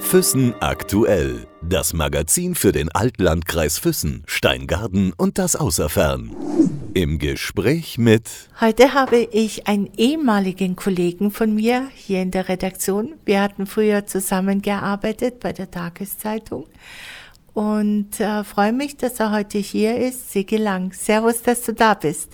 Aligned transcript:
Füssen 0.00 0.54
aktuell. 0.60 1.48
Das 1.62 1.94
Magazin 1.94 2.54
für 2.54 2.70
den 2.70 2.92
Altlandkreis 2.92 3.78
Füssen, 3.78 4.22
Steingarten 4.26 5.12
und 5.16 5.36
das 5.38 5.56
Außerfern. 5.56 6.30
Im 6.94 7.18
Gespräch 7.18 7.98
mit. 7.98 8.30
Heute 8.60 8.94
habe 8.94 9.16
ich 9.16 9.66
einen 9.66 9.90
ehemaligen 9.96 10.76
Kollegen 10.76 11.32
von 11.32 11.56
mir 11.56 11.88
hier 11.92 12.22
in 12.22 12.30
der 12.30 12.48
Redaktion. 12.48 13.14
Wir 13.24 13.42
hatten 13.42 13.66
früher 13.66 14.06
zusammengearbeitet 14.06 15.40
bei 15.40 15.52
der 15.52 15.68
Tageszeitung 15.68 16.66
und 17.52 18.20
äh, 18.20 18.44
freue 18.44 18.72
mich, 18.72 18.96
dass 18.96 19.18
er 19.18 19.32
heute 19.32 19.58
hier 19.58 19.96
ist. 19.96 20.30
Sigi 20.30 20.56
Lang. 20.56 20.92
Servus, 20.92 21.42
dass 21.42 21.62
du 21.62 21.74
da 21.74 21.94
bist. 21.94 22.30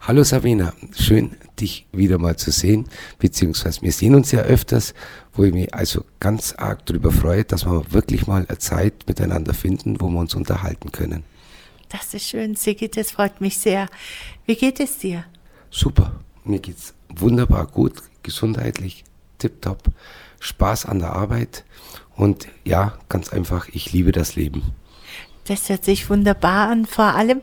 Hallo 0.00 0.22
Sabina, 0.22 0.72
schön 0.96 1.36
dich 1.60 1.86
wieder 1.92 2.18
mal 2.18 2.36
zu 2.36 2.50
sehen, 2.50 2.88
beziehungsweise 3.18 3.82
wir 3.82 3.92
sehen 3.92 4.14
uns 4.14 4.30
ja 4.30 4.40
öfters, 4.40 4.94
wo 5.34 5.44
ich 5.44 5.52
mich 5.52 5.74
also 5.74 6.04
ganz 6.18 6.54
arg 6.56 6.86
darüber 6.86 7.10
freue, 7.10 7.44
dass 7.44 7.66
wir 7.66 7.92
wirklich 7.92 8.26
mal 8.26 8.46
eine 8.48 8.58
Zeit 8.58 9.04
miteinander 9.06 9.52
finden, 9.52 10.00
wo 10.00 10.08
wir 10.08 10.20
uns 10.20 10.34
unterhalten 10.34 10.92
können. 10.92 11.24
Das 11.90 12.14
ist 12.14 12.28
schön, 12.28 12.54
Sigi, 12.54 12.88
das 12.88 13.10
freut 13.10 13.40
mich 13.40 13.58
sehr. 13.58 13.88
Wie 14.46 14.56
geht 14.56 14.80
es 14.80 14.98
dir? 14.98 15.24
Super, 15.70 16.12
mir 16.44 16.60
geht's 16.60 16.94
wunderbar 17.08 17.66
gut, 17.66 17.94
gesundheitlich, 18.22 19.04
tipptopp, 19.38 19.82
Spaß 20.40 20.86
an 20.86 21.00
der 21.00 21.12
Arbeit 21.12 21.64
und 22.16 22.48
ja, 22.64 22.96
ganz 23.08 23.30
einfach, 23.30 23.68
ich 23.72 23.92
liebe 23.92 24.12
das 24.12 24.36
Leben. 24.36 24.62
Das 25.44 25.68
hört 25.70 25.84
sich 25.84 26.08
wunderbar 26.10 26.68
an, 26.68 26.84
vor 26.84 27.14
allem 27.14 27.40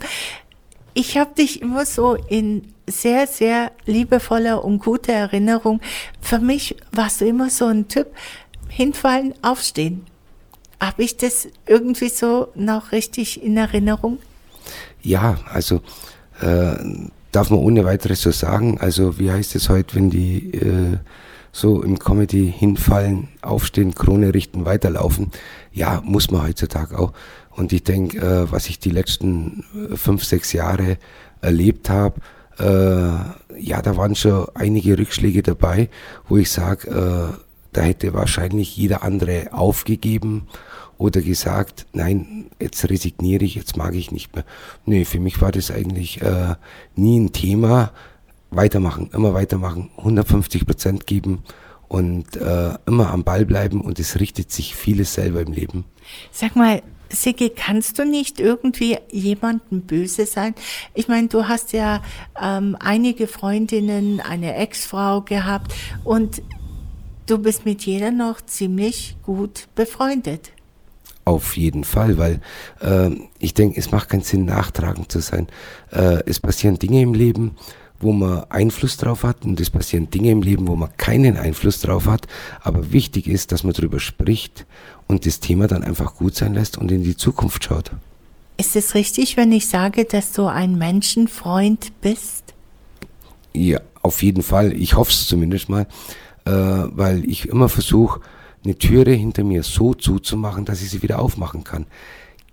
ich 0.96 1.18
habe 1.18 1.36
dich 1.36 1.62
immer 1.62 1.86
so 1.86 2.16
in 2.16 2.64
sehr, 2.88 3.28
sehr 3.28 3.72
liebevoller 3.86 4.64
und 4.64 4.80
guter 4.80 5.14
Erinnerung. 5.14 5.82
Für 6.22 6.40
mich 6.40 6.78
warst 6.92 7.22
du 7.22 7.26
immer 7.26 7.50
so 7.50 7.66
ein 7.66 7.88
Typ, 7.88 8.08
hinfallen, 8.70 9.34
aufstehen. 9.42 10.06
Habe 10.80 11.04
ich 11.04 11.18
das 11.18 11.48
irgendwie 11.68 12.10
so 12.10 12.48
noch 12.56 12.92
richtig 12.92 13.44
in 13.44 13.58
Erinnerung? 13.58 14.20
Ja, 15.02 15.38
also 15.52 15.82
äh, 16.42 16.76
darf 17.32 17.50
man 17.50 17.60
ohne 17.60 17.84
weiteres 17.86 18.22
so 18.22 18.32
sagen. 18.32 18.80
Also 18.80 19.20
wie 19.20 19.32
heißt 19.32 19.56
es 19.56 19.70
heute, 19.70 19.96
wenn 19.96 20.10
die 20.10 20.54
äh, 20.54 20.98
so 21.56 21.82
im 21.82 22.00
Comedy 22.00 22.52
hinfallen, 22.52 23.30
aufstehen, 23.42 23.96
Krone 23.96 24.34
richten, 24.34 24.66
weiterlaufen? 24.66 25.32
Ja, 25.72 26.02
muss 26.04 26.30
man 26.30 26.44
heutzutage 26.44 27.00
auch. 27.00 27.14
Und 27.52 27.72
ich 27.72 27.84
denke, 27.84 28.18
äh, 28.18 28.52
was 28.52 28.68
ich 28.68 28.78
die 28.78 28.90
letzten 28.90 29.64
äh, 29.74 29.96
fünf, 29.96 30.26
sechs 30.26 30.52
Jahre 30.52 30.98
erlebt 31.40 31.90
habe, 31.90 32.20
äh, 32.60 32.66
ja, 33.58 33.82
da 33.82 33.96
waren 33.96 34.16
schon 34.16 34.48
einige 34.54 34.98
Rückschläge 34.98 35.44
dabei, 35.44 35.90
wo 36.28 36.36
ich 36.36 36.52
sage, 36.52 36.90
äh, 36.90 37.38
da 37.72 37.82
hätte 37.82 38.14
wahrscheinlich 38.14 38.76
jeder 38.76 39.04
andere 39.04 39.54
aufgegeben 39.54 40.48
oder 40.98 41.22
gesagt, 41.22 41.86
nein, 41.94 42.48
jetzt 42.62 42.90
resigniere 42.90 43.46
ich, 43.46 43.56
jetzt 43.56 43.78
mag 43.78 43.96
ich 43.96 44.12
nicht 44.12 44.36
mehr. 44.36 44.44
Nee, 44.86 45.06
für 45.06 45.22
mich 45.22 45.42
war 45.42 45.54
das 45.54 45.72
eigentlich 45.72 46.22
äh, 46.22 46.56
nie 46.98 47.18
ein 47.18 47.32
Thema. 47.32 47.94
Weitermachen, 48.52 49.10
immer 49.14 49.34
weitermachen, 49.34 49.90
150 49.98 50.66
Prozent 50.66 51.08
geben 51.08 51.44
und 51.88 52.36
äh, 52.38 52.74
immer 52.86 53.12
am 53.12 53.24
Ball 53.24 53.46
bleiben 53.46 53.82
und 53.82 54.00
es 54.00 54.20
richtet 54.20 54.52
sich 54.52 54.76
vieles 54.76 55.14
selber 55.14 55.42
im 55.42 55.52
Leben. 55.52 55.86
Sag 56.32 56.56
mal, 56.56 56.82
Sigi, 57.10 57.50
kannst 57.50 58.00
du 58.00 58.06
nicht 58.06 58.40
irgendwie 58.40 58.98
jemandem 59.12 59.82
böse 59.82 60.26
sein? 60.26 60.56
Ich 60.94 61.08
meine, 61.08 61.28
du 61.28 61.48
hast 61.48 61.74
ja 61.74 62.02
ähm, 62.42 62.76
einige 62.80 63.28
Freundinnen, 63.28 64.20
eine 64.22 64.56
Ex-Frau 64.56 65.22
gehabt 65.22 65.74
und 66.04 66.42
du 67.28 67.38
bist 67.38 67.66
mit 67.66 67.86
jeder 67.86 68.12
noch 68.12 68.42
ziemlich 68.42 69.18
gut 69.24 69.68
befreundet. 69.76 70.52
Auf 71.24 71.58
jeden 71.58 71.84
Fall, 71.84 72.18
weil 72.20 72.40
äh, 72.82 73.10
ich 73.40 73.56
denke, 73.56 73.80
es 73.80 73.92
macht 73.92 74.10
keinen 74.10 74.22
Sinn, 74.22 74.46
nachtragend 74.46 75.12
zu 75.12 75.20
sein. 75.20 75.48
Äh, 75.92 76.20
es 76.28 76.40
passieren 76.40 76.78
Dinge 76.78 77.02
im 77.02 77.16
Leben, 77.16 77.56
wo 78.06 78.12
man 78.12 78.46
Einfluss 78.50 78.98
drauf 78.98 79.24
hat 79.24 79.44
und 79.44 79.60
es 79.60 79.70
passieren 79.70 80.10
Dinge 80.10 80.32
im 80.32 80.42
Leben, 80.42 80.68
wo 80.68 80.76
man 80.76 80.96
keinen 80.96 81.38
Einfluss 81.38 81.82
drauf 81.82 82.06
hat. 82.06 82.28
Aber 82.62 82.94
wichtig 82.94 83.28
ist, 83.28 83.52
dass 83.52 83.64
man 83.64 83.74
darüber 83.74 84.00
spricht 84.00 84.66
und 85.08 85.26
das 85.26 85.40
Thema 85.40 85.68
dann 85.68 85.84
einfach 85.84 86.16
gut 86.16 86.36
sein 86.36 86.54
lässt 86.54 86.78
und 86.78 86.92
in 86.92 87.04
die 87.04 87.18
Zukunft 87.18 87.64
schaut. 87.64 87.92
Ist 88.58 88.76
es 88.76 88.94
richtig, 88.94 89.36
wenn 89.36 89.52
ich 89.52 89.68
sage, 89.68 90.06
dass 90.06 90.32
du 90.32 90.46
ein 90.46 90.78
Menschenfreund 90.78 92.00
bist? 92.02 92.54
Ja, 93.54 93.82
auf 94.02 94.22
jeden 94.22 94.44
Fall. 94.44 94.72
Ich 94.74 94.96
hoffe 94.96 95.12
es 95.12 95.28
zumindest 95.28 95.68
mal, 95.68 95.88
äh, 96.46 96.52
weil 96.52 97.26
ich 97.26 97.50
immer 97.50 97.70
versuche, 97.70 98.22
eine 98.64 98.78
Türe 98.78 99.12
hinter 99.12 99.44
mir 99.44 99.64
so 99.64 99.94
zuzumachen, 99.94 100.66
dass 100.66 100.82
ich 100.82 100.90
sie 100.90 101.02
wieder 101.02 101.20
aufmachen 101.20 101.64
kann. 101.64 101.86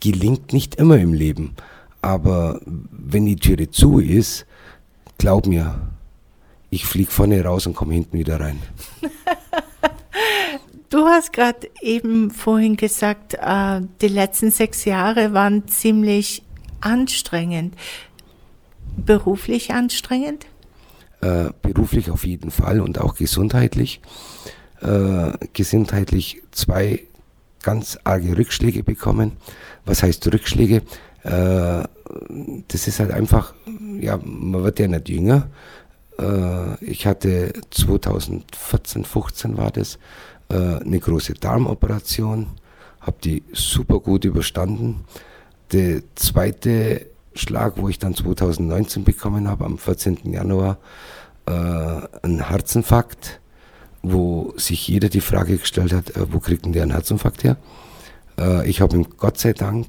Gelingt 0.01 0.53
nicht 0.53 0.77
immer 0.77 0.99
im 0.99 1.13
Leben, 1.13 1.55
aber 2.01 2.61
wenn 2.65 3.27
die 3.27 3.37
Türe 3.37 3.71
zu 3.71 3.99
ist, 3.99 4.47
glaub 5.19 5.47
mir, 5.47 5.93
ich 6.71 6.87
fliege 6.87 7.11
vorne 7.11 7.45
raus 7.45 7.67
und 7.67 7.75
komme 7.75 7.95
hinten 7.95 8.19
wieder 8.19 8.41
rein. 8.41 8.61
Du 10.93 11.07
hast 11.07 11.33
gerade 11.33 11.71
eben 11.81 12.31
vorhin 12.31 12.77
gesagt, 12.77 13.33
äh, 13.41 13.81
die 14.03 14.09
letzten 14.09 14.51
sechs 14.51 14.85
Jahre 14.85 15.33
waren 15.33 15.67
ziemlich 15.67 16.43
anstrengend. 16.83 17.75
Beruflich 18.99 19.73
anstrengend? 19.73 20.45
Äh, 21.23 21.49
beruflich 21.63 22.11
auf 22.11 22.27
jeden 22.27 22.51
Fall 22.51 22.83
und 22.83 23.01
auch 23.01 23.15
gesundheitlich. 23.15 24.03
Äh, 24.83 25.33
gesundheitlich 25.55 26.43
zwei 26.51 27.05
ganz 27.63 27.99
arge 28.05 28.37
Rückschläge 28.37 28.83
bekommen. 28.83 29.39
Was 29.87 30.03
heißt 30.03 30.31
Rückschläge? 30.31 30.83
Äh, 31.23 31.85
das 32.69 32.89
ist 32.89 33.01
halt 33.01 33.11
einfach, 33.11 33.55
ja, 34.01 34.19
man 34.23 34.63
wird 34.63 34.79
ja 34.79 34.89
nicht 34.89 35.09
jünger. 35.09 35.49
Äh, 36.19 36.85
ich 36.85 37.07
hatte 37.07 37.53
2014, 37.71 39.05
15 39.05 39.57
war 39.57 39.71
das, 39.71 39.99
äh, 40.49 40.57
eine 40.57 40.99
große 40.99 41.35
Darmoperation, 41.35 42.49
habe 43.01 43.17
die 43.23 43.43
super 43.53 44.01
gut 44.01 44.25
überstanden. 44.25 45.05
Der 45.73 46.03
zweite 46.15 47.07
Schlag, 47.35 47.75
wo 47.77 47.89
ich 47.89 47.99
dann 47.99 48.15
2019 48.15 49.05
bekommen 49.05 49.49
habe, 49.49 49.65
am 49.65 49.79
14. 49.79 50.33
Januar, 50.33 50.79
äh, 51.47 51.53
ein 52.23 52.49
Herzinfarkt, 52.49 53.41
wo 54.03 54.53
sich 54.57 54.87
jeder 54.89 55.09
die 55.09 55.21
Frage 55.21 55.57
gestellt 55.57 55.93
hat, 55.93 56.13
wo 56.33 56.41
kriegt 56.41 56.65
denn 56.65 56.73
der 56.73 56.83
einen 56.83 56.93
Herzinfarkt 56.93 57.45
her? 57.45 57.57
Ich 58.65 58.81
habe 58.81 58.97
ihn 58.97 59.07
Gott 59.19 59.39
sei 59.39 59.53
Dank 59.53 59.87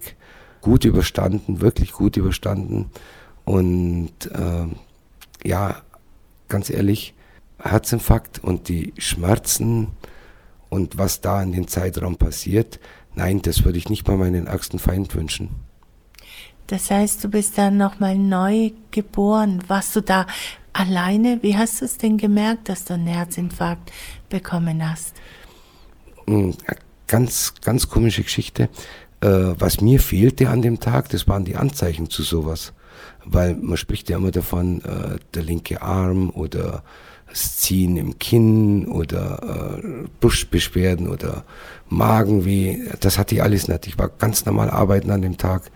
gut 0.63 0.85
überstanden, 0.85 1.61
wirklich 1.61 1.91
gut 1.91 2.17
überstanden. 2.17 2.89
Und 3.45 4.13
äh, 4.33 5.47
ja, 5.47 5.81
ganz 6.47 6.69
ehrlich, 6.69 7.13
Herzinfarkt 7.59 8.43
und 8.43 8.69
die 8.69 8.93
Schmerzen, 8.97 9.89
und 10.69 10.97
was 10.97 11.21
da 11.21 11.43
in 11.43 11.51
dem 11.51 11.67
Zeitraum 11.67 12.15
passiert, 12.15 12.79
nein, 13.13 13.43
das 13.43 13.63
würde 13.63 13.77
ich 13.77 13.89
nicht 13.89 14.07
mal 14.07 14.17
meinen 14.17 14.47
ärgsten 14.47 14.79
Feind 14.79 15.13
wünschen. 15.13 15.49
Das 16.65 16.89
heißt, 16.89 17.23
du 17.23 17.29
bist 17.29 17.59
dann 17.59 17.77
nochmal 17.77 18.17
neu 18.17 18.71
geboren. 18.89 19.61
Warst 19.67 19.95
du 19.95 20.01
da 20.01 20.25
alleine? 20.71 21.43
Wie 21.43 21.55
hast 21.55 21.81
du 21.81 21.85
es 21.85 21.97
denn 21.97 22.17
gemerkt, 22.17 22.69
dass 22.69 22.85
du 22.85 22.95
einen 22.95 23.05
Herzinfarkt 23.05 23.91
bekommen 24.29 24.89
hast? 24.89 25.13
Hm, 26.25 26.55
ganz, 27.05 27.53
ganz 27.61 27.87
komische 27.87 28.23
Geschichte. 28.23 28.69
Äh, 29.23 29.55
was 29.57 29.79
mir 29.79 30.01
fehlte 30.01 30.49
an 30.49 30.61
dem 30.61 30.81
Tag, 30.81 31.07
das 31.09 31.29
waren 31.29 31.45
die 31.45 31.55
Anzeichen 31.55 32.09
zu 32.09 32.23
sowas. 32.23 32.73
Weil 33.23 33.55
man 33.55 33.77
spricht 33.77 34.09
ja 34.09 34.17
immer 34.17 34.31
davon, 34.31 34.81
äh, 34.81 35.17
der 35.33 35.43
linke 35.43 35.81
Arm 35.81 36.29
oder 36.29 36.83
das 37.29 37.55
Ziehen 37.57 37.95
im 37.95 38.19
Kinn 38.19 38.85
oder 38.85 39.79
äh, 39.81 40.07
Brustbeschwerden 40.19 41.07
oder 41.07 41.45
Magenweh. 41.87 42.79
Das 42.99 43.17
hatte 43.17 43.35
ich 43.35 43.41
alles 43.41 43.69
nicht. 43.69 43.87
Ich 43.87 43.97
war 43.97 44.09
ganz 44.09 44.45
normal 44.45 44.69
arbeiten 44.69 45.09
an 45.09 45.21
dem 45.21 45.37
Tag. 45.37 45.71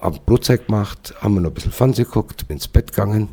Hab 0.00 0.26
Brotzeit 0.26 0.66
gemacht, 0.66 1.14
haben 1.20 1.34
wir 1.34 1.40
noch 1.42 1.50
ein 1.50 1.54
bisschen 1.54 1.70
Fernsehen 1.70 2.06
geguckt, 2.06 2.48
bin 2.48 2.56
ins 2.56 2.68
Bett 2.68 2.90
gegangen 2.90 3.28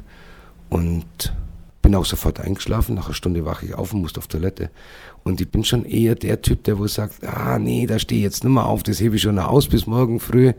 und 0.70 1.34
bin 1.82 1.96
auch 1.96 2.06
sofort 2.06 2.40
eingeschlafen. 2.40 2.96
Nach 2.96 3.06
einer 3.06 3.14
Stunde 3.14 3.46
wache 3.46 3.66
ich 3.66 3.76
auf 3.76 3.94
und 3.94 4.02
musste 4.02 4.20
auf 4.20 4.28
Toilette. 4.28 4.70
Und 5.24 5.42
ich 5.42 5.50
bin 5.50 5.64
schon 5.64 5.86
eher 5.86 6.16
der 6.16 6.42
Typ, 6.42 6.64
der 6.64 6.80
wo 6.80 6.88
sagt, 6.88 7.26
ah 7.26 7.60
nee, 7.60 7.86
da 7.88 8.00
stehe 8.00 8.20
ich 8.20 8.24
jetzt 8.24 8.44
nicht 8.44 8.54
mehr 8.54 8.66
auf, 8.66 8.84
das 8.84 9.00
hebe 9.00 9.16
ich 9.16 9.22
schon 9.22 9.40
aus 9.40 9.68
bis 9.68 9.88
morgen 9.88 10.20
früh. 10.20 10.54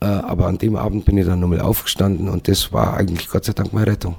Äh, 0.00 0.06
aber 0.06 0.46
an 0.46 0.58
dem 0.58 0.76
Abend 0.76 1.04
bin 1.04 1.18
ich 1.18 1.26
dann 1.26 1.40
nochmal 1.40 1.60
aufgestanden 1.60 2.28
und 2.28 2.48
das 2.48 2.72
war 2.72 2.96
eigentlich 2.96 3.28
Gott 3.28 3.44
sei 3.44 3.52
Dank 3.52 3.72
meine 3.72 3.86
Rettung 3.86 4.16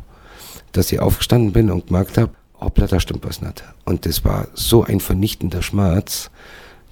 dass 0.72 0.92
ich 0.92 1.00
aufgestanden 1.00 1.52
bin 1.52 1.72
und 1.72 1.88
gemerkt 1.88 2.18
habe, 2.18 2.32
hoppla, 2.60 2.88
da 2.88 3.00
stimmt 3.00 3.26
was 3.26 3.42
nicht. 3.42 3.64
Und 3.86 4.06
das 4.06 4.24
war 4.24 4.48
so 4.54 4.84
ein 4.84 5.00
vernichtender 5.00 5.62
Schmerz, 5.62 6.30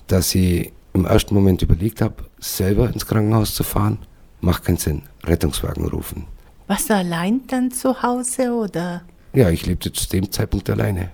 dass 0.08 0.34
ich 0.36 0.72
im 0.94 1.06
ersten 1.06 1.34
Moment 1.34 1.62
überlegt 1.62 2.02
habe, 2.02 2.16
selber 2.40 2.90
ins 2.92 3.06
Krankenhaus 3.06 3.54
zu 3.54 3.64
fahren. 3.64 4.00
Macht 4.42 4.66
keinen 4.66 4.78
Sinn. 4.78 5.04
Rettungswagen 5.24 5.86
rufen. 5.86 6.26
Warst 6.68 6.90
du 6.90 6.96
allein 6.96 7.42
dann 7.48 7.72
zu 7.72 8.02
Hause 8.02 8.54
oder? 8.54 9.04
Ja, 9.34 9.50
ich 9.50 9.66
lebte 9.66 9.92
zu 9.94 10.08
dem 10.10 10.32
Zeitpunkt 10.32 10.70
alleine. 10.70 11.12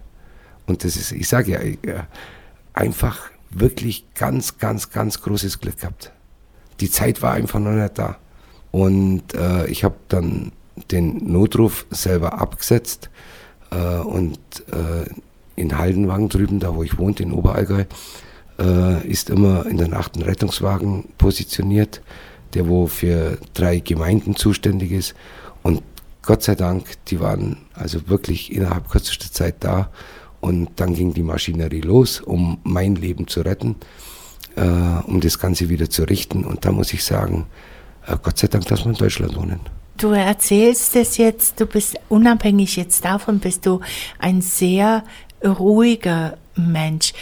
Und 0.66 0.84
das 0.84 0.96
ist, 0.96 1.12
ich 1.12 1.28
sage 1.28 1.78
ja, 1.84 2.08
einfach 2.74 3.30
wirklich 3.50 4.06
ganz, 4.16 4.58
ganz, 4.58 4.90
ganz 4.90 5.22
großes 5.22 5.60
Glück 5.60 5.80
gehabt. 5.80 6.12
Die 6.80 6.90
Zeit 6.90 7.22
war 7.22 7.34
einfach 7.34 7.60
noch 7.60 7.72
nicht 7.72 7.98
da. 7.98 8.18
Und 8.72 9.34
äh, 9.34 9.68
ich 9.68 9.84
habe 9.84 9.96
dann 10.10 10.52
den 10.92 11.32
Notruf 11.32 11.86
selber 11.90 12.40
abgesetzt 12.40 13.10
äh, 13.72 14.00
und 14.00 14.40
äh, 14.72 15.10
in 15.56 15.78
Haldenwagen 15.78 16.28
drüben, 16.28 16.60
da 16.60 16.76
wo 16.76 16.84
ich 16.84 16.98
wohnte, 16.98 17.24
in 17.24 17.32
Oberallgäu, 17.32 17.86
äh, 18.60 19.08
ist 19.08 19.30
immer 19.30 19.66
in 19.66 19.78
der 19.78 19.88
Nacht 19.88 20.16
ein 20.16 20.22
Rettungswagen 20.22 21.06
positioniert, 21.18 22.02
der 22.54 22.68
wo 22.68 22.88
für 22.88 23.38
drei 23.54 23.80
Gemeinden 23.80 24.36
zuständig 24.36 24.92
ist. 24.92 25.16
Gott 26.26 26.44
sei 26.44 26.56
Dank, 26.56 26.86
die 27.08 27.20
waren 27.20 27.58
also 27.74 28.08
wirklich 28.10 28.52
innerhalb 28.52 28.90
kürzester 28.90 29.32
Zeit 29.32 29.56
da. 29.60 29.90
Und 30.42 30.70
dann 30.76 30.94
ging 30.94 31.14
die 31.14 31.24
Maschinerie 31.24 31.82
los, 31.82 32.20
um 32.20 32.60
mein 32.64 32.96
Leben 32.96 33.28
zu 33.28 33.42
retten, 33.42 33.76
äh, 34.56 34.62
um 34.62 35.22
das 35.22 35.40
Ganze 35.40 35.70
wieder 35.70 35.90
zu 35.90 36.04
richten. 36.04 36.44
Und 36.44 36.66
da 36.66 36.72
muss 36.72 36.94
ich 36.94 37.04
sagen, 37.04 37.46
äh, 38.06 38.16
Gott 38.22 38.38
sei 38.38 38.48
Dank, 38.48 38.66
dass 38.66 38.86
wir 38.86 38.92
in 38.92 38.98
Deutschland 38.98 39.36
wohnen. 39.36 39.60
Du 39.98 40.10
erzählst 40.10 40.96
es 40.96 41.18
jetzt, 41.18 41.60
du 41.60 41.66
bist 41.66 41.96
unabhängig 42.10 42.76
jetzt 42.76 43.06
davon, 43.06 43.40
bist 43.40 43.66
du 43.66 43.80
ein 44.20 44.42
sehr 44.42 45.04
ruhiger 45.44 46.38
Mensch. 46.56 47.14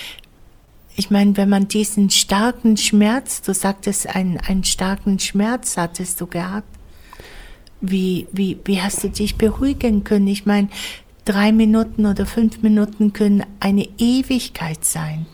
Ich 0.96 1.12
meine, 1.12 1.38
wenn 1.38 1.50
man 1.50 1.68
diesen 1.68 2.10
starken 2.10 2.78
Schmerz, 2.78 3.42
du 3.42 3.54
sagtest, 3.54 4.08
einen, 4.08 4.38
einen 4.38 4.64
starken 4.64 5.20
Schmerz 5.20 5.78
hattest 5.78 6.22
du 6.22 6.28
gehabt, 6.28 6.73
wie, 7.84 8.28
wie, 8.32 8.58
wie 8.64 8.82
hast 8.82 9.04
du 9.04 9.10
dich 9.10 9.38
beruhigen 9.38 10.04
können? 10.04 10.28
Ich 10.28 10.46
meine, 10.46 10.70
drei 11.26 11.52
Minuten 11.52 12.06
oder 12.06 12.26
fünf 12.26 12.62
Minuten 12.62 13.14
können 13.14 13.44
eine 13.60 13.88
Ewigkeit 13.98 14.84
sein. 14.84 15.26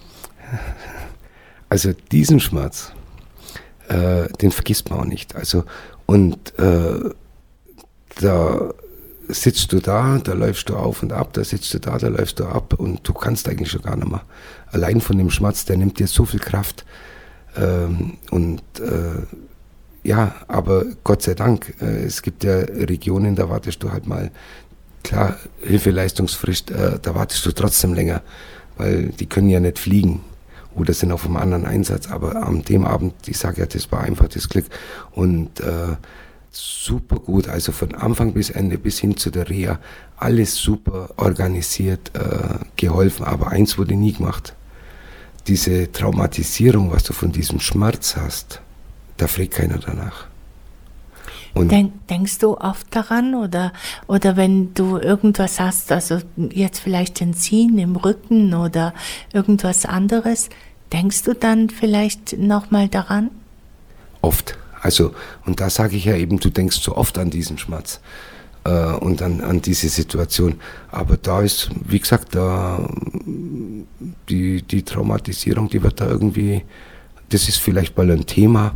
Also 1.72 1.94
diesen 2.12 2.40
Schmerz, 2.40 2.94
äh, 3.90 4.28
den 4.42 4.50
vergisst 4.50 4.90
man 4.90 5.01
auch 5.01 5.06
nicht. 5.06 5.36
Also 5.36 5.66
und 6.07 6.57
äh, 6.57 7.12
da 8.19 8.74
sitzt 9.28 9.72
du 9.72 9.80
da, 9.80 10.18
da 10.18 10.34
läufst 10.34 10.69
du 10.69 10.75
auf 10.75 11.04
und 11.04 11.13
ab, 11.13 11.34
da 11.34 11.44
sitzt 11.44 11.72
du 11.75 11.80
da, 11.80 12.00
da 12.00 12.07
läufst 12.07 12.40
du 12.40 12.45
ab 12.45 12.74
und 12.74 13.07
du 13.07 13.13
kannst 13.13 13.48
eigentlich 13.48 13.69
schon 13.69 13.84
gar 13.84 13.95
nicht 13.95 14.10
mehr. 14.10 14.24
Allein 14.72 15.00
von 15.00 15.19
dem 15.19 15.30
Schmerz, 15.30 15.66
der 15.66 15.78
nimmt 15.78 16.00
dir 16.00 16.07
so 16.07 16.25
viel 16.25 16.40
Kraft. 16.40 16.86
Ähm, 17.56 18.18
und 18.31 18.63
äh, 18.80 19.28
ja, 20.09 20.33
aber 20.47 20.85
Gott 21.03 21.21
sei 21.21 21.35
Dank, 21.35 21.75
äh, 21.81 22.03
es 22.03 22.23
gibt 22.23 22.44
ja 22.44 22.57
Regionen, 22.57 23.35
da 23.35 23.47
wartest 23.47 23.83
du 23.83 23.91
halt 23.91 24.07
mal, 24.07 24.31
klar, 25.03 25.38
Hilfeleistungsfrist, 25.61 26.71
äh, 26.71 26.97
da 27.00 27.13
wartest 27.13 27.45
du 27.45 27.51
trotzdem 27.51 27.94
länger, 27.94 28.23
weil 28.77 29.09
die 29.09 29.27
können 29.27 29.50
ja 29.50 29.59
nicht 29.59 29.77
fliegen 29.77 30.21
oder 30.73 30.94
sind 30.94 31.11
auf 31.11 31.25
einem 31.25 31.38
anderen 31.38 31.67
Einsatz. 31.67 32.09
Aber 32.09 32.35
an 32.38 32.63
dem 32.63 32.85
Abend, 32.85 33.13
ich 33.27 33.38
sage 33.38 33.61
ja, 33.61 33.67
das 33.67 33.91
war 33.91 34.01
einfach 34.01 34.27
das 34.29 34.50
Glück. 34.50 34.65
Und 35.11 35.59
äh, 35.59 35.95
super 36.50 37.17
gut, 37.17 37.47
also 37.47 37.71
von 37.71 37.94
Anfang 37.94 38.33
bis 38.33 38.50
Ende 38.50 38.79
bis 38.79 38.97
hin 38.97 39.15
zu 39.15 39.29
der 39.29 39.47
Reha, 39.47 39.77
alles 40.17 40.56
super 40.56 41.11
organisiert, 41.17 42.11
äh, 42.15 42.65
geholfen, 42.75 43.25
aber 43.25 43.50
eins 43.50 43.77
wurde 43.77 43.94
nie 43.94 44.13
gemacht. 44.13 44.56
Diese 45.45 45.91
Traumatisierung, 45.91 46.89
was 46.89 47.03
du 47.03 47.13
von 47.13 47.31
diesem 47.31 47.59
Schmerz 47.59 48.15
hast, 48.15 48.63
da 49.19 49.27
fragt 49.27 49.51
keiner 49.51 49.77
danach. 49.77 50.27
Denk, 51.56 52.07
denkst 52.07 52.38
du 52.39 52.57
oft 52.57 52.88
daran 52.95 53.36
oder, 53.36 53.74
oder 54.07 54.38
wenn 54.38 54.74
du 54.75 54.98
irgendwas 54.98 55.60
hast, 55.60 55.92
also 55.92 56.19
jetzt 56.38 56.80
vielleicht 56.80 57.19
den 57.19 57.33
Ziehen 57.33 57.77
im 57.80 57.95
Rücken 57.95 58.54
oder 58.54 58.94
irgendwas 59.33 59.86
anderes, 59.86 60.50
denkst 60.94 61.24
du 61.24 61.33
dann 61.33 61.69
vielleicht 61.69 62.38
nochmal 62.38 62.88
daran? 62.88 63.31
Oft. 64.21 64.57
Also, 64.81 65.13
und 65.45 65.60
da 65.60 65.69
sage 65.69 65.98
ich 65.98 66.06
ja 66.06 66.16
eben, 66.16 66.39
du 66.39 66.50
denkst 66.50 66.80
so 66.80 66.95
oft 66.95 67.18
an 67.18 67.30
diesen 67.30 67.57
Schmerz 67.57 68.00
äh, 68.63 68.69
und 68.69 69.21
an, 69.21 69.42
an 69.42 69.62
diese 69.62 69.89
Situation. 69.89 70.56
Aber 70.92 71.18
da 71.18 71.42
ist, 71.42 71.69
wie 71.86 72.00
gesagt, 72.00 72.36
da 72.36 72.88
die, 74.30 74.62
die 74.62 74.83
Traumatisierung, 74.83 75.69
die 75.69 75.83
wird 75.83 76.00
da 76.00 76.07
irgendwie, 76.07 76.63
das 77.30 77.50
ist 77.50 77.57
vielleicht 77.57 77.98
mal 77.98 78.10
ein 78.10 78.25
Thema, 78.25 78.75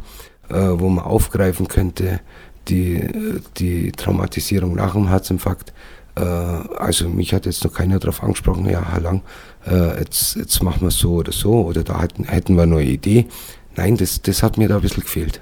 äh, 0.54 0.80
wo 0.80 0.90
man 0.90 1.04
aufgreifen 1.04 1.68
könnte, 1.68 2.20
die, 2.68 3.42
die 3.58 3.92
Traumatisierung 3.92 4.76
nach 4.76 4.94
dem 4.94 5.10
Herzinfarkt. 5.10 5.74
Äh, 6.16 6.22
also 6.22 7.10
mich 7.10 7.34
hat 7.34 7.46
jetzt 7.46 7.64
noch 7.64 7.74
keiner 7.74 8.00
darauf 8.00 8.24
angesprochen, 8.24 8.70
ja, 8.70 8.98
Lang, 8.98 9.22
äh, 9.66 10.00
jetzt, 10.00 10.36
jetzt 10.36 10.62
machen 10.64 10.82
wir 10.82 10.92
so 10.92 11.16
oder 11.16 11.32
so, 11.32 11.66
oder 11.66 11.84
da 11.84 12.02
hätten, 12.02 12.26
hätten 12.26 12.56
wir 12.56 12.64
eine 12.64 12.72
neue 12.72 12.86
Idee. 12.86 13.26
Nein, 13.76 13.98
das, 13.98 14.22
das 14.22 14.44
hat 14.44 14.58
mir 14.58 14.68
da 14.68 14.76
ein 14.76 14.82
bisschen 14.82 15.04
gefehlt. 15.04 15.42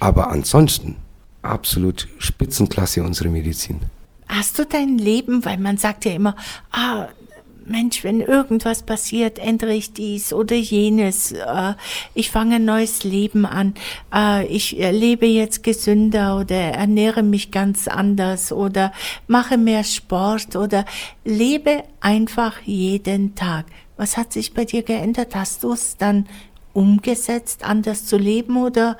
Aber 0.00 0.30
ansonsten 0.30 0.96
absolut 1.42 2.08
Spitzenklasse 2.18 3.02
unsere 3.02 3.28
Medizin. 3.28 3.80
Hast 4.28 4.58
du 4.58 4.66
dein 4.66 4.98
Leben, 4.98 5.44
weil 5.44 5.58
man 5.58 5.76
sagt 5.76 6.04
ja 6.04 6.12
immer, 6.12 6.34
ah, 6.72 7.06
Mensch, 7.66 8.04
wenn 8.04 8.20
irgendwas 8.20 8.82
passiert, 8.82 9.38
ändere 9.38 9.74
ich 9.74 9.92
dies 9.92 10.32
oder 10.32 10.56
jenes. 10.56 11.32
Äh, 11.32 11.74
ich 12.14 12.30
fange 12.30 12.56
ein 12.56 12.64
neues 12.64 13.04
Leben 13.04 13.44
an. 13.46 13.74
Äh, 14.14 14.46
ich 14.46 14.72
lebe 14.72 15.26
jetzt 15.26 15.62
gesünder 15.62 16.38
oder 16.38 16.56
ernähre 16.56 17.22
mich 17.22 17.50
ganz 17.50 17.88
anders 17.88 18.52
oder 18.52 18.92
mache 19.26 19.58
mehr 19.58 19.84
Sport 19.84 20.56
oder 20.56 20.84
lebe 21.24 21.84
einfach 22.00 22.60
jeden 22.62 23.34
Tag. 23.34 23.66
Was 23.96 24.16
hat 24.16 24.32
sich 24.32 24.54
bei 24.54 24.64
dir 24.64 24.82
geändert? 24.82 25.34
Hast 25.34 25.64
du 25.64 25.72
es 25.72 25.96
dann 25.96 26.26
umgesetzt, 26.72 27.64
anders 27.64 28.06
zu 28.06 28.18
leben 28.18 28.56
oder 28.56 28.96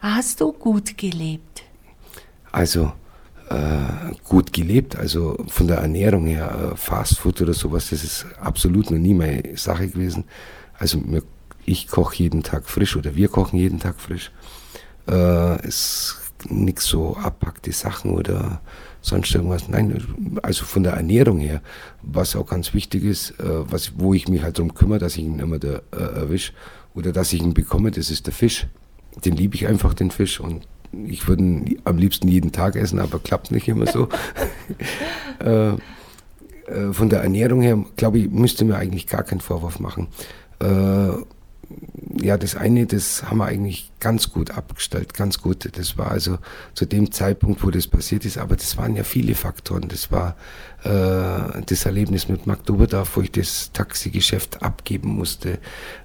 Hast 0.00 0.40
du 0.40 0.52
gut 0.52 0.96
gelebt? 0.96 1.64
Also 2.52 2.92
äh, 3.50 4.14
gut 4.24 4.52
gelebt, 4.52 4.96
also 4.96 5.36
von 5.48 5.68
der 5.68 5.78
Ernährung 5.78 6.26
her, 6.26 6.72
äh, 6.72 6.76
Fastfood 6.76 7.40
oder 7.42 7.54
sowas, 7.54 7.90
das 7.90 8.04
ist 8.04 8.26
absolut 8.40 8.90
noch 8.90 8.98
nie 8.98 9.14
meine 9.14 9.56
Sache 9.56 9.88
gewesen. 9.88 10.24
Also 10.78 10.98
mir, 10.98 11.22
ich 11.64 11.88
koche 11.88 12.16
jeden 12.16 12.42
Tag 12.42 12.68
frisch 12.68 12.96
oder 12.96 13.14
wir 13.14 13.28
kochen 13.28 13.58
jeden 13.58 13.80
Tag 13.80 14.00
frisch. 14.00 14.30
Äh, 15.06 15.66
es 15.66 16.20
nichts 16.48 16.84
so 16.84 17.16
abpackte 17.16 17.72
Sachen 17.72 18.12
oder 18.12 18.60
sonst 19.00 19.34
irgendwas. 19.34 19.68
Nein, 19.68 20.00
also 20.42 20.64
von 20.64 20.84
der 20.84 20.92
Ernährung 20.92 21.40
her, 21.40 21.62
was 22.02 22.36
auch 22.36 22.46
ganz 22.46 22.74
wichtig 22.74 23.02
ist, 23.04 23.30
äh, 23.40 23.70
was, 23.70 23.92
wo 23.96 24.14
ich 24.14 24.28
mich 24.28 24.42
halt 24.42 24.58
darum 24.58 24.74
kümmere, 24.74 25.00
dass 25.00 25.16
ich 25.16 25.24
ihn 25.24 25.40
immer 25.40 25.58
da, 25.58 25.80
äh, 25.90 26.20
erwische 26.20 26.52
oder 26.94 27.12
dass 27.12 27.32
ich 27.32 27.42
ihn 27.42 27.54
bekomme, 27.54 27.90
das 27.90 28.10
ist 28.10 28.26
der 28.26 28.34
Fisch 28.34 28.68
den 29.24 29.36
liebe 29.36 29.54
ich 29.54 29.66
einfach, 29.66 29.94
den 29.94 30.10
Fisch. 30.10 30.40
Und 30.40 30.66
ich 30.92 31.28
würde 31.28 31.42
ihn 31.42 31.80
am 31.84 31.98
liebsten 31.98 32.28
jeden 32.28 32.52
Tag 32.52 32.76
essen, 32.76 32.98
aber 32.98 33.18
klappt 33.18 33.50
nicht 33.50 33.68
immer 33.68 33.86
so. 33.86 34.08
äh, 35.44 35.70
äh, 35.70 36.92
von 36.92 37.08
der 37.08 37.22
Ernährung 37.22 37.60
her, 37.60 37.84
glaube 37.96 38.18
ich, 38.18 38.30
müsste 38.30 38.64
mir 38.64 38.76
eigentlich 38.76 39.06
gar 39.06 39.22
keinen 39.22 39.40
Vorwurf 39.40 39.80
machen. 39.80 40.08
Äh, 40.60 41.10
ja, 42.22 42.36
das 42.36 42.56
eine, 42.56 42.86
das 42.86 43.24
haben 43.24 43.38
wir 43.38 43.46
eigentlich 43.46 43.90
ganz 44.00 44.30
gut 44.30 44.50
abgestellt, 44.50 45.14
ganz 45.14 45.40
gut. 45.40 45.68
Das 45.76 45.98
war 45.98 46.10
also 46.10 46.38
zu 46.74 46.86
dem 46.86 47.12
Zeitpunkt, 47.12 47.64
wo 47.64 47.70
das 47.70 47.86
passiert 47.86 48.24
ist, 48.24 48.38
aber 48.38 48.56
das 48.56 48.76
waren 48.76 48.96
ja 48.96 49.04
viele 49.04 49.34
Faktoren. 49.34 49.88
Das 49.88 50.12
war 50.12 50.36
äh, 50.84 51.62
das 51.66 51.86
Erlebnis 51.86 52.28
mit 52.28 52.46
Magdoberdorf, 52.46 53.16
wo 53.16 53.20
ich 53.22 53.32
das 53.32 53.72
Taxigeschäft 53.72 54.62
abgeben 54.62 55.10
musste, 55.10 55.58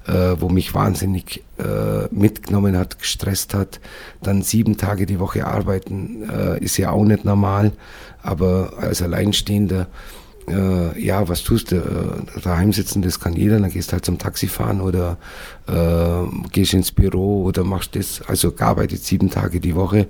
äh, 0.08 0.36
wo 0.40 0.50
mich 0.50 0.74
wahnsinnig 0.74 1.44
äh, 1.60 2.08
mitgenommen 2.12 2.78
hat, 2.78 3.00
gestresst 3.00 3.54
hat. 3.54 3.80
Dann 4.22 4.42
sieben 4.42 4.78
Tage 4.78 5.06
die 5.06 5.20
Woche 5.20 5.46
arbeiten 5.46 6.30
äh, 6.30 6.64
ist 6.64 6.78
ja 6.78 6.92
auch 6.92 7.06
nicht 7.06 7.26
normal, 7.26 7.72
aber 8.22 8.74
als 8.78 9.02
Alleinstehender 9.02 9.88
äh, 10.48 11.00
ja, 11.02 11.28
was 11.28 11.44
tust 11.44 11.72
du? 11.72 11.78
Äh, 11.78 12.42
daheim 12.42 12.74
sitzen, 12.74 13.02
das 13.02 13.20
kann 13.20 13.34
jeder, 13.34 13.60
dann 13.60 13.70
gehst 13.70 13.90
du 13.90 13.94
halt 13.94 14.06
zum 14.06 14.18
Taxi 14.18 14.48
fahren 14.48 14.82
oder 14.82 15.18
äh, 15.68 16.50
gehst 16.52 16.74
ins 16.74 16.92
Büro 16.92 17.44
oder 17.44 17.64
machst 17.64 17.96
das, 17.96 18.22
also 18.28 18.52
gearbeitet 18.52 19.04
sieben 19.04 19.30
Tage 19.30 19.60
die 19.60 19.76
Woche 19.76 20.08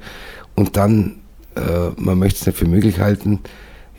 und 0.56 0.78
dann, 0.78 1.18
äh, 1.56 1.90
man 1.98 2.20
möchte 2.20 2.40
es 2.40 2.46
nicht 2.48 2.58
für 2.58 2.68
möglich 2.68 3.00
halten, 3.00 3.40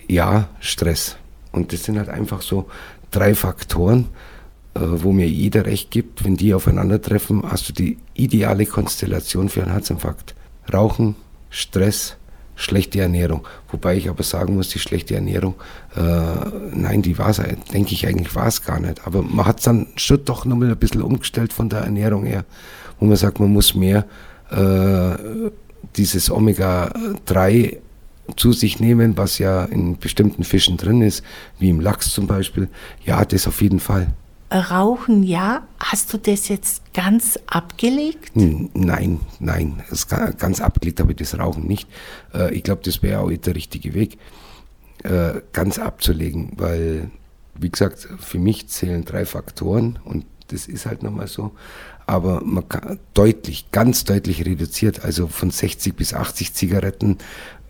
ja, 0.08 0.48
Stress. 0.60 1.16
Und 1.52 1.72
das 1.72 1.84
sind 1.84 1.98
halt 1.98 2.08
einfach 2.08 2.42
so 2.42 2.66
drei 3.10 3.34
Faktoren, 3.34 4.08
äh, 4.74 4.80
wo 4.82 5.12
mir 5.12 5.28
jeder 5.28 5.66
recht 5.66 5.90
gibt, 5.90 6.24
wenn 6.24 6.36
die 6.36 6.52
aufeinandertreffen, 6.52 7.42
hast 7.48 7.68
du 7.68 7.72
die 7.72 7.98
ideale 8.14 8.66
Konstellation 8.66 9.48
für 9.48 9.62
einen 9.62 9.72
Herzinfarkt. 9.72 10.34
Rauchen, 10.72 11.14
Stress, 11.50 12.16
schlechte 12.56 13.00
Ernährung. 13.00 13.46
Wobei 13.70 13.96
ich 13.96 14.08
aber 14.08 14.23
sagen 14.23 14.54
muss, 14.54 14.68
die 14.68 14.78
schlechte 14.78 15.14
Ernährung, 15.14 15.54
äh, 15.96 16.00
nein, 16.73 17.02
die 17.02 17.18
war 17.18 17.30
es, 17.30 17.40
denke 17.73 17.92
ich 17.92 18.06
eigentlich, 18.06 18.34
war 18.34 18.46
es 18.46 18.62
gar 18.62 18.80
nicht. 18.80 19.06
Aber 19.06 19.23
man 19.23 19.46
hat 19.46 19.58
es 19.58 19.64
dann 19.64 19.87
schon 19.96 20.25
doch 20.25 20.44
nochmal 20.44 20.70
ein 20.70 20.76
bisschen 20.76 21.02
umgestellt 21.02 21.52
von 21.52 21.68
der 21.68 21.80
Ernährung 21.80 22.25
her, 22.25 22.44
wo 22.99 23.06
man 23.06 23.16
sagt, 23.16 23.40
man 23.40 23.52
muss 23.52 23.75
mehr 23.75 24.06
äh, 24.50 25.50
dieses 25.96 26.30
Omega-3 26.30 27.78
zu 28.37 28.52
sich 28.52 28.80
nehmen, 28.80 29.16
was 29.16 29.38
ja 29.38 29.64
in 29.64 29.99
bestimmten 29.99 30.44
Fischen 30.44 30.76
drin 30.76 31.02
ist, 31.02 31.23
wie 31.58 31.68
im 31.68 31.80
Lachs 31.80 32.11
zum 32.11 32.26
Beispiel. 32.26 32.68
Ja, 33.04 33.25
das 33.25 33.46
auf 33.46 33.61
jeden 33.61 33.80
Fall. 33.80 34.08
Rauchen, 34.54 35.23
ja. 35.23 35.66
Hast 35.80 36.12
du 36.12 36.18
das 36.18 36.49
jetzt 36.49 36.94
ganz 36.94 37.38
abgelegt? 37.46 38.30
Nein, 38.34 39.20
nein, 39.40 39.82
ganz 40.38 40.61
abgelegt 40.61 41.00
habe 41.00 41.12
ich 41.12 41.18
das 41.18 41.38
Rauchen 41.38 41.66
nicht. 41.66 41.88
Äh, 42.32 42.54
ich 42.54 42.62
glaube, 42.62 42.82
das 42.84 43.02
wäre 43.02 43.20
auch 43.20 43.30
der 43.30 43.54
richtige 43.54 43.94
Weg, 43.94 44.18
äh, 45.02 45.40
ganz 45.52 45.78
abzulegen, 45.78 46.52
weil, 46.56 47.11
wie 47.54 47.70
gesagt, 47.70 48.08
für 48.18 48.38
mich 48.38 48.68
zählen 48.68 49.04
drei 49.04 49.26
Faktoren 49.26 49.99
und 50.04 50.25
das 50.49 50.66
ist 50.66 50.87
halt 50.87 51.02
nochmal 51.02 51.26
so. 51.26 51.52
Aber 52.06 52.42
man 52.44 52.68
kann 52.68 52.99
deutlich, 53.14 53.70
ganz 53.70 54.04
deutlich 54.04 54.44
reduziert, 54.44 55.04
also 55.04 55.26
von 55.26 55.50
60 55.50 55.96
bis 55.96 56.12
80 56.12 56.52
Zigaretten 56.52 57.18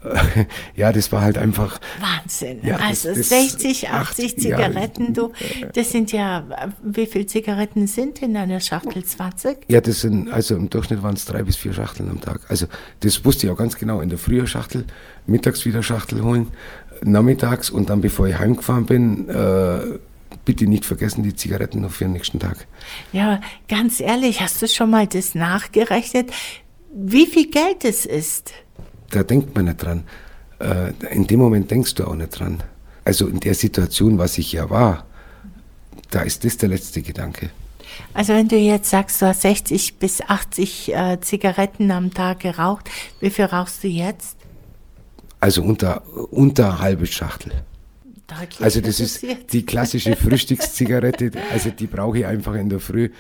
ja, 0.77 0.93
das 0.93 1.11
war 1.13 1.23
halt 1.23 1.39
einfach. 1.39 1.81
Wahnsinn. 2.01 2.61
Ja, 2.63 2.77
also 2.77 3.15
das, 3.15 3.29
60, 3.29 3.91
80 3.91 4.39
Zigaretten, 4.39 5.07
ja, 5.07 5.11
du, 5.13 5.33
das 5.73 5.91
sind 5.91 6.13
ja, 6.13 6.45
wie 6.83 7.07
viele 7.07 7.27
Zigaretten 7.27 7.87
sind 7.87 8.23
in 8.23 8.37
einer 8.37 8.61
Schachtel? 8.61 9.05
20? 9.05 9.67
Ja, 9.69 9.81
das 9.81 10.01
sind, 10.01 10.31
also 10.31 10.57
im 10.57 10.71
Durchschnitt 10.71 11.03
waren 11.03 11.15
es 11.15 11.25
drei 11.25 11.43
bis 11.43 11.57
vier 11.57 11.73
Schachteln 11.73 12.11
am 12.11 12.21
Tag. 12.21 12.41
Also 12.49 12.67
das 13.01 13.25
wusste 13.25 13.47
ich 13.47 13.53
auch 13.53 13.57
ganz 13.57 13.77
genau. 13.77 14.01
In 14.01 14.09
der 14.09 14.19
Früh 14.19 14.47
Schachtel, 14.47 14.85
mittags 15.27 15.65
wieder 15.65 15.83
Schachtel 15.83 16.23
holen, 16.23 16.49
nachmittags 17.03 17.71
und 17.71 17.91
dann, 17.91 18.01
bevor 18.01 18.27
ich 18.29 18.39
heimgefahren 18.39 18.87
bin, 18.87 19.29
äh, 19.29 19.99
bitte 20.45 20.67
nicht 20.67 20.85
vergessen 20.85 21.23
die 21.23 21.35
Zigaretten 21.35 21.81
noch 21.81 21.91
für 21.91 22.05
den 22.05 22.13
nächsten 22.13 22.39
Tag. 22.39 22.67
Ja, 23.13 23.41
ganz 23.69 24.01
ehrlich, 24.01 24.41
hast 24.41 24.61
du 24.61 24.69
schon 24.69 24.91
mal 24.91 25.07
das 25.07 25.35
nachgerechnet, 25.35 26.31
wie 26.93 27.27
viel 27.27 27.51
Geld 27.51 27.85
es 27.85 28.07
ist? 28.07 28.53
Da 29.11 29.23
denkt 29.23 29.55
man 29.55 29.67
nicht 29.67 29.83
dran. 29.83 30.05
Äh, 30.61 30.93
in 31.11 31.27
dem 31.27 31.41
Moment 31.41 31.71
denkst 31.71 31.95
du 31.95 32.05
auch 32.05 32.15
nicht 32.15 32.39
dran. 32.39 32.63
Also 33.05 33.27
in 33.29 33.41
der 33.41 33.55
Situation, 33.55 34.19
was 34.19 34.39
ich 34.39 34.53
ja 34.53 34.71
war, 34.71 35.05
da 36.11 36.23
ist 36.23 36.45
das 36.45 36.57
der 36.57 36.71
letzte 36.71 37.03
Gedanke. 37.03 37.51
Also 38.13 38.33
wenn 38.33 38.49
du 38.49 38.57
jetzt 38.57 38.91
sagst, 38.91 39.21
du 39.21 39.27
hast 39.27 39.43
60 39.43 39.99
bis 39.99 40.21
80 40.21 40.95
äh, 40.95 41.21
Zigaretten 41.21 41.91
am 41.91 42.13
Tag 42.13 42.41
geraucht, 42.41 42.91
wie 43.21 43.31
viel 43.31 43.45
rauchst 43.45 43.85
du 43.85 43.89
jetzt? 43.89 44.37
Also 45.41 45.63
unter, 45.63 46.03
unter 46.31 46.79
halbe 46.79 47.07
Schachtel. 47.07 47.53
Deutlich 48.27 48.63
also 48.63 48.81
das 48.81 49.01
ist 49.01 49.25
die 49.53 49.67
klassische 49.67 50.17
Frühstückszigarette, 50.17 51.33
also 51.53 51.71
die 51.71 51.87
brauche 51.87 52.19
ich 52.19 52.27
einfach 52.27 52.55
in 52.55 52.71
der 52.71 52.81
Früh 52.81 53.11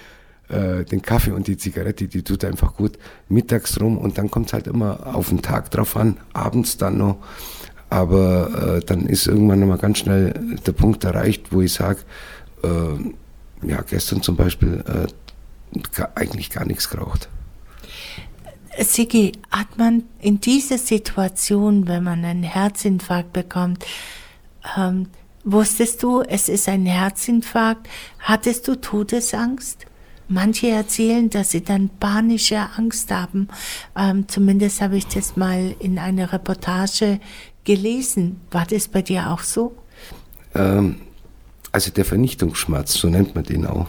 äh, 0.48 0.84
den 0.84 1.02
Kaffee 1.02 1.32
und 1.32 1.46
die 1.46 1.56
Zigarette, 1.56 2.06
die 2.08 2.22
tut 2.22 2.44
einfach 2.44 2.76
gut 2.76 2.98
mittags 3.28 3.80
rum 3.80 3.98
und 3.98 4.18
dann 4.18 4.30
kommt 4.30 4.46
es 4.48 4.52
halt 4.52 4.66
immer 4.66 5.14
auf 5.14 5.28
den 5.28 5.42
Tag 5.42 5.70
drauf 5.70 5.96
an, 5.96 6.18
abends 6.32 6.76
dann 6.76 6.98
noch. 6.98 7.18
Aber 7.90 8.78
äh, 8.78 8.84
dann 8.84 9.06
ist 9.06 9.26
irgendwann 9.26 9.60
nochmal 9.60 9.78
ganz 9.78 9.98
schnell 9.98 10.34
der 10.66 10.72
Punkt 10.72 11.04
erreicht, 11.04 11.52
wo 11.52 11.60
ich 11.60 11.72
sage, 11.72 12.00
äh, 12.62 13.68
ja, 13.68 13.82
gestern 13.82 14.22
zum 14.22 14.36
Beispiel 14.36 14.84
äh, 14.86 16.02
eigentlich 16.14 16.50
gar 16.50 16.64
nichts 16.64 16.90
geraucht. 16.90 17.28
Sigi, 18.78 19.32
hat 19.50 19.78
man 19.78 20.04
in 20.20 20.40
dieser 20.40 20.78
Situation, 20.78 21.86
wenn 21.86 22.02
man 22.02 22.24
einen 22.24 22.42
Herzinfarkt 22.42 23.32
bekommt, 23.32 23.84
ähm, 24.76 25.06
wusstest 25.44 26.02
du, 26.02 26.22
es 26.22 26.48
ist 26.48 26.68
ein 26.68 26.86
Herzinfarkt? 26.86 27.88
Hattest 28.18 28.66
du 28.66 28.80
Todesangst? 28.80 29.86
Manche 30.28 30.68
erzählen, 30.68 31.28
dass 31.28 31.50
sie 31.50 31.62
dann 31.62 31.90
panische 32.00 32.58
Angst 32.76 33.10
haben. 33.10 33.48
Ähm, 33.96 34.26
zumindest 34.28 34.80
habe 34.80 34.96
ich 34.96 35.06
das 35.06 35.36
mal 35.36 35.74
in 35.80 35.98
einer 35.98 36.32
Reportage 36.32 37.20
gelesen. 37.64 38.40
War 38.50 38.66
das 38.66 38.88
bei 38.88 39.02
dir 39.02 39.30
auch 39.30 39.40
so? 39.40 39.76
Ähm, 40.54 40.96
also 41.72 41.90
der 41.90 42.04
Vernichtungsschmerz, 42.04 42.94
so 42.94 43.08
nennt 43.08 43.34
man 43.34 43.44
den 43.44 43.66
auch. 43.66 43.88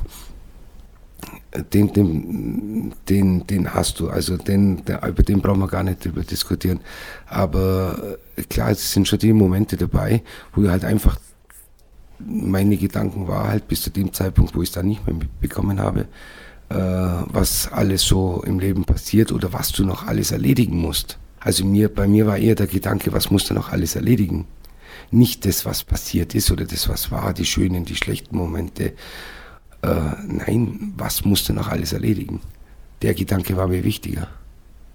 Den, 1.71 1.93
den, 1.93 2.93
den, 3.07 3.47
den 3.47 3.73
hast 3.73 4.01
du, 4.01 4.09
also 4.09 4.35
den, 4.35 4.83
der, 4.83 5.07
über 5.07 5.23
den 5.23 5.39
brauchen 5.41 5.59
wir 5.59 5.67
gar 5.67 5.83
nicht 5.83 6.03
drüber 6.03 6.23
diskutieren. 6.23 6.81
Aber 7.27 8.17
äh, 8.35 8.43
klar, 8.43 8.71
es 8.71 8.91
sind 8.91 9.07
schon 9.07 9.19
die 9.19 9.31
Momente 9.31 9.77
dabei, 9.77 10.21
wo 10.53 10.63
du 10.63 10.69
halt 10.69 10.83
einfach 10.83 11.17
meine 12.19 12.77
Gedanken 12.77 13.27
war 13.27 13.47
halt 13.47 13.67
bis 13.67 13.81
zu 13.81 13.89
dem 13.89 14.13
Zeitpunkt, 14.13 14.55
wo 14.55 14.61
ich 14.61 14.69
es 14.69 14.75
dann 14.75 14.87
nicht 14.87 15.05
mehr 15.05 15.15
mitbekommen 15.15 15.79
habe, 15.79 16.07
äh, 16.69 16.75
was 16.75 17.71
alles 17.71 18.03
so 18.03 18.43
im 18.45 18.59
Leben 18.59 18.85
passiert 18.85 19.31
oder 19.31 19.53
was 19.53 19.71
du 19.71 19.85
noch 19.85 20.07
alles 20.07 20.31
erledigen 20.31 20.77
musst. 20.77 21.17
Also 21.39 21.65
mir, 21.65 21.93
bei 21.93 22.07
mir 22.07 22.25
war 22.25 22.37
eher 22.37 22.55
der 22.55 22.67
Gedanke, 22.67 23.13
was 23.13 23.29
musst 23.29 23.49
du 23.49 23.53
noch 23.53 23.71
alles 23.71 23.95
erledigen? 23.95 24.47
Nicht 25.11 25.45
das, 25.45 25.65
was 25.65 25.83
passiert 25.83 26.33
ist 26.33 26.49
oder 26.51 26.65
das, 26.65 26.89
was 26.89 27.11
war, 27.11 27.33
die 27.33 27.45
schönen, 27.45 27.85
die 27.85 27.95
schlechten 27.95 28.35
Momente. 28.35 28.93
Äh, 29.83 29.95
nein, 30.27 30.93
was 30.97 31.23
musst 31.23 31.47
du 31.49 31.53
noch 31.53 31.67
alles 31.67 31.93
erledigen? 31.93 32.41
Der 33.01 33.13
Gedanke 33.13 33.55
war 33.57 33.67
mir 33.67 33.83
wichtiger. 33.83 34.27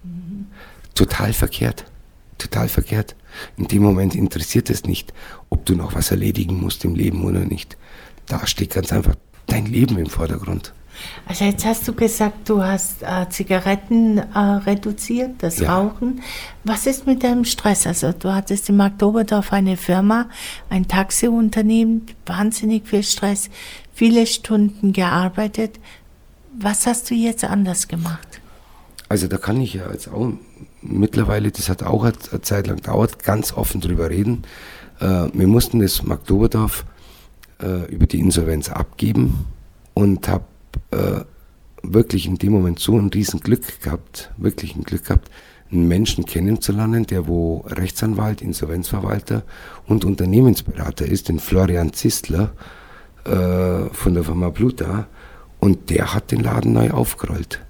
Mhm. 0.03 0.47
Total 0.95 1.31
verkehrt. 1.31 1.85
Total 2.37 2.67
verkehrt. 2.67 3.15
In 3.57 3.67
dem 3.67 3.83
Moment 3.83 4.15
interessiert 4.15 4.69
es 4.69 4.85
nicht, 4.85 5.13
ob 5.49 5.65
du 5.65 5.75
noch 5.75 5.95
was 5.95 6.11
erledigen 6.11 6.59
musst 6.59 6.83
im 6.85 6.95
Leben 6.95 7.23
oder 7.23 7.41
nicht. 7.41 7.77
Da 8.27 8.45
steht 8.47 8.73
ganz 8.73 8.91
einfach 8.91 9.15
dein 9.47 9.65
Leben 9.65 9.97
im 9.97 10.07
Vordergrund. 10.07 10.73
Also 11.25 11.45
jetzt 11.45 11.65
hast 11.65 11.87
du 11.87 11.93
gesagt, 11.93 12.49
du 12.49 12.61
hast 12.61 13.01
äh, 13.01 13.27
Zigaretten 13.29 14.17
äh, 14.17 14.39
reduziert, 14.39 15.35
das 15.39 15.59
ja. 15.59 15.75
Rauchen. 15.75 16.21
Was 16.63 16.85
ist 16.85 17.07
mit 17.07 17.23
deinem 17.23 17.45
Stress? 17.45 17.87
Also 17.87 18.11
du 18.11 18.33
hattest 18.33 18.69
im 18.69 18.79
Oktoberdorf 18.79 19.53
eine 19.53 19.77
Firma, 19.77 20.29
ein 20.69 20.87
Taxiunternehmen, 20.87 22.05
wahnsinnig 22.25 22.87
viel 22.87 23.03
Stress, 23.03 23.49
viele 23.93 24.27
Stunden 24.27 24.93
gearbeitet. 24.93 25.79
Was 26.59 26.85
hast 26.85 27.09
du 27.09 27.15
jetzt 27.15 27.43
anders 27.43 27.87
gemacht? 27.87 28.41
Also 29.09 29.27
da 29.27 29.37
kann 29.37 29.59
ich 29.61 29.73
ja 29.73 29.91
jetzt 29.91 30.07
auch 30.07 30.33
mittlerweile, 30.81 31.51
das 31.51 31.69
hat 31.69 31.83
auch 31.83 32.03
eine 32.03 32.41
Zeit 32.41 32.67
lang 32.67 32.77
gedauert, 32.77 33.23
ganz 33.23 33.53
offen 33.53 33.81
drüber 33.81 34.09
reden. 34.09 34.43
Äh, 34.99 35.27
wir 35.33 35.47
mussten 35.47 35.79
das 35.79 36.03
Magdoberdorf 36.03 36.85
äh, 37.61 37.85
über 37.91 38.05
die 38.05 38.19
Insolvenz 38.19 38.69
abgeben 38.69 39.45
und 39.93 40.27
habe 40.27 40.45
äh, 40.91 41.21
wirklich 41.83 42.25
in 42.25 42.37
dem 42.37 42.53
Moment 42.53 42.79
so 42.79 42.97
ein 42.97 43.09
riesen 43.09 43.39
Glück 43.39 43.81
gehabt, 43.81 44.31
wirklich 44.37 44.75
ein 44.75 44.83
Glück 44.83 45.05
gehabt, 45.05 45.29
einen 45.71 45.87
Menschen 45.87 46.25
kennenzulernen, 46.25 47.05
der 47.05 47.27
wo 47.27 47.65
Rechtsanwalt, 47.67 48.41
Insolvenzverwalter 48.41 49.43
und 49.87 50.05
Unternehmensberater 50.05 51.05
ist, 51.05 51.29
den 51.29 51.39
Florian 51.39 51.93
Zistler 51.93 52.51
äh, 53.25 53.89
von 53.91 54.13
der 54.13 54.23
Firma 54.23 54.49
Bluta 54.49 55.07
und 55.59 55.89
der 55.89 56.13
hat 56.13 56.31
den 56.31 56.41
Laden 56.41 56.73
neu 56.73 56.91
aufgerollt. 56.91 57.61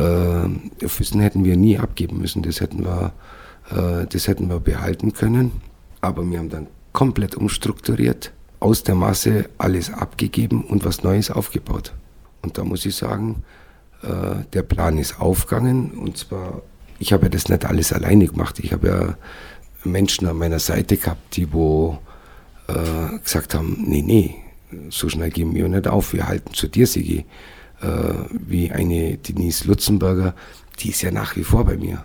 Äh, 0.00 0.88
Füssen 0.88 1.20
hätten 1.20 1.44
wir 1.44 1.56
nie 1.56 1.78
abgeben 1.78 2.18
müssen, 2.18 2.42
das 2.42 2.60
hätten 2.60 2.84
wir, 2.84 3.12
äh, 3.70 4.06
das 4.06 4.28
hätten 4.28 4.48
wir 4.48 4.60
behalten 4.60 5.12
können, 5.12 5.52
aber 6.00 6.28
wir 6.28 6.38
haben 6.38 6.48
dann 6.48 6.68
komplett 6.92 7.34
umstrukturiert, 7.34 8.32
aus 8.60 8.82
der 8.82 8.94
Masse 8.94 9.48
alles 9.58 9.92
abgegeben 9.92 10.64
und 10.64 10.84
was 10.84 11.02
Neues 11.02 11.30
aufgebaut. 11.30 11.92
Und 12.42 12.58
da 12.58 12.64
muss 12.64 12.86
ich 12.86 12.96
sagen, 12.96 13.42
äh, 14.02 14.44
der 14.52 14.62
Plan 14.62 14.98
ist 14.98 15.20
aufgegangen. 15.20 15.92
Und 15.92 16.16
zwar, 16.18 16.62
ich 16.98 17.12
habe 17.12 17.24
ja 17.24 17.28
das 17.30 17.48
nicht 17.48 17.64
alles 17.64 17.92
alleine 17.92 18.26
gemacht. 18.26 18.58
Ich 18.58 18.72
habe 18.72 18.88
ja 18.88 19.14
Menschen 19.84 20.26
an 20.26 20.36
meiner 20.36 20.58
Seite 20.58 20.96
gehabt, 20.96 21.36
die 21.36 21.52
wo 21.52 21.98
äh, 22.68 23.18
gesagt 23.18 23.54
haben, 23.54 23.84
nee, 23.86 24.02
nee, 24.02 24.34
so 24.90 25.08
schnell 25.08 25.30
geben 25.30 25.54
wir 25.54 25.68
nicht 25.68 25.88
auf, 25.88 26.12
wir 26.12 26.28
halten 26.28 26.54
zu 26.54 26.68
dir, 26.68 26.86
Sigi. 26.86 27.24
Äh, 27.80 27.86
wie 28.32 28.70
eine 28.70 29.16
Denise 29.18 29.66
Lutzenberger, 29.66 30.34
die 30.80 30.90
ist 30.90 31.02
ja 31.02 31.10
nach 31.10 31.36
wie 31.36 31.44
vor 31.44 31.64
bei 31.64 31.76
mir. 31.76 32.04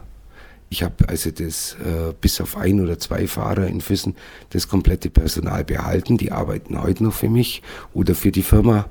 Ich 0.70 0.84
habe 0.84 1.08
also 1.08 1.32
das 1.32 1.76
äh, 1.76 2.14
bis 2.20 2.42
auf 2.42 2.58
ein 2.58 2.82
oder 2.82 2.98
zwei 2.98 3.28
Fahrer 3.28 3.68
in 3.68 3.82
Füssen 3.82 4.16
das 4.50 4.68
komplette 4.68 5.10
Personal 5.10 5.64
behalten. 5.64 6.18
Die 6.18 6.32
arbeiten 6.32 6.82
heute 6.82 7.04
noch 7.04 7.14
für 7.14 7.30
mich 7.30 7.62
oder 7.94 8.16
für 8.16 8.32
die 8.32 8.42
Firma 8.42 8.90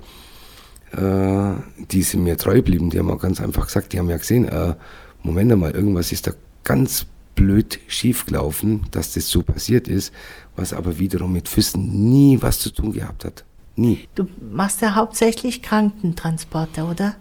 äh, 0.96 1.54
die 1.90 2.02
sind 2.02 2.22
mir 2.22 2.36
treu 2.36 2.56
geblieben. 2.56 2.90
Die 2.90 2.98
haben 2.98 3.10
auch 3.10 3.20
ganz 3.20 3.40
einfach 3.40 3.66
gesagt, 3.66 3.92
die 3.92 3.98
haben 3.98 4.10
ja 4.10 4.16
gesehen, 4.16 4.46
äh, 4.46 4.74
Moment 5.22 5.52
einmal, 5.52 5.72
irgendwas 5.72 6.12
ist 6.12 6.26
da 6.26 6.32
ganz 6.62 7.06
blöd 7.34 7.80
schiefgelaufen, 7.88 8.82
dass 8.90 9.12
das 9.14 9.28
so 9.28 9.42
passiert 9.42 9.88
ist, 9.88 10.12
was 10.54 10.72
aber 10.72 10.98
wiederum 10.98 11.32
mit 11.32 11.48
Füßen 11.48 11.82
nie 12.10 12.38
was 12.40 12.60
zu 12.60 12.70
tun 12.70 12.92
gehabt 12.92 13.24
hat. 13.24 13.44
Nie. 13.76 14.08
Du 14.14 14.26
machst 14.52 14.80
ja 14.82 14.94
hauptsächlich 14.94 15.62
Krankentransporte, 15.62 16.84
oder? 16.84 17.16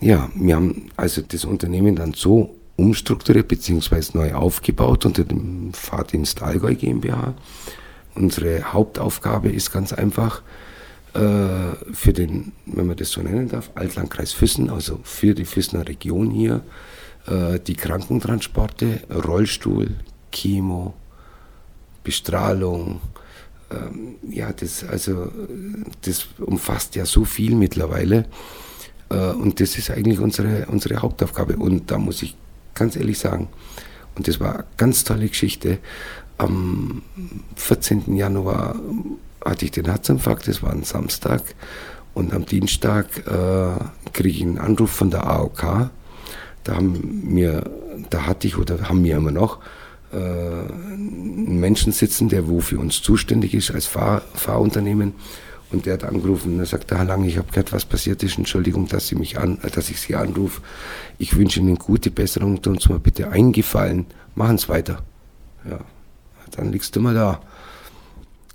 Ja, 0.00 0.28
wir 0.34 0.56
haben 0.56 0.90
also 0.96 1.22
das 1.22 1.44
Unternehmen 1.44 1.96
dann 1.96 2.12
so 2.12 2.54
umstrukturiert 2.76 3.48
bzw. 3.48 4.02
neu 4.14 4.34
aufgebaut 4.34 5.06
unter 5.06 5.24
dem 5.24 5.72
Fahrdienst 5.72 6.42
Allgäu 6.42 6.74
GmbH. 6.74 7.34
Unsere 8.14 8.72
Hauptaufgabe 8.72 9.50
ist 9.50 9.72
ganz 9.72 9.92
einfach, 9.92 10.42
äh, 11.14 11.74
für 11.92 12.12
den, 12.12 12.52
wenn 12.66 12.86
man 12.86 12.96
das 12.96 13.10
so 13.10 13.22
nennen 13.22 13.48
darf, 13.48 13.70
Altlandkreis 13.74 14.32
Füssen, 14.32 14.70
also 14.70 15.00
für 15.04 15.34
die 15.34 15.44
Füssener 15.44 15.86
Region 15.88 16.30
hier, 16.30 16.62
äh, 17.26 17.58
die 17.60 17.74
Krankentransporte, 17.74 19.00
Rollstuhl, 19.10 19.90
Chemo, 20.32 20.94
Bestrahlung. 22.02 23.00
Ähm, 23.74 24.16
ja, 24.30 24.52
das, 24.52 24.84
also, 24.84 25.30
das 26.02 26.26
umfasst 26.38 26.94
ja 26.96 27.06
so 27.06 27.24
viel 27.24 27.54
mittlerweile. 27.54 28.26
Äh, 29.10 29.32
und 29.32 29.60
das 29.60 29.76
ist 29.78 29.90
eigentlich 29.90 30.20
unsere, 30.20 30.66
unsere 30.66 31.02
Hauptaufgabe. 31.02 31.56
Und 31.56 31.90
da 31.90 31.98
muss 31.98 32.22
ich 32.22 32.36
ganz 32.74 32.96
ehrlich 32.96 33.18
sagen, 33.18 33.48
und 34.16 34.28
das 34.28 34.40
war 34.40 34.54
eine 34.54 34.64
ganz 34.76 35.04
tolle 35.04 35.28
Geschichte, 35.28 35.78
am 36.38 37.02
14. 37.56 38.16
Januar 38.16 38.76
hatte 39.44 39.64
ich 39.64 39.70
den 39.70 39.84
Herzinfarkt, 39.84 40.48
das 40.48 40.62
war 40.62 40.72
ein 40.72 40.84
Samstag. 40.84 41.42
Und 42.12 42.32
am 42.32 42.46
Dienstag 42.46 43.06
äh, 43.26 44.12
kriege 44.12 44.28
ich 44.28 44.42
einen 44.42 44.58
Anruf 44.58 44.90
von 44.90 45.10
der 45.10 45.26
AOK. 45.26 45.90
Da 46.62 46.76
haben 46.76 47.22
mir, 47.24 47.70
da 48.10 48.26
hatte 48.26 48.46
ich 48.46 48.56
oder 48.56 48.88
haben 48.88 49.04
wir 49.04 49.16
immer 49.16 49.32
noch 49.32 49.58
äh, 50.14 50.16
einen 50.16 51.58
Menschen 51.60 51.92
sitzen, 51.92 52.28
der 52.28 52.48
wo 52.48 52.60
für 52.60 52.78
uns 52.78 53.02
zuständig 53.02 53.54
ist 53.54 53.70
als 53.70 53.86
Fahr 53.86 54.22
Fahrunternehmen. 54.34 55.14
Und 55.72 55.86
der 55.86 55.94
hat 55.94 56.04
angerufen 56.04 56.54
und 56.54 56.60
er 56.60 56.66
sagt, 56.66 56.92
Herr 56.92 57.04
Lang, 57.04 57.24
ich 57.24 57.36
habe 57.36 57.48
gehört, 57.48 57.72
was 57.72 57.84
passiert 57.84 58.22
ist. 58.22 58.38
Entschuldigung, 58.38 58.86
dass, 58.86 59.08
Sie 59.08 59.16
mich 59.16 59.38
an, 59.38 59.58
dass 59.74 59.90
ich 59.90 60.00
Sie 60.00 60.14
anrufe. 60.14 60.60
Ich 61.18 61.36
wünsche 61.36 61.58
Ihnen 61.58 61.76
gute 61.76 62.12
Besserung. 62.12 62.62
Tun 62.62 62.78
Sie 62.78 62.92
mir 62.92 63.00
bitte 63.00 63.30
eingefallen. 63.30 64.06
Machen 64.36 64.58
Sie 64.58 64.68
weiter. 64.68 65.02
Ja, 65.68 65.80
dann 66.52 66.70
liegst 66.70 66.94
du 66.94 67.00
mal 67.00 67.14
da. 67.14 67.40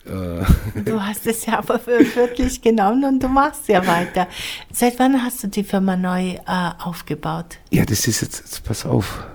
Äh. 0.05 0.45
Du 0.85 1.01
hast 1.01 1.27
es 1.27 1.45
ja 1.45 1.59
aber 1.59 1.85
wirklich 1.85 2.61
genommen 2.61 3.03
und 3.03 3.21
du 3.21 3.27
machst 3.27 3.67
ja 3.67 3.85
weiter. 3.85 4.27
Seit 4.71 4.97
wann 4.99 5.21
hast 5.21 5.43
du 5.43 5.47
die 5.47 5.63
Firma 5.63 5.97
neu 5.97 6.35
äh, 6.35 6.71
aufgebaut? 6.79 7.57
Ja, 7.71 7.83
das 7.85 8.07
ist 8.07 8.21
jetzt, 8.21 8.39
jetzt, 8.39 8.63
pass 8.63 8.85
auf, 8.85 9.25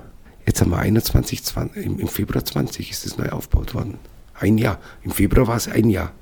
jetzt 0.46 0.60
haben 0.60 0.70
wir 0.70 0.78
21, 0.78 1.44
20, 1.44 1.84
im, 1.84 2.08
Februar 2.08 2.44
20 2.44 2.90
ist 2.90 3.06
es 3.06 3.18
neu 3.18 3.28
aufgebaut 3.30 3.74
worden. 3.74 3.98
Ein 4.38 4.58
Jahr. 4.58 4.78
Im 5.02 5.10
Februar 5.10 5.46
war 5.46 5.56
es 5.56 5.68
ein 5.68 5.90
Jahr. 5.90 6.12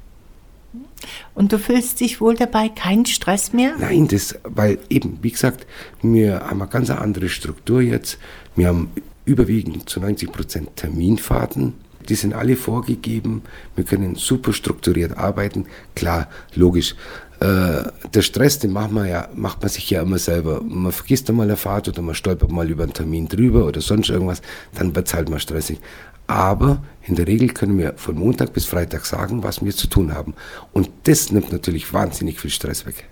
Und 1.34 1.52
du 1.52 1.58
fühlst 1.58 2.00
dich 2.00 2.20
wohl 2.20 2.34
dabei, 2.34 2.68
keinen 2.68 3.06
Stress 3.06 3.52
mehr? 3.52 3.74
Nein, 3.78 4.08
das, 4.08 4.38
weil 4.44 4.78
eben, 4.88 5.18
wie 5.22 5.30
gesagt, 5.30 5.66
wir 6.00 6.40
haben 6.40 6.62
eine 6.62 6.70
ganz 6.70 6.90
andere 6.90 7.28
Struktur 7.28 7.80
jetzt. 7.80 8.18
Wir 8.54 8.68
haben 8.68 8.90
überwiegend 9.24 9.88
zu 9.88 10.00
90 10.00 10.32
Prozent 10.32 10.76
Terminfahrten. 10.76 11.74
Die 12.08 12.14
sind 12.14 12.34
alle 12.34 12.56
vorgegeben. 12.56 13.42
Wir 13.76 13.84
können 13.84 14.16
super 14.16 14.52
strukturiert 14.52 15.16
arbeiten. 15.16 15.66
Klar, 15.94 16.28
logisch. 16.54 16.94
Äh, 17.42 17.90
der 18.14 18.22
Stress, 18.22 18.60
den 18.60 18.72
macht 18.72 18.92
man, 18.92 19.08
ja, 19.08 19.28
macht 19.34 19.62
man 19.62 19.68
sich 19.68 19.90
ja 19.90 20.02
immer 20.02 20.18
selber. 20.18 20.62
Man 20.62 20.92
vergisst 20.92 21.28
einmal 21.28 21.46
eine 21.46 21.56
Fahrt 21.56 21.88
oder 21.88 22.00
man 22.00 22.14
stolpert 22.14 22.52
mal 22.52 22.70
über 22.70 22.84
einen 22.84 22.92
Termin 22.92 23.26
drüber 23.26 23.66
oder 23.66 23.80
sonst 23.80 24.10
irgendwas, 24.10 24.42
dann 24.74 24.94
wird 24.94 25.08
es 25.08 25.14
halt 25.14 25.28
mal 25.28 25.40
stressig. 25.40 25.80
Aber 26.28 26.84
in 27.02 27.16
der 27.16 27.26
Regel 27.26 27.48
können 27.48 27.78
wir 27.78 27.94
von 27.96 28.14
Montag 28.14 28.52
bis 28.52 28.66
Freitag 28.66 29.06
sagen, 29.06 29.42
was 29.42 29.64
wir 29.64 29.72
zu 29.74 29.88
tun 29.88 30.14
haben. 30.14 30.34
Und 30.72 30.88
das 31.02 31.32
nimmt 31.32 31.50
natürlich 31.50 31.92
wahnsinnig 31.92 32.38
viel 32.38 32.50
Stress 32.50 32.86
weg. 32.86 33.08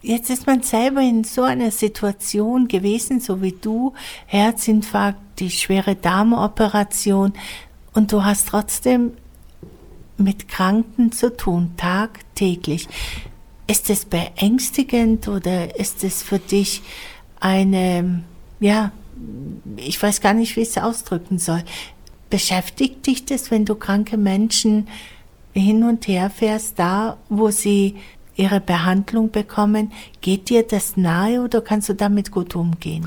Jetzt 0.00 0.30
ist 0.30 0.46
man 0.46 0.62
selber 0.62 1.02
in 1.02 1.24
so 1.24 1.42
einer 1.42 1.70
Situation 1.70 2.68
gewesen, 2.68 3.20
so 3.20 3.42
wie 3.42 3.52
du, 3.52 3.92
Herzinfarkt, 4.26 5.18
die 5.40 5.50
schwere 5.50 5.94
Darmoperation, 5.94 7.34
und 7.92 8.12
du 8.12 8.24
hast 8.24 8.48
trotzdem 8.48 9.12
mit 10.16 10.48
Kranken 10.48 11.12
zu 11.12 11.36
tun, 11.36 11.72
tagtäglich. 11.76 12.88
Ist 13.66 13.90
es 13.90 14.04
beängstigend 14.04 15.28
oder 15.28 15.78
ist 15.78 16.04
es 16.04 16.22
für 16.22 16.38
dich 16.38 16.82
eine, 17.40 18.22
ja, 18.60 18.92
ich 19.76 20.02
weiß 20.02 20.20
gar 20.20 20.34
nicht, 20.34 20.56
wie 20.56 20.60
ich 20.60 20.70
es 20.70 20.78
ausdrücken 20.78 21.38
soll. 21.38 21.62
Beschäftigt 22.30 23.06
dich 23.06 23.24
das, 23.24 23.50
wenn 23.50 23.64
du 23.64 23.74
kranke 23.74 24.16
Menschen 24.16 24.88
hin 25.52 25.84
und 25.84 26.08
her 26.08 26.30
fährst, 26.30 26.78
da, 26.78 27.16
wo 27.28 27.50
sie 27.50 27.96
ihre 28.36 28.60
Behandlung 28.60 29.30
bekommen? 29.30 29.92
Geht 30.20 30.48
dir 30.48 30.64
das 30.64 30.96
nahe 30.96 31.40
oder 31.40 31.60
kannst 31.60 31.88
du 31.88 31.94
damit 31.94 32.32
gut 32.32 32.56
umgehen? 32.56 33.06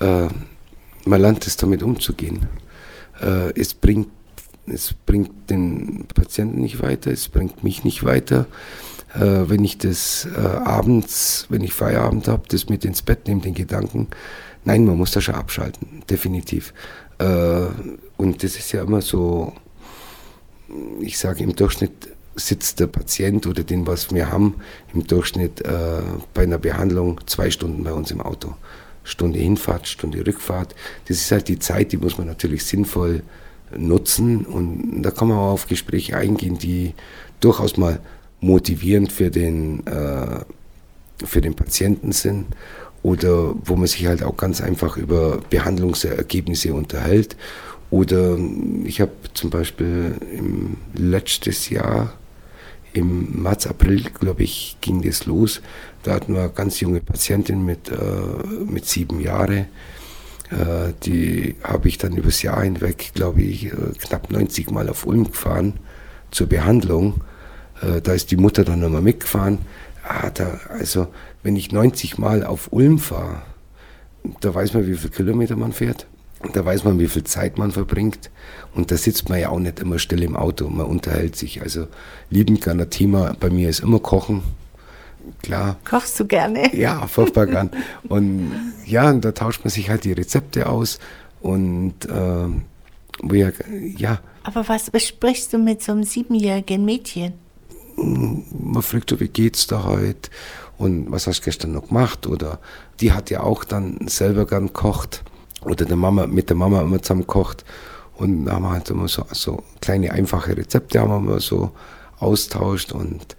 Äh, 0.00 0.28
man 1.04 1.20
lernt 1.20 1.46
es 1.46 1.56
damit 1.56 1.82
umzugehen 1.82 2.48
äh, 3.20 3.52
es, 3.58 3.74
bringt, 3.74 4.08
es 4.66 4.92
bringt 4.92 5.50
den 5.50 6.06
Patienten 6.14 6.60
nicht 6.60 6.82
weiter, 6.82 7.10
es 7.10 7.28
bringt 7.28 7.62
mich 7.64 7.84
nicht 7.84 8.04
weiter. 8.04 8.46
Äh, 9.16 9.48
wenn 9.48 9.64
ich 9.64 9.78
das 9.78 10.28
äh, 10.36 10.38
abends, 10.40 11.46
wenn 11.48 11.64
ich 11.64 11.72
Feierabend 11.72 12.28
habe, 12.28 12.42
das 12.48 12.68
mit 12.68 12.84
ins 12.84 13.02
Bett 13.02 13.26
nehme, 13.26 13.40
den 13.40 13.54
Gedanken, 13.54 14.08
nein, 14.64 14.84
man 14.84 14.98
muss 14.98 15.12
da 15.12 15.20
schon 15.20 15.34
abschalten, 15.34 16.02
definitiv. 16.10 16.74
Äh, 17.18 17.66
und 18.16 18.42
das 18.42 18.56
ist 18.56 18.72
ja 18.72 18.82
immer 18.82 19.00
so, 19.00 19.52
ich 21.00 21.18
sage 21.18 21.42
im 21.42 21.56
Durchschnitt 21.56 22.10
sitzt 22.34 22.80
der 22.80 22.88
Patient 22.88 23.46
oder 23.46 23.62
den, 23.62 23.86
was 23.86 24.12
wir 24.12 24.30
haben, 24.30 24.56
im 24.92 25.06
Durchschnitt 25.06 25.62
äh, 25.62 26.02
bei 26.34 26.42
einer 26.42 26.58
Behandlung 26.58 27.20
zwei 27.26 27.50
Stunden 27.50 27.82
bei 27.84 27.92
uns 27.92 28.10
im 28.10 28.20
Auto. 28.20 28.54
Stunde 29.04 29.38
Hinfahrt, 29.38 29.88
Stunde 29.88 30.26
Rückfahrt. 30.26 30.74
Das 31.08 31.16
ist 31.16 31.30
halt 31.30 31.48
die 31.48 31.58
Zeit, 31.58 31.92
die 31.92 31.96
muss 31.96 32.18
man 32.18 32.26
natürlich 32.26 32.64
sinnvoll 32.66 33.22
nutzen 33.74 34.44
und 34.44 35.02
da 35.02 35.10
kann 35.10 35.28
man 35.28 35.38
auch 35.38 35.52
auf 35.52 35.66
Gespräche 35.66 36.16
eingehen, 36.16 36.58
die 36.58 36.94
durchaus 37.40 37.76
mal 37.76 38.00
motivierend 38.40 39.12
für 39.12 39.30
den, 39.30 39.86
äh, 39.86 40.40
für 41.24 41.40
den 41.40 41.54
Patienten 41.54 42.12
sind 42.12 42.46
oder 43.02 43.54
wo 43.64 43.76
man 43.76 43.86
sich 43.86 44.06
halt 44.06 44.22
auch 44.22 44.36
ganz 44.36 44.60
einfach 44.60 44.96
über 44.96 45.38
Behandlungsergebnisse 45.50 46.74
unterhält. 46.74 47.36
Oder 47.90 48.36
ich 48.84 49.00
habe 49.00 49.12
zum 49.32 49.50
Beispiel 49.50 50.16
im 50.36 50.76
letztes 50.94 51.70
Jahr 51.70 52.14
im 52.92 53.42
März, 53.42 53.66
April, 53.66 54.04
glaube 54.18 54.42
ich, 54.42 54.78
ging 54.80 55.02
das 55.02 55.26
los. 55.26 55.60
Da 56.02 56.14
hatten 56.14 56.34
wir 56.34 56.42
eine 56.42 56.50
ganz 56.50 56.80
junge 56.80 57.00
Patientin 57.00 57.64
mit, 57.64 57.90
äh, 57.90 57.94
mit 58.64 58.86
sieben 58.86 59.20
Jahren. 59.20 59.66
Äh, 60.50 60.92
die 61.04 61.56
habe 61.62 61.88
ich 61.88 61.98
dann 61.98 62.16
übers 62.16 62.42
Jahr 62.42 62.62
hinweg, 62.62 63.12
glaube 63.14 63.42
ich, 63.42 63.66
äh, 63.66 63.76
knapp 64.00 64.30
90 64.30 64.70
Mal 64.70 64.88
auf 64.88 65.06
Ulm 65.06 65.24
gefahren 65.24 65.74
zur 66.30 66.46
Behandlung. 66.46 67.20
Äh, 67.82 68.00
da 68.00 68.12
ist 68.12 68.30
die 68.30 68.36
Mutter 68.36 68.64
dann 68.64 68.80
nochmal 68.80 69.02
mitgefahren. 69.02 69.58
Ah, 70.06 70.30
da, 70.30 70.60
also, 70.68 71.08
wenn 71.42 71.56
ich 71.56 71.72
90 71.72 72.18
Mal 72.18 72.44
auf 72.44 72.72
Ulm 72.72 72.98
fahre, 72.98 73.42
da 74.40 74.54
weiß 74.54 74.74
man, 74.74 74.86
wie 74.86 74.94
viele 74.94 75.12
Kilometer 75.12 75.56
man 75.56 75.72
fährt. 75.72 76.06
Da 76.52 76.64
weiß 76.64 76.84
man, 76.84 76.98
wie 76.98 77.08
viel 77.08 77.24
Zeit 77.24 77.58
man 77.58 77.72
verbringt. 77.72 78.30
Und 78.74 78.90
da 78.90 78.96
sitzt 78.96 79.28
man 79.28 79.40
ja 79.40 79.48
auch 79.48 79.58
nicht 79.58 79.80
immer 79.80 79.98
still 79.98 80.22
im 80.22 80.36
Auto. 80.36 80.68
Man 80.68 80.86
unterhält 80.86 81.34
sich. 81.34 81.62
Also 81.62 81.88
liebend 82.30 82.62
gerne 82.62 82.90
Thema 82.90 83.34
bei 83.40 83.50
mir 83.50 83.68
ist 83.68 83.80
immer 83.80 83.98
Kochen. 84.00 84.42
Klar. 85.42 85.76
Kochst 85.84 86.20
du 86.20 86.26
gerne? 86.26 86.70
Ja, 86.74 87.06
furchtbar 87.06 87.46
gern. 87.46 87.70
Und 88.08 88.52
ja, 88.84 89.10
und 89.10 89.24
da 89.24 89.32
tauscht 89.32 89.64
man 89.64 89.70
sich 89.70 89.88
halt 89.88 90.04
die 90.04 90.12
Rezepte 90.12 90.68
aus. 90.68 90.98
Und 91.40 92.04
äh, 92.04 92.48
wir, 93.22 93.52
ja. 93.96 94.20
Aber 94.42 94.68
was 94.68 94.90
besprichst 94.90 95.52
du 95.52 95.58
mit 95.58 95.82
so 95.82 95.92
einem 95.92 96.04
siebenjährigen 96.04 96.84
Mädchen? 96.84 97.32
Man 97.96 98.82
fragt 98.82 99.10
so, 99.10 99.20
wie 99.20 99.28
geht's 99.28 99.66
da 99.66 99.84
heute? 99.84 100.30
Und 100.78 101.10
was 101.10 101.26
hast 101.26 101.40
du 101.40 101.44
gestern 101.44 101.72
noch 101.72 101.88
gemacht? 101.88 102.26
Oder 102.26 102.58
die 103.00 103.12
hat 103.12 103.30
ja 103.30 103.40
auch 103.40 103.64
dann 103.64 104.06
selber 104.08 104.46
gern 104.46 104.66
gekocht 104.66 105.22
oder 105.62 105.84
der 105.84 105.96
Mama, 105.96 106.26
mit 106.26 106.48
der 106.48 106.56
Mama 106.56 106.82
immer 106.82 107.00
zusammen 107.00 107.26
kocht. 107.26 107.64
Und 108.16 108.46
da 108.46 108.52
haben 108.52 108.62
wir 108.62 108.70
halt 108.70 108.88
immer 108.90 109.08
so, 109.08 109.24
so 109.32 109.62
kleine 109.80 110.12
einfache 110.12 110.56
Rezepte 110.56 111.00
haben 111.00 111.10
wir 111.10 111.16
immer 111.16 111.40
so 111.40 111.72
austauscht 112.18 112.92
und 112.92 113.36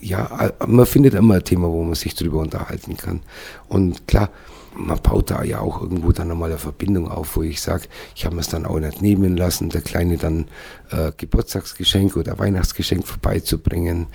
ja, 0.00 0.52
man 0.66 0.86
findet 0.86 1.14
immer 1.14 1.34
ein 1.34 1.44
Thema, 1.44 1.68
wo 1.68 1.82
man 1.82 1.94
sich 1.94 2.14
drüber 2.14 2.38
unterhalten 2.40 2.96
kann. 2.96 3.20
Und 3.68 4.06
klar, 4.06 4.30
man 4.78 5.00
baut 5.02 5.30
da 5.30 5.42
ja 5.42 5.60
auch 5.60 5.82
irgendwo 5.82 6.12
dann 6.12 6.28
nochmal 6.28 6.50
eine 6.50 6.58
Verbindung 6.58 7.10
auf, 7.10 7.36
wo 7.36 7.42
ich 7.42 7.60
sage, 7.60 7.84
ich 8.14 8.24
habe 8.24 8.36
mir 8.36 8.42
es 8.42 8.48
dann 8.48 8.64
auch 8.64 8.78
nicht 8.78 9.02
nehmen 9.02 9.36
lassen, 9.36 9.70
der 9.70 9.80
Kleine 9.80 10.16
dann 10.16 10.46
äh, 10.90 11.12
Geburtstagsgeschenk 11.16 12.16
oder 12.16 12.38
Weihnachtsgeschenk 12.38 13.06
vorbeizubringen. 13.06 14.06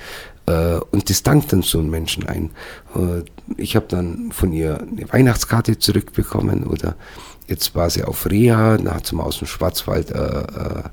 Äh, 0.45 0.77
und 0.91 1.09
das 1.09 1.21
dankt 1.21 1.51
dann 1.51 1.61
so 1.61 1.79
einen 1.79 1.89
Menschen 1.89 2.27
ein. 2.27 2.51
Äh, 2.95 3.23
ich 3.57 3.75
habe 3.75 3.87
dann 3.89 4.31
von 4.31 4.53
ihr 4.53 4.79
eine 4.79 5.11
Weihnachtskarte 5.11 5.77
zurückbekommen 5.77 6.65
oder 6.65 6.95
Jetzt 7.47 7.75
war 7.75 7.89
sie 7.89 8.03
auf 8.03 8.29
Reha, 8.29 8.77
da 8.77 8.95
hat 8.95 9.07
sie 9.07 9.15
mal 9.15 9.23
aus 9.23 9.39
dem 9.39 9.47
Schwarzwald 9.47 10.11
äh, 10.11 10.17
äh, 10.17 10.83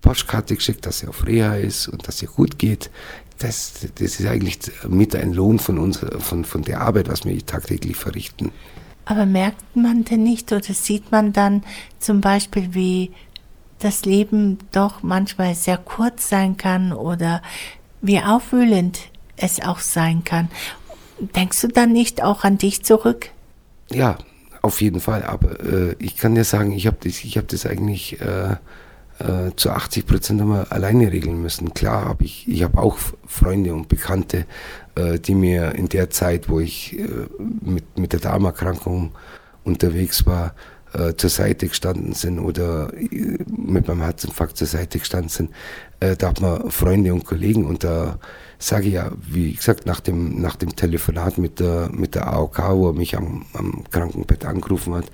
Postkarte 0.00 0.54
geschickt, 0.54 0.86
dass 0.86 1.00
sie 1.00 1.08
auf 1.08 1.26
Reha 1.26 1.56
ist 1.56 1.88
und 1.88 2.06
dass 2.06 2.22
ihr 2.22 2.28
gut 2.28 2.58
geht. 2.58 2.90
Das, 3.38 3.72
das 3.96 4.20
ist 4.20 4.26
eigentlich 4.26 4.58
mit 4.88 5.14
ein 5.16 5.32
Lohn 5.32 5.58
von, 5.58 5.78
uns, 5.78 5.98
von, 6.18 6.44
von 6.44 6.62
der 6.62 6.80
Arbeit, 6.80 7.08
was 7.08 7.24
wir 7.24 7.44
tagtäglich 7.44 7.96
verrichten. 7.96 8.52
Aber 9.10 9.24
merkt 9.24 9.74
man 9.74 10.04
denn 10.04 10.22
nicht 10.22 10.52
oder 10.52 10.74
sieht 10.74 11.10
man 11.10 11.32
dann 11.32 11.62
zum 11.98 12.20
Beispiel, 12.20 12.74
wie 12.74 13.10
das 13.78 14.04
Leben 14.04 14.58
doch 14.70 15.02
manchmal 15.02 15.54
sehr 15.54 15.78
kurz 15.78 16.28
sein 16.28 16.58
kann 16.58 16.92
oder 16.92 17.40
wie 18.02 18.20
aufwühlend 18.20 18.98
es 19.38 19.62
auch 19.62 19.78
sein 19.78 20.24
kann? 20.24 20.50
Denkst 21.20 21.62
du 21.62 21.68
dann 21.68 21.90
nicht 21.90 22.22
auch 22.22 22.44
an 22.44 22.58
dich 22.58 22.84
zurück? 22.84 23.30
Ja, 23.90 24.18
auf 24.60 24.82
jeden 24.82 25.00
Fall, 25.00 25.22
aber 25.22 25.58
äh, 25.60 25.96
ich 25.98 26.18
kann 26.18 26.34
dir 26.34 26.44
sagen, 26.44 26.72
ich 26.72 26.86
habe 26.86 26.98
das, 27.02 27.14
hab 27.14 27.48
das 27.48 27.64
eigentlich 27.64 28.20
äh, 28.20 28.56
äh, 29.20 29.52
zu 29.56 29.70
80 29.70 30.06
Prozent 30.06 30.42
wir 30.44 30.70
alleine 30.70 31.10
regeln 31.10 31.40
müssen. 31.40 31.72
Klar 31.74 32.04
habe 32.04 32.24
ich, 32.24 32.46
ich 32.46 32.62
habe 32.62 32.78
auch 32.78 32.98
Freunde 33.26 33.72
und 33.72 33.88
Bekannte, 33.88 34.46
die 35.18 35.34
mir 35.34 35.74
in 35.74 35.88
der 35.88 36.10
Zeit, 36.10 36.48
wo 36.48 36.60
ich 36.60 36.98
äh, 36.98 37.06
mit, 37.60 37.98
mit 37.98 38.12
der 38.12 38.20
Darmerkrankung 38.20 39.12
unterwegs 39.64 40.26
war, 40.26 40.54
äh, 40.94 41.14
zur 41.16 41.28
Seite 41.28 41.68
gestanden 41.68 42.14
sind 42.14 42.38
oder 42.38 42.90
äh, 42.94 43.38
mit 43.46 43.88
meinem 43.88 44.00
Herzinfarkt 44.00 44.56
zur 44.56 44.66
Seite 44.66 44.98
gestanden 44.98 45.28
sind. 45.28 45.50
Äh, 46.00 46.16
da 46.16 46.28
hat 46.28 46.40
man 46.40 46.70
Freunde 46.70 47.12
und 47.12 47.26
Kollegen 47.26 47.66
und 47.66 47.84
da 47.84 48.18
sage 48.58 48.88
ich 48.88 48.94
ja, 48.94 49.10
wie 49.20 49.52
gesagt, 49.52 49.84
nach 49.84 50.00
dem, 50.00 50.40
nach 50.40 50.56
dem 50.56 50.74
Telefonat 50.74 51.36
mit 51.36 51.60
der, 51.60 51.90
mit 51.92 52.14
der 52.14 52.32
AOK, 52.32 52.58
wo 52.70 52.88
er 52.88 52.94
mich 52.94 53.16
am, 53.16 53.44
am 53.52 53.84
Krankenbett 53.90 54.46
angerufen 54.46 54.94
hat, 54.94 55.04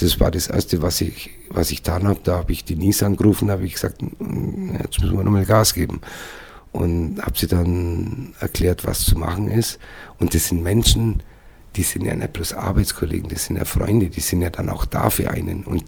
das 0.00 0.18
war 0.20 0.30
das 0.30 0.48
Erste, 0.48 0.80
was 0.80 1.00
ich, 1.02 1.30
was 1.50 1.70
ich 1.70 1.82
getan 1.82 2.08
habe. 2.08 2.20
Da 2.24 2.38
habe 2.38 2.52
ich 2.52 2.64
Denise 2.64 3.04
angerufen, 3.04 3.50
habe 3.50 3.64
ich 3.66 3.74
gesagt, 3.74 4.00
hm, 4.00 4.78
jetzt 4.82 5.00
müssen 5.00 5.16
wir 5.16 5.22
nochmal 5.22 5.44
Gas 5.44 5.74
geben. 5.74 6.00
Und 6.72 7.20
habe 7.20 7.36
sie 7.36 7.48
dann 7.48 8.34
erklärt, 8.38 8.86
was 8.86 9.04
zu 9.04 9.18
machen 9.18 9.48
ist. 9.48 9.78
Und 10.18 10.34
das 10.34 10.48
sind 10.48 10.62
Menschen, 10.62 11.22
die 11.76 11.82
sind 11.82 12.04
ja 12.04 12.14
nicht 12.14 12.32
bloß 12.32 12.52
Arbeitskollegen, 12.52 13.28
das 13.28 13.46
sind 13.46 13.56
ja 13.56 13.64
Freunde, 13.64 14.08
die 14.08 14.20
sind 14.20 14.42
ja 14.42 14.50
dann 14.50 14.68
auch 14.68 14.84
da 14.84 15.10
für 15.10 15.30
einen. 15.30 15.64
Und 15.64 15.84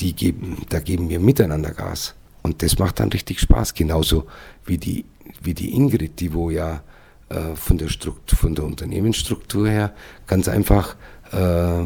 die 0.00 0.14
geben, 0.14 0.66
da 0.68 0.80
geben 0.80 1.08
wir 1.08 1.18
miteinander 1.18 1.70
Gas. 1.70 2.14
Und 2.42 2.62
das 2.62 2.78
macht 2.78 3.00
dann 3.00 3.10
richtig 3.10 3.40
Spaß. 3.40 3.74
Genauso 3.74 4.26
wie 4.66 4.78
die 4.78 5.04
wie 5.40 5.54
die 5.54 5.74
Ingrid, 5.74 6.20
die 6.20 6.32
wo 6.32 6.50
ja 6.50 6.82
äh, 7.28 7.54
von, 7.54 7.78
der 7.78 7.88
Struktur, 7.88 8.38
von 8.38 8.54
der 8.54 8.64
Unternehmensstruktur 8.64 9.68
her 9.68 9.94
ganz 10.26 10.48
einfach 10.48 10.96
äh, 11.32 11.82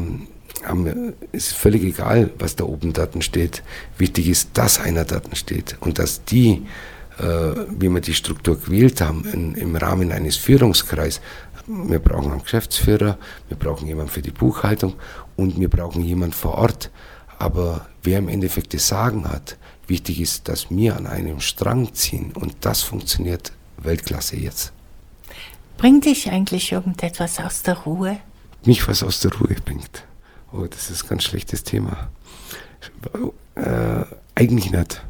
ist 1.31 1.53
völlig 1.53 1.83
egal, 1.83 2.31
was 2.39 2.55
da 2.55 2.63
oben 2.65 2.91
Daten 2.91 3.21
steht. 3.21 3.63
Wichtig 3.97 4.27
ist, 4.27 4.49
dass 4.53 4.79
einer 4.79 5.05
Daten 5.05 5.35
steht 5.35 5.77
und 5.81 5.99
dass 5.99 6.23
die, 6.25 6.63
wie 7.19 7.89
wir 7.89 8.01
die 8.01 8.13
Struktur 8.13 8.59
gewählt 8.59 9.01
haben, 9.01 9.25
in, 9.25 9.55
im 9.55 9.75
Rahmen 9.75 10.11
eines 10.11 10.35
Führungskreises, 10.35 11.21
wir 11.67 11.99
brauchen 11.99 12.31
einen 12.31 12.43
Geschäftsführer, 12.43 13.17
wir 13.49 13.57
brauchen 13.57 13.87
jemanden 13.87 14.11
für 14.11 14.21
die 14.21 14.31
Buchhaltung 14.31 14.93
und 15.35 15.59
wir 15.59 15.69
brauchen 15.69 16.03
jemanden 16.03 16.33
vor 16.33 16.55
Ort. 16.55 16.91
Aber 17.39 17.87
wer 18.03 18.19
im 18.19 18.29
Endeffekt 18.29 18.73
das 18.73 18.87
Sagen 18.87 19.27
hat, 19.29 19.57
Wichtig 19.87 20.19
ist, 20.19 20.49
dass 20.49 20.69
wir 20.69 20.97
an 20.97 21.07
einem 21.07 21.39
Strang 21.39 21.93
ziehen 21.93 22.33
und 22.33 22.57
das 22.61 22.81
funktioniert 22.81 23.53
Weltklasse 23.77 24.35
jetzt. 24.35 24.73
Bringt 25.77 26.05
dich 26.05 26.29
eigentlich 26.29 26.73
irgendetwas 26.73 27.39
aus 27.39 27.63
der 27.63 27.77
Ruhe? 27.77 28.19
Mich 28.65 28.85
was 28.87 29.01
aus 29.01 29.21
der 29.21 29.31
Ruhe 29.33 29.55
bringt. 29.63 30.03
Oh, 30.51 30.65
das 30.65 30.89
ist 30.89 31.03
ein 31.03 31.09
ganz 31.09 31.23
schlechtes 31.23 31.63
Thema. 31.63 32.09
Äh, 33.55 34.03
eigentlich 34.35 34.71
nicht. 34.71 35.01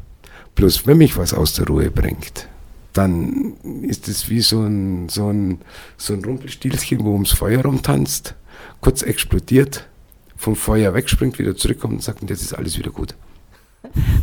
Bloß 0.58 0.88
wenn 0.88 0.98
mich 0.98 1.16
was 1.16 1.34
aus 1.34 1.54
der 1.54 1.68
Ruhe 1.68 1.88
bringt, 1.88 2.48
dann 2.92 3.52
ist 3.82 4.08
es 4.08 4.28
wie 4.28 4.40
so 4.40 4.60
ein, 4.62 5.08
so 5.08 5.28
ein, 5.28 5.60
so 5.96 6.14
ein 6.14 6.24
Rumpelstilzchen, 6.24 7.04
wo 7.04 7.12
ums 7.12 7.30
Feuer 7.30 7.62
rumtanzt, 7.62 8.34
kurz 8.80 9.02
explodiert, 9.02 9.86
vom 10.36 10.56
Feuer 10.56 10.94
wegspringt, 10.94 11.38
wieder 11.38 11.54
zurückkommt 11.54 11.94
und 11.94 12.02
sagt, 12.02 12.22
und 12.22 12.30
jetzt 12.30 12.42
ist 12.42 12.54
alles 12.54 12.76
wieder 12.76 12.90
gut. 12.90 13.14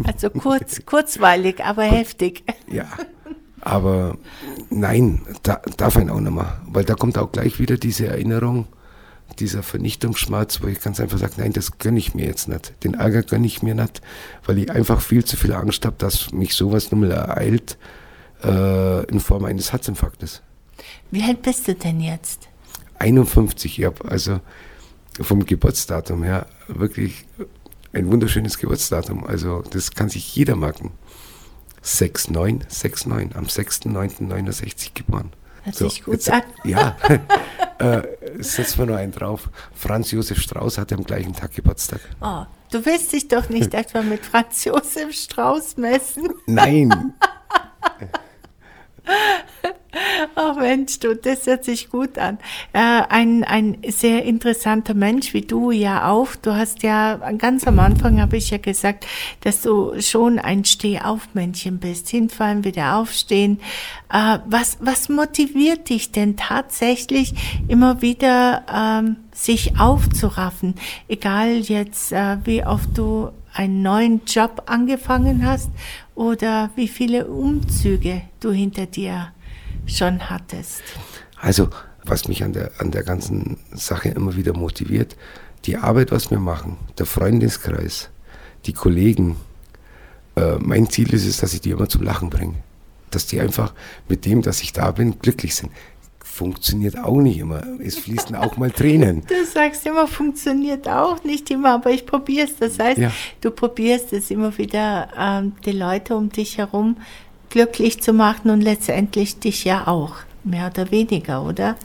Also 0.03 0.29
kurz, 0.29 0.81
kurzweilig, 0.85 1.63
aber 1.63 1.83
heftig. 1.83 2.43
Ja, 2.69 2.89
aber 3.61 4.17
nein, 4.69 5.21
da, 5.43 5.61
darf 5.77 5.95
ein 5.95 6.09
auch 6.09 6.19
nicht 6.19 6.35
mehr, 6.35 6.59
weil 6.67 6.83
da 6.83 6.95
kommt 6.95 7.17
auch 7.17 7.31
gleich 7.31 7.59
wieder 7.59 7.77
diese 7.77 8.07
Erinnerung, 8.07 8.67
dieser 9.39 9.63
Vernichtungsschmerz, 9.63 10.61
wo 10.61 10.67
ich 10.67 10.81
ganz 10.81 10.99
einfach 10.99 11.17
sage, 11.17 11.33
nein, 11.37 11.53
das 11.53 11.77
gönne 11.77 11.99
ich 11.99 12.13
mir 12.15 12.25
jetzt 12.25 12.47
nicht. 12.47 12.73
Den 12.83 12.95
Ärger 12.95 13.23
gönne 13.23 13.47
ich 13.47 13.61
mir 13.63 13.75
nicht, 13.75 14.01
weil 14.45 14.57
ich 14.57 14.71
einfach 14.71 15.01
viel 15.01 15.23
zu 15.23 15.37
viel 15.37 15.53
Angst 15.53 15.85
habe, 15.85 15.95
dass 15.97 16.31
mich 16.31 16.55
sowas 16.55 16.91
nochmal 16.91 17.11
ereilt 17.11 17.77
äh, 18.43 19.05
in 19.05 19.19
Form 19.19 19.45
eines 19.45 19.71
Herzinfarktes. 19.71 20.41
Wie 21.11 21.23
alt 21.23 21.41
bist 21.41 21.67
du 21.67 21.75
denn 21.75 22.01
jetzt? 22.01 22.47
51, 22.99 23.79
ich 23.79 23.85
habe 23.85 24.09
also 24.09 24.39
vom 25.21 25.45
Geburtsdatum 25.45 26.23
her 26.23 26.47
wirklich 26.67 27.25
ein 27.93 28.11
wunderschönes 28.11 28.57
Geburtsdatum. 28.57 29.25
Also 29.25 29.63
das 29.69 29.91
kann 29.91 30.09
sich 30.09 30.35
jeder 30.35 30.55
merken. 30.55 30.91
6969, 31.81 33.35
am 33.35 33.45
6.9.69 33.45 34.89
geboren. 34.93 35.31
Hört 35.63 35.75
so, 35.75 35.89
sich 35.89 36.03
gut 36.03 36.15
jetzt, 36.15 36.31
an. 36.31 36.41
Ja, 36.63 36.97
äh, 37.79 38.01
setzen 38.39 38.79
wir 38.79 38.85
nur 38.85 38.97
einen 38.97 39.11
drauf. 39.11 39.49
Franz 39.73 40.11
Josef 40.11 40.39
Strauß 40.39 40.77
hatte 40.77 40.95
am 40.95 41.03
gleichen 41.03 41.33
Tag 41.33 41.53
Geburtstag. 41.53 41.99
Oh, 42.21 42.43
du 42.71 42.85
willst 42.85 43.11
dich 43.13 43.27
doch 43.27 43.49
nicht 43.49 43.73
etwa 43.75 44.01
mit 44.01 44.25
Franz 44.25 44.63
Josef 44.63 45.13
Strauß 45.13 45.77
messen? 45.77 46.29
Nein. 46.47 47.13
Ach 50.35 50.55
Mensch, 50.59 50.99
du, 50.99 51.15
das 51.15 51.45
hört 51.45 51.63
sich 51.63 51.89
gut 51.89 52.17
an. 52.17 52.37
Äh, 52.73 52.79
ein, 52.79 53.43
ein 53.43 53.77
sehr 53.87 54.23
interessanter 54.23 54.93
Mensch, 54.93 55.33
wie 55.33 55.41
du 55.41 55.71
ja 55.71 56.09
auch. 56.09 56.35
Du 56.35 56.55
hast 56.55 56.83
ja 56.83 57.15
ganz 57.37 57.65
am 57.67 57.79
Anfang, 57.79 58.21
habe 58.21 58.37
ich 58.37 58.49
ja 58.49 58.57
gesagt, 58.57 59.05
dass 59.41 59.61
du 59.61 59.99
schon 60.01 60.39
ein 60.39 60.65
Stehaufmännchen 60.65 61.79
bist. 61.79 62.09
Hinfallen, 62.09 62.63
wieder 62.63 62.97
aufstehen. 62.97 63.59
Äh, 64.11 64.39
was, 64.45 64.77
was 64.81 65.09
motiviert 65.09 65.89
dich 65.89 66.11
denn 66.11 66.37
tatsächlich 66.37 67.33
immer 67.67 68.01
wieder, 68.01 68.65
ähm, 68.73 69.17
sich 69.35 69.79
aufzuraffen? 69.79 70.75
Egal 71.07 71.59
jetzt, 71.59 72.11
äh, 72.11 72.37
wie 72.45 72.65
oft 72.65 72.97
du 72.97 73.29
einen 73.53 73.81
neuen 73.81 74.21
Job 74.25 74.63
angefangen 74.65 75.45
hast 75.45 75.69
oder 76.15 76.71
wie 76.75 76.87
viele 76.87 77.27
Umzüge 77.27 78.23
du 78.39 78.51
hinter 78.51 78.85
dir 78.85 79.27
schon 79.85 80.29
hattest? 80.29 80.81
Also, 81.39 81.69
was 82.03 82.27
mich 82.27 82.43
an 82.43 82.53
der, 82.53 82.71
an 82.79 82.91
der 82.91 83.03
ganzen 83.03 83.57
Sache 83.73 84.09
immer 84.09 84.35
wieder 84.35 84.53
motiviert, 84.53 85.15
die 85.65 85.77
Arbeit, 85.77 86.11
was 86.11 86.29
wir 86.29 86.39
machen, 86.39 86.77
der 86.97 87.05
Freundeskreis, 87.05 88.09
die 88.65 88.73
Kollegen. 88.73 89.37
Äh, 90.35 90.57
mein 90.59 90.89
Ziel 90.89 91.13
ist 91.13 91.25
es, 91.25 91.37
dass 91.37 91.53
ich 91.53 91.61
die 91.61 91.71
immer 91.71 91.89
zum 91.89 92.03
Lachen 92.03 92.29
bringe. 92.29 92.55
Dass 93.09 93.25
die 93.25 93.39
einfach 93.39 93.73
mit 94.07 94.25
dem, 94.25 94.41
dass 94.41 94.61
ich 94.61 94.73
da 94.73 94.91
bin, 94.91 95.19
glücklich 95.19 95.55
sind. 95.55 95.71
Funktioniert 96.35 96.97
auch 97.01 97.21
nicht 97.21 97.37
immer. 97.37 97.63
Es 97.79 97.97
fließen 97.97 98.35
auch 98.35 98.57
mal 98.57 98.69
Tränen. 98.69 99.21
Du 99.29 99.45
sagst 99.45 99.85
immer, 99.85 100.05
funktioniert 100.05 100.85
auch 100.85 101.23
nicht 101.23 101.49
immer, 101.49 101.75
aber 101.75 101.91
ich 101.91 102.05
probiere 102.05 102.45
es. 102.45 102.57
Das 102.57 102.77
heißt, 102.77 102.97
ja. 102.97 103.09
du 103.39 103.51
probierst 103.51 104.11
es 104.11 104.29
immer 104.31 104.57
wieder, 104.57 105.07
ähm, 105.17 105.53
die 105.63 105.71
Leute 105.71 106.17
um 106.17 106.29
dich 106.29 106.57
herum 106.57 106.97
glücklich 107.49 108.01
zu 108.01 108.11
machen 108.11 108.49
und 108.49 108.59
letztendlich 108.59 109.39
dich 109.39 109.63
ja 109.63 109.87
auch, 109.87 110.15
mehr 110.43 110.67
oder 110.67 110.91
weniger, 110.91 111.41
oder? 111.41 111.77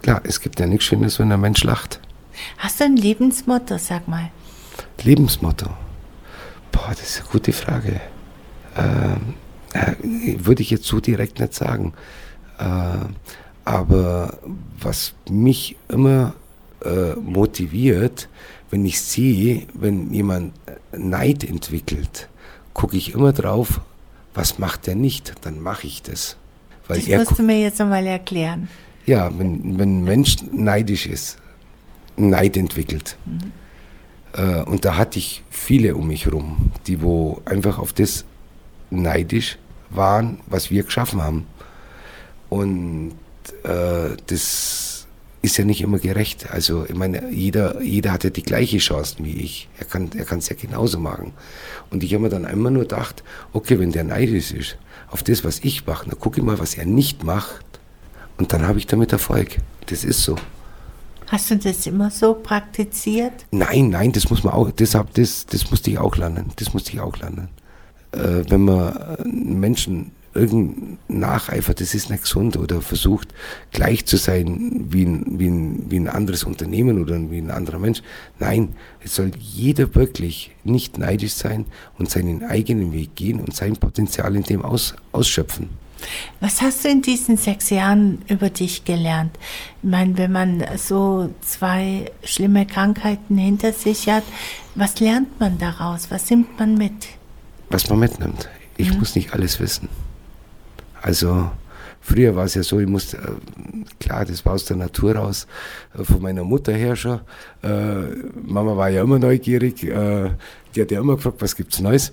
Klar, 0.00 0.22
es 0.24 0.40
gibt 0.40 0.58
ja 0.58 0.66
nichts 0.66 0.86
Schönes, 0.86 1.18
wenn 1.18 1.30
ein 1.30 1.42
Mensch 1.42 1.62
lacht. 1.62 2.00
Hast 2.56 2.80
du 2.80 2.84
ein 2.84 2.96
Lebensmotto, 2.96 3.76
sag 3.76 4.08
mal? 4.08 4.30
Lebensmotto? 5.02 5.66
Boah, 6.70 6.88
das 6.88 7.02
ist 7.02 7.20
eine 7.20 7.28
gute 7.28 7.52
Frage. 7.52 8.00
Ähm, 8.74 9.34
äh, 9.74 9.96
würde 10.46 10.62
ich 10.62 10.70
jetzt 10.70 10.86
so 10.86 10.98
direkt 10.98 11.40
nicht 11.40 11.52
sagen. 11.52 11.92
Äh, 12.58 13.04
aber 13.64 14.38
was 14.80 15.14
mich 15.30 15.76
immer 15.88 16.34
äh, 16.84 17.14
motiviert, 17.14 18.28
wenn 18.70 18.84
ich 18.84 19.00
sehe, 19.00 19.66
wenn 19.74 20.12
jemand 20.12 20.54
Neid 20.96 21.44
entwickelt, 21.44 22.28
gucke 22.72 22.96
ich 22.96 23.14
immer 23.14 23.32
drauf, 23.32 23.80
was 24.34 24.58
macht 24.58 24.88
er 24.88 24.94
nicht, 24.94 25.34
dann 25.42 25.60
mache 25.60 25.86
ich 25.86 26.02
das. 26.02 26.36
Weil 26.88 27.00
das 27.00 27.28
musst 27.28 27.38
du 27.38 27.42
mir 27.42 27.60
jetzt 27.60 27.78
nochmal 27.78 28.06
erklären. 28.06 28.68
Ja, 29.06 29.30
wenn, 29.38 29.78
wenn 29.78 30.00
ein 30.00 30.04
Mensch 30.04 30.36
neidisch 30.52 31.06
ist, 31.06 31.38
Neid 32.16 32.56
entwickelt. 32.56 33.16
Mhm. 33.24 33.52
Äh, 34.34 34.62
und 34.62 34.84
da 34.84 34.96
hatte 34.96 35.18
ich 35.18 35.42
viele 35.50 35.94
um 35.94 36.08
mich 36.08 36.26
herum, 36.26 36.70
die 36.86 37.02
wo 37.02 37.40
einfach 37.44 37.78
auf 37.78 37.92
das 37.92 38.24
neidisch 38.90 39.58
waren, 39.90 40.40
was 40.46 40.70
wir 40.70 40.82
geschaffen 40.82 41.22
haben. 41.22 41.46
Und 42.48 43.12
äh, 43.64 44.16
das 44.26 45.06
ist 45.42 45.56
ja 45.56 45.64
nicht 45.64 45.80
immer 45.80 45.98
gerecht. 45.98 46.50
Also 46.50 46.86
ich 46.88 46.94
meine, 46.94 47.30
jeder, 47.30 47.82
jeder 47.82 48.12
hat 48.12 48.24
ja 48.24 48.30
die 48.30 48.42
gleiche 48.42 48.78
Chancen 48.78 49.24
wie 49.24 49.40
ich. 49.40 49.68
Er 49.78 49.84
kann 49.84 50.10
er 50.16 50.30
es 50.30 50.48
ja 50.48 50.56
genauso 50.56 50.98
machen. 50.98 51.32
Und 51.90 52.04
ich 52.04 52.14
habe 52.14 52.22
mir 52.22 52.28
dann 52.30 52.44
immer 52.44 52.70
nur 52.70 52.82
gedacht, 52.82 53.24
okay, 53.52 53.78
wenn 53.78 53.92
der 53.92 54.04
neidisch 54.04 54.52
ist 54.52 54.76
auf 55.10 55.22
das, 55.22 55.44
was 55.44 55.60
ich 55.60 55.86
mache, 55.86 56.08
dann 56.08 56.18
gucke 56.18 56.40
ich 56.40 56.46
mal, 56.46 56.58
was 56.58 56.74
er 56.74 56.86
nicht 56.86 57.24
macht. 57.24 57.64
Und 58.38 58.52
dann 58.52 58.66
habe 58.66 58.78
ich 58.78 58.86
damit 58.86 59.12
Erfolg. 59.12 59.58
Das 59.86 60.04
ist 60.04 60.22
so. 60.22 60.36
Hast 61.26 61.50
du 61.50 61.56
das 61.56 61.86
immer 61.86 62.10
so 62.10 62.34
praktiziert? 62.34 63.32
Nein, 63.50 63.90
nein, 63.90 64.12
das 64.12 64.30
muss 64.30 64.44
man 64.44 64.52
auch, 64.52 64.70
deshalb, 64.70 65.14
das, 65.14 65.46
das 65.46 65.70
musste 65.70 65.90
ich 65.90 65.98
auch 65.98 66.16
lernen. 66.16 66.52
Das 66.56 66.72
musste 66.72 66.92
ich 66.92 67.00
auch 67.00 67.16
lernen. 67.16 67.48
Äh, 68.12 68.44
wenn 68.48 68.64
man 68.64 69.16
Menschen 69.24 70.12
irgendein 70.34 70.98
Nacheifer, 71.08 71.74
das 71.74 71.94
ist 71.94 72.10
nicht 72.10 72.22
gesund 72.22 72.56
oder 72.56 72.80
versucht 72.80 73.28
gleich 73.70 74.06
zu 74.06 74.16
sein 74.16 74.86
wie 74.90 75.04
ein, 75.04 75.38
wie, 75.38 75.48
ein, 75.48 75.90
wie 75.90 75.96
ein 75.96 76.08
anderes 76.08 76.44
Unternehmen 76.44 77.00
oder 77.02 77.18
wie 77.30 77.38
ein 77.38 77.50
anderer 77.50 77.78
Mensch. 77.78 78.02
Nein, 78.38 78.74
es 79.04 79.14
soll 79.14 79.32
jeder 79.38 79.94
wirklich 79.94 80.52
nicht 80.64 80.98
neidisch 80.98 81.34
sein 81.34 81.66
und 81.98 82.10
seinen 82.10 82.44
eigenen 82.44 82.92
Weg 82.92 83.14
gehen 83.14 83.40
und 83.40 83.54
sein 83.54 83.76
Potenzial 83.76 84.34
in 84.36 84.44
dem 84.44 84.62
aus, 84.62 84.94
ausschöpfen. 85.12 85.68
Was 86.40 86.60
hast 86.60 86.84
du 86.84 86.88
in 86.88 87.02
diesen 87.02 87.36
sechs 87.36 87.70
Jahren 87.70 88.22
über 88.28 88.50
dich 88.50 88.84
gelernt? 88.84 89.38
Ich 89.82 89.88
meine, 89.88 90.18
wenn 90.18 90.32
man 90.32 90.64
so 90.76 91.32
zwei 91.42 92.10
schlimme 92.24 92.66
Krankheiten 92.66 93.38
hinter 93.38 93.72
sich 93.72 94.08
hat, 94.08 94.24
was 94.74 94.98
lernt 94.98 95.38
man 95.38 95.58
daraus? 95.58 96.10
Was 96.10 96.28
nimmt 96.30 96.58
man 96.58 96.76
mit? 96.76 96.92
Was 97.70 97.88
man 97.88 98.00
mitnimmt. 98.00 98.48
Ich 98.76 98.92
mhm. 98.92 98.98
muss 98.98 99.14
nicht 99.14 99.32
alles 99.32 99.60
wissen. 99.60 99.88
Also 101.02 101.50
früher 102.00 102.34
war 102.34 102.44
es 102.44 102.54
ja 102.54 102.62
so, 102.62 102.80
ich 102.80 102.88
musste, 102.88 103.18
äh, 103.18 103.84
klar, 104.00 104.24
das 104.24 104.44
war 104.46 104.54
aus 104.54 104.64
der 104.64 104.76
Natur 104.76 105.16
raus, 105.16 105.46
äh, 105.98 106.04
von 106.04 106.22
meiner 106.22 106.44
Mutter 106.44 106.72
her 106.72 106.96
schon. 106.96 107.20
Äh, 107.62 108.02
Mama 108.42 108.76
war 108.76 108.88
ja 108.88 109.02
immer 109.02 109.18
neugierig, 109.18 109.76
die 109.80 110.80
hat 110.80 110.90
ja 110.90 111.00
immer 111.00 111.16
gefragt, 111.16 111.36
was 111.40 111.54
gibt's 111.54 111.80
Neues. 111.80 112.12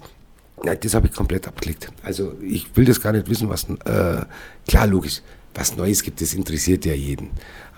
Nein, 0.64 0.78
das 0.82 0.94
habe 0.94 1.08
ich 1.08 1.14
komplett 1.14 1.48
abgelegt. 1.48 1.92
Also 2.04 2.34
ich 2.42 2.76
will 2.76 2.86
das 2.86 3.00
gar 3.00 3.14
nicht 3.14 3.30
wissen, 3.30 3.48
was, 3.48 3.64
äh, 3.86 4.26
klar, 4.68 4.88
logisch, 4.88 5.22
was 5.54 5.78
Neues 5.78 6.04
gibt, 6.04 6.20
das 6.20 6.34
interessiert 6.34 6.86
ja 6.86 6.94
jeden. 6.94 7.30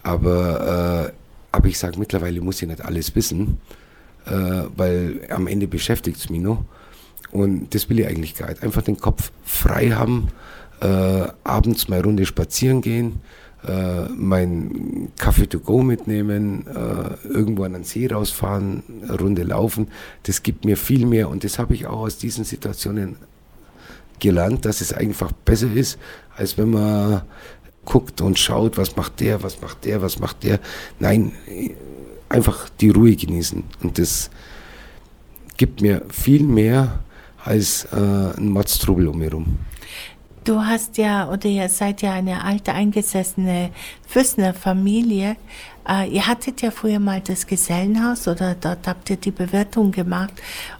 Aber, 0.01 1.11
äh, 1.11 1.13
aber 1.51 1.67
ich 1.67 1.77
sage, 1.77 1.99
mittlerweile 1.99 2.41
muss 2.41 2.61
ich 2.61 2.67
nicht 2.67 2.83
alles 2.83 3.15
wissen, 3.15 3.59
äh, 4.25 4.63
weil 4.75 5.21
am 5.29 5.47
Ende 5.47 5.67
beschäftigt 5.67 6.17
es 6.17 6.29
mich 6.29 6.41
noch. 6.41 6.63
Und 7.31 7.73
das 7.73 7.89
will 7.89 7.99
ich 7.99 8.07
eigentlich 8.07 8.35
gar 8.35 8.49
nicht. 8.49 8.63
Einfach 8.63 8.81
den 8.81 8.97
Kopf 8.99 9.31
frei 9.43 9.91
haben, 9.91 10.29
äh, 10.81 11.27
abends 11.43 11.87
mal 11.87 12.01
Runde 12.01 12.25
spazieren 12.25 12.81
gehen, 12.81 13.21
äh, 13.67 14.05
mein 14.09 15.09
Kaffee 15.17 15.47
to 15.47 15.59
go 15.59 15.83
mitnehmen, 15.83 16.65
äh, 16.67 17.27
irgendwo 17.27 17.63
an 17.63 17.73
den 17.73 17.83
See 17.83 18.07
rausfahren, 18.07 18.83
Runde 19.19 19.43
laufen. 19.43 19.87
Das 20.23 20.43
gibt 20.43 20.65
mir 20.65 20.77
viel 20.77 21.05
mehr 21.05 21.29
und 21.29 21.43
das 21.43 21.59
habe 21.59 21.73
ich 21.73 21.85
auch 21.85 22.01
aus 22.01 22.17
diesen 22.17 22.43
Situationen 22.43 23.15
gelernt, 24.19 24.65
dass 24.65 24.81
es 24.81 24.93
einfach 24.93 25.31
besser 25.31 25.71
ist, 25.73 25.99
als 26.35 26.57
wenn 26.57 26.71
man 26.71 27.21
guckt 27.85 28.21
und 28.21 28.37
schaut, 28.39 28.77
was 28.77 28.95
macht 28.95 29.19
der, 29.19 29.43
was 29.43 29.61
macht 29.61 29.85
der, 29.85 30.01
was 30.01 30.19
macht 30.19 30.43
der. 30.43 30.59
Nein, 30.99 31.33
einfach 32.29 32.69
die 32.69 32.89
Ruhe 32.89 33.15
genießen. 33.15 33.63
Und 33.83 33.97
das 33.97 34.29
gibt 35.57 35.81
mir 35.81 36.03
viel 36.09 36.43
mehr 36.43 36.99
als 37.43 37.85
äh, 37.91 37.97
ein 37.97 38.49
Mordstrubel 38.49 39.07
um 39.07 39.17
mich 39.17 39.29
herum. 39.29 39.57
Du 40.43 40.59
hast 40.59 40.97
ja, 40.97 41.29
oder 41.29 41.45
ihr 41.45 41.69
seid 41.69 42.01
ja 42.01 42.13
eine 42.13 42.43
alte 42.43 42.73
eingesessene 42.73 43.69
Füßner 44.07 44.55
Familie. 44.55 45.35
Äh, 45.87 46.09
ihr 46.09 46.25
hattet 46.25 46.63
ja 46.63 46.71
früher 46.71 46.99
mal 46.99 47.21
das 47.21 47.45
Gesellenhaus 47.45 48.27
oder 48.27 48.55
dort 48.55 48.87
habt 48.87 49.11
ihr 49.11 49.17
die 49.17 49.29
Bewertung 49.29 49.91
gemacht. 49.91 50.33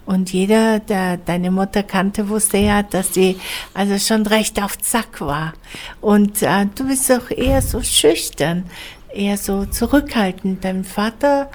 Und 0.04 0.32
jeder, 0.32 0.80
der 0.80 1.16
deine 1.16 1.52
Mutter 1.52 1.84
kannte, 1.84 2.28
wusste 2.28 2.58
ja, 2.58 2.82
dass 2.82 3.14
sie 3.14 3.36
also 3.72 3.98
schon 3.98 4.26
recht 4.26 4.60
auf 4.60 4.78
Zack 4.78 5.20
war. 5.20 5.52
Und 6.00 6.42
äh, 6.42 6.66
du 6.74 6.88
bist 6.88 7.08
doch 7.08 7.30
eher 7.30 7.62
so 7.62 7.82
schüchtern, 7.82 8.64
eher 9.14 9.36
so 9.36 9.64
zurückhaltend. 9.64 10.64
Dein 10.64 10.82
Vater 10.82 11.50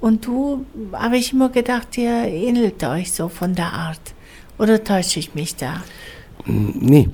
und 0.00 0.26
du, 0.26 0.66
habe 0.92 1.16
ich 1.16 1.32
immer 1.32 1.48
gedacht, 1.48 1.96
ihr 1.96 2.24
ähnelt 2.24 2.82
euch 2.82 3.12
so 3.12 3.28
von 3.28 3.54
der 3.54 3.72
Art. 3.72 4.00
Oder 4.58 4.82
täusche 4.82 5.20
ich 5.20 5.36
mich 5.36 5.54
da? 5.54 5.80
Nee, 6.44 7.04
ähm, 7.04 7.12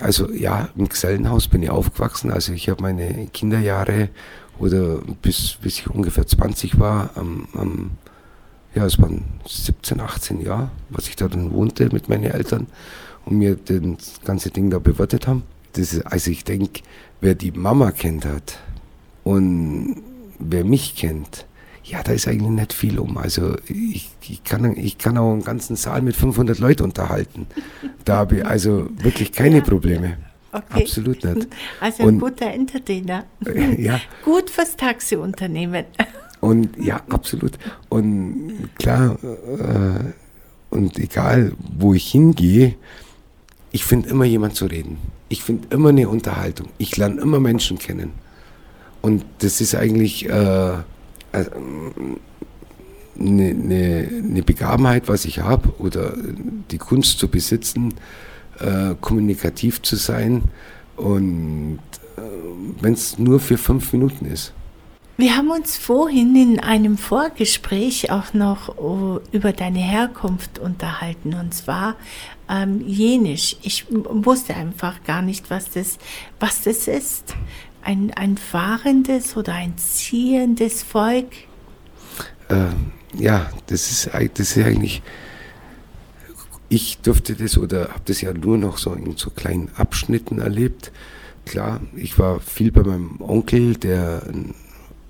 also 0.00 0.30
ja, 0.32 0.68
im 0.76 0.88
Gesellenhaus 0.88 1.48
bin 1.48 1.62
ich 1.62 1.70
aufgewachsen. 1.70 2.30
Also 2.30 2.52
ich 2.52 2.68
habe 2.68 2.82
meine 2.82 3.28
Kinderjahre 3.32 4.08
oder 4.58 4.98
bis, 5.22 5.56
bis 5.62 5.78
ich 5.78 5.90
ungefähr 5.90 6.26
20 6.26 6.78
war, 6.78 7.10
am, 7.14 7.46
am, 7.54 7.90
ja, 8.74 8.84
es 8.84 9.00
waren 9.00 9.24
17, 9.46 10.00
18 10.00 10.40
Jahre, 10.40 10.70
was 10.90 11.08
ich 11.08 11.16
da 11.16 11.28
dann 11.28 11.52
wohnte 11.52 11.88
mit 11.92 12.08
meinen 12.08 12.24
Eltern 12.24 12.66
und 13.24 13.38
mir 13.38 13.56
das 13.56 14.20
ganze 14.24 14.50
Ding 14.50 14.70
da 14.70 14.78
bewertet 14.78 15.26
haben. 15.26 15.44
Das 15.72 15.92
ist, 15.92 16.06
also 16.06 16.30
ich 16.30 16.44
denke, 16.44 16.82
wer 17.20 17.34
die 17.34 17.52
Mama 17.52 17.92
kennt 17.92 18.24
hat 18.24 18.58
und 19.24 20.02
wer 20.38 20.64
mich 20.64 20.96
kennt, 20.96 21.46
ja, 21.90 22.02
da 22.02 22.12
ist 22.12 22.28
eigentlich 22.28 22.50
nicht 22.50 22.72
viel 22.72 22.98
um. 22.98 23.18
Also 23.18 23.56
ich, 23.66 24.10
ich, 24.28 24.44
kann, 24.44 24.76
ich 24.76 24.96
kann 24.98 25.18
auch 25.18 25.32
einen 25.32 25.42
ganzen 25.42 25.76
Saal 25.76 26.02
mit 26.02 26.14
500 26.14 26.58
Leuten 26.58 26.84
unterhalten. 26.84 27.46
Da 28.04 28.18
habe 28.18 28.38
ich 28.38 28.46
also 28.46 28.88
wirklich 29.02 29.32
keine 29.32 29.56
ja. 29.58 29.62
Probleme. 29.62 30.16
Okay. 30.52 30.82
Absolut 30.82 31.24
nicht. 31.24 31.48
Also 31.80 32.02
ein 32.02 32.08
und, 32.08 32.20
guter 32.20 32.52
Entertainer. 32.52 33.24
Ja. 33.78 34.00
Gut 34.24 34.50
fürs 34.50 34.76
Taxiunternehmen. 34.76 35.86
Und 36.40 36.76
ja, 36.82 37.02
absolut. 37.08 37.58
Und 37.88 38.70
klar, 38.78 39.18
äh, 39.22 40.74
und 40.74 40.98
egal 40.98 41.52
wo 41.78 41.94
ich 41.94 42.10
hingehe, 42.10 42.74
ich 43.72 43.84
finde 43.84 44.08
immer 44.08 44.24
jemand 44.24 44.54
zu 44.54 44.66
reden. 44.66 44.98
Ich 45.28 45.42
finde 45.42 45.68
immer 45.70 45.90
eine 45.90 46.08
Unterhaltung. 46.08 46.68
Ich 46.78 46.96
lerne 46.96 47.20
immer 47.20 47.40
Menschen 47.40 47.78
kennen. 47.78 48.12
Und 49.02 49.24
das 49.38 49.60
ist 49.60 49.74
eigentlich 49.74 50.28
äh, 50.28 50.72
also, 51.32 51.50
eine, 53.18 53.48
eine, 53.50 54.08
eine 54.24 54.42
Begabenheit, 54.42 55.08
was 55.08 55.24
ich 55.24 55.40
habe, 55.40 55.68
oder 55.78 56.14
die 56.70 56.78
Kunst 56.78 57.18
zu 57.18 57.28
besitzen, 57.28 57.94
äh, 58.58 58.94
kommunikativ 59.00 59.82
zu 59.82 59.96
sein 59.96 60.44
und 60.96 61.80
äh, 62.16 62.20
wenn 62.80 62.94
es 62.94 63.18
nur 63.18 63.40
für 63.40 63.58
fünf 63.58 63.92
Minuten 63.92 64.26
ist. 64.26 64.52
Wir 65.16 65.36
haben 65.36 65.50
uns 65.50 65.76
vorhin 65.76 66.34
in 66.34 66.60
einem 66.60 66.96
Vorgespräch 66.96 68.10
auch 68.10 68.32
noch 68.32 68.78
oh, 68.78 69.20
über 69.32 69.52
deine 69.52 69.80
Herkunft 69.80 70.58
unterhalten 70.58 71.34
und 71.34 71.52
zwar 71.52 71.96
ähm, 72.48 72.82
jenisch. 72.86 73.56
Ich 73.60 73.84
wusste 73.90 74.54
einfach 74.54 75.04
gar 75.04 75.20
nicht, 75.20 75.50
was 75.50 75.68
das, 75.70 75.98
was 76.38 76.62
das 76.62 76.88
ist 76.88 77.34
ein, 77.82 78.12
ein 78.12 78.36
fahrendes 78.36 79.36
oder 79.36 79.54
ein 79.54 79.76
ziehendes 79.78 80.82
Volk? 80.82 81.28
Ähm, 82.48 82.92
ja, 83.14 83.50
das 83.66 83.90
ist, 83.90 84.10
das 84.12 84.56
ist 84.56 84.64
eigentlich, 84.64 85.02
ich 86.68 86.98
durfte 86.98 87.34
das 87.34 87.58
oder 87.58 87.88
habe 87.88 88.02
das 88.04 88.20
ja 88.20 88.32
nur 88.32 88.58
noch 88.58 88.78
so 88.78 88.92
in 88.92 89.16
so 89.16 89.30
kleinen 89.30 89.70
Abschnitten 89.76 90.38
erlebt. 90.38 90.92
Klar, 91.46 91.80
ich 91.96 92.18
war 92.18 92.40
viel 92.40 92.70
bei 92.70 92.82
meinem 92.82 93.20
Onkel, 93.20 93.74
der 93.74 94.22
einen 94.28 94.54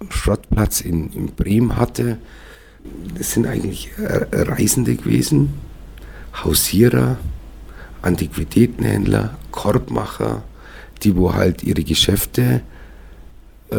Schrottplatz 0.09 0.81
in, 0.81 1.13
in 1.13 1.27
Bremen 1.35 1.77
hatte. 1.77 2.19
Das 3.17 3.33
sind 3.33 3.47
eigentlich 3.47 3.91
Reisende 3.99 4.97
gewesen, 4.97 5.53
Hausierer, 6.43 7.19
Antiquitätenhändler, 8.01 9.37
Korbmacher, 9.51 10.43
die 11.05 11.17
wo 11.17 11.35
halt 11.35 11.63
ihre 11.63 11.83
Geschäfte, 11.85 12.63
äh, 13.71 13.77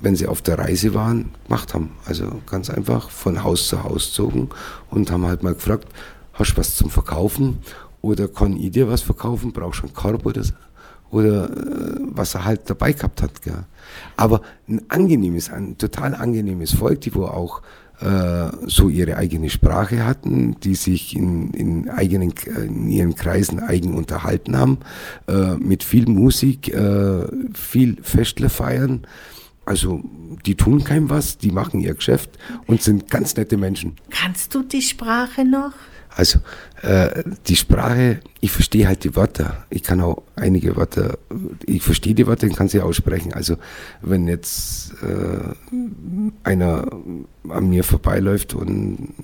wenn 0.00 0.16
sie 0.16 0.26
auf 0.26 0.42
der 0.42 0.58
Reise 0.58 0.94
waren, 0.94 1.30
gemacht 1.44 1.74
haben. 1.74 1.92
Also 2.06 2.40
ganz 2.46 2.70
einfach 2.70 3.10
von 3.10 3.42
Haus 3.42 3.68
zu 3.68 3.82
Haus 3.82 4.12
zogen 4.12 4.50
und 4.90 5.10
haben 5.10 5.26
halt 5.26 5.42
mal 5.42 5.54
gefragt, 5.54 5.88
hast 6.32 6.52
du 6.52 6.56
was 6.58 6.76
zum 6.76 6.90
Verkaufen 6.90 7.58
oder 8.02 8.28
kann 8.28 8.56
ich 8.56 8.70
dir 8.70 8.88
was 8.88 9.02
verkaufen, 9.02 9.52
brauchst 9.52 9.80
du 9.80 9.86
einen 9.86 9.94
Korb 9.94 10.26
oder 10.26 10.42
so? 10.42 10.54
oder 11.10 11.50
äh, 11.50 12.00
was 12.00 12.34
er 12.34 12.44
halt 12.44 12.68
dabei 12.70 12.92
gehabt 12.92 13.22
hat. 13.22 13.42
Gell. 13.42 13.64
Aber 14.16 14.42
ein 14.68 14.82
angenehmes, 14.88 15.50
ein 15.50 15.76
total 15.76 16.14
angenehmes 16.14 16.74
Volk, 16.74 17.00
die 17.02 17.14
wo 17.14 17.24
auch 17.24 17.62
so 18.66 18.88
ihre 18.88 19.16
eigene 19.16 19.50
Sprache 19.50 20.06
hatten, 20.06 20.58
die 20.60 20.74
sich 20.74 21.14
in, 21.16 21.50
in, 21.50 21.88
eigenen, 21.90 22.32
in 22.56 22.88
ihren 22.88 23.14
Kreisen 23.14 23.60
eigen 23.60 23.94
unterhalten 23.94 24.56
haben, 24.56 24.78
äh, 25.28 25.56
mit 25.56 25.84
viel 25.84 26.06
Musik, 26.06 26.72
äh, 26.72 27.26
viel 27.52 27.98
Festler 28.02 28.48
feiern. 28.50 29.06
Also 29.66 30.02
die 30.46 30.54
tun 30.54 30.82
keinem 30.82 31.10
was, 31.10 31.38
die 31.38 31.50
machen 31.50 31.80
ihr 31.80 31.94
Geschäft 31.94 32.30
und 32.66 32.82
sind 32.82 33.10
ganz 33.10 33.36
nette 33.36 33.56
Menschen. 33.56 33.96
Kannst 34.10 34.54
du 34.54 34.62
die 34.62 34.82
Sprache 34.82 35.44
noch? 35.44 35.74
Also 36.14 36.40
äh, 36.82 37.22
die 37.46 37.56
Sprache, 37.56 38.20
ich 38.40 38.50
verstehe 38.50 38.88
halt 38.88 39.04
die 39.04 39.14
Wörter. 39.14 39.64
Ich 39.70 39.82
kann 39.82 40.00
auch 40.00 40.22
einige 40.36 40.76
Wörter, 40.76 41.18
ich 41.64 41.82
verstehe 41.82 42.14
die 42.14 42.26
Wörter 42.26 42.46
und 42.46 42.56
kann 42.56 42.68
sie 42.68 42.80
aussprechen. 42.80 43.32
Also 43.32 43.56
wenn 44.02 44.26
jetzt 44.26 44.92
äh, 45.02 45.76
einer 46.42 46.90
an 47.48 47.68
mir 47.68 47.84
vorbeiläuft 47.84 48.54
und 48.54 49.14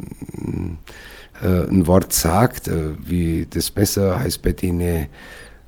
äh, 1.43 1.69
ein 1.69 1.87
Wort 1.87 2.13
sagt, 2.13 2.69
äh, 2.69 2.95
wie 3.05 3.47
das 3.49 3.75
Messer 3.75 4.19
heißt 4.21 4.43
bei 4.43 4.53
denen 4.53 5.09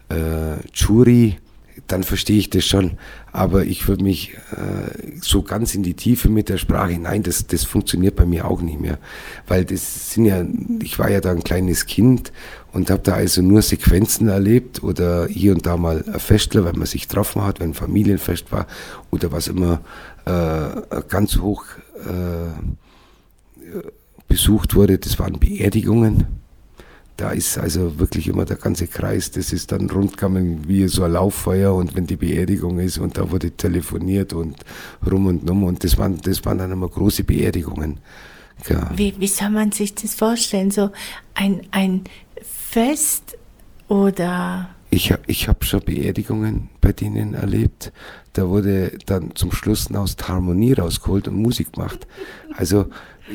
äh, 0.09 0.57
Churi, 0.72 1.38
dann 1.86 2.02
verstehe 2.02 2.38
ich 2.38 2.50
das 2.50 2.64
schon. 2.64 2.98
Aber 3.32 3.64
ich 3.64 3.88
würde 3.88 4.04
mich 4.04 4.34
äh, 4.52 5.18
so 5.20 5.42
ganz 5.42 5.74
in 5.74 5.82
die 5.82 5.94
Tiefe 5.94 6.28
mit 6.28 6.48
der 6.48 6.58
Sprache, 6.58 6.98
nein, 6.98 7.22
das, 7.22 7.46
das 7.46 7.64
funktioniert 7.64 8.16
bei 8.16 8.26
mir 8.26 8.46
auch 8.46 8.60
nicht 8.60 8.80
mehr. 8.80 8.98
Weil 9.46 9.64
das 9.64 10.12
sind 10.12 10.24
ja, 10.26 10.44
ich 10.82 10.98
war 10.98 11.10
ja 11.10 11.20
da 11.20 11.30
ein 11.30 11.44
kleines 11.44 11.86
Kind 11.86 12.32
und 12.72 12.90
habe 12.90 13.02
da 13.02 13.14
also 13.14 13.42
nur 13.42 13.62
Sequenzen 13.62 14.28
erlebt 14.28 14.82
oder 14.82 15.26
hier 15.26 15.52
und 15.52 15.66
da 15.66 15.76
mal 15.76 16.04
ein 16.06 16.20
Festler, 16.20 16.64
wenn 16.64 16.78
man 16.78 16.86
sich 16.86 17.08
getroffen 17.08 17.42
hat, 17.44 17.60
wenn 17.60 17.70
ein 17.70 17.74
Familienfest 17.74 18.50
war 18.52 18.66
oder 19.10 19.32
was 19.32 19.48
immer 19.48 19.80
äh, 20.24 21.00
ganz 21.08 21.38
hoch 21.38 21.64
äh, 22.04 22.52
besucht 24.26 24.74
wurde, 24.74 24.98
das 24.98 25.18
waren 25.18 25.38
Beerdigungen 25.38 26.26
da 27.18 27.33
ist 27.33 27.59
also 27.59 27.98
wirklich 27.98 28.28
immer 28.28 28.44
der 28.44 28.57
ganze 28.57 28.87
Kreis, 28.87 29.33
das 29.33 29.52
ist 29.52 29.72
dann 29.72 29.90
rundgegangen 29.90 30.68
wie 30.68 30.87
so 30.87 31.02
ein 31.02 31.12
Lauffeuer 31.12 31.74
und 31.74 31.96
wenn 31.96 32.07
die 32.07 32.16
Beerdigung 32.16 32.78
ist 32.78 32.98
und 32.98 33.18
da 33.18 33.33
wurde 33.33 33.50
telefoniert 33.50 34.33
und 34.33 34.57
rum 35.04 35.26
und 35.26 35.50
um 35.50 35.64
und 35.64 35.83
das 35.83 35.98
waren, 35.98 36.20
das 36.22 36.44
waren 36.44 36.59
dann 36.59 36.70
immer 36.70 36.88
große 36.88 37.24
Beerdigungen. 37.24 37.98
Ja. 38.68 38.92
Wie, 38.94 39.14
wie 39.18 39.26
soll 39.26 39.50
man 39.50 39.72
sich 39.72 39.96
das 39.96 40.14
vorstellen? 40.14 40.70
So 40.70 40.90
ein, 41.35 41.62
ein 41.72 42.04
Fest 42.40 43.37
oder? 43.88 44.70
Ich, 44.90 45.12
ich 45.26 45.48
habe 45.48 45.64
schon 45.64 45.81
Beerdigungen 45.81 46.70
bei 46.81 46.92
denen 46.92 47.35
erlebt. 47.35 47.92
Da 48.33 48.48
wurde 48.48 48.96
dann 49.07 49.35
zum 49.35 49.50
Schluss 49.50 49.92
aus 49.92 50.16
Harmonie 50.22 50.74
rausgeholt 50.74 51.26
und 51.26 51.35
Musik 51.35 51.72
gemacht. 51.72 52.07
Also 52.57 52.87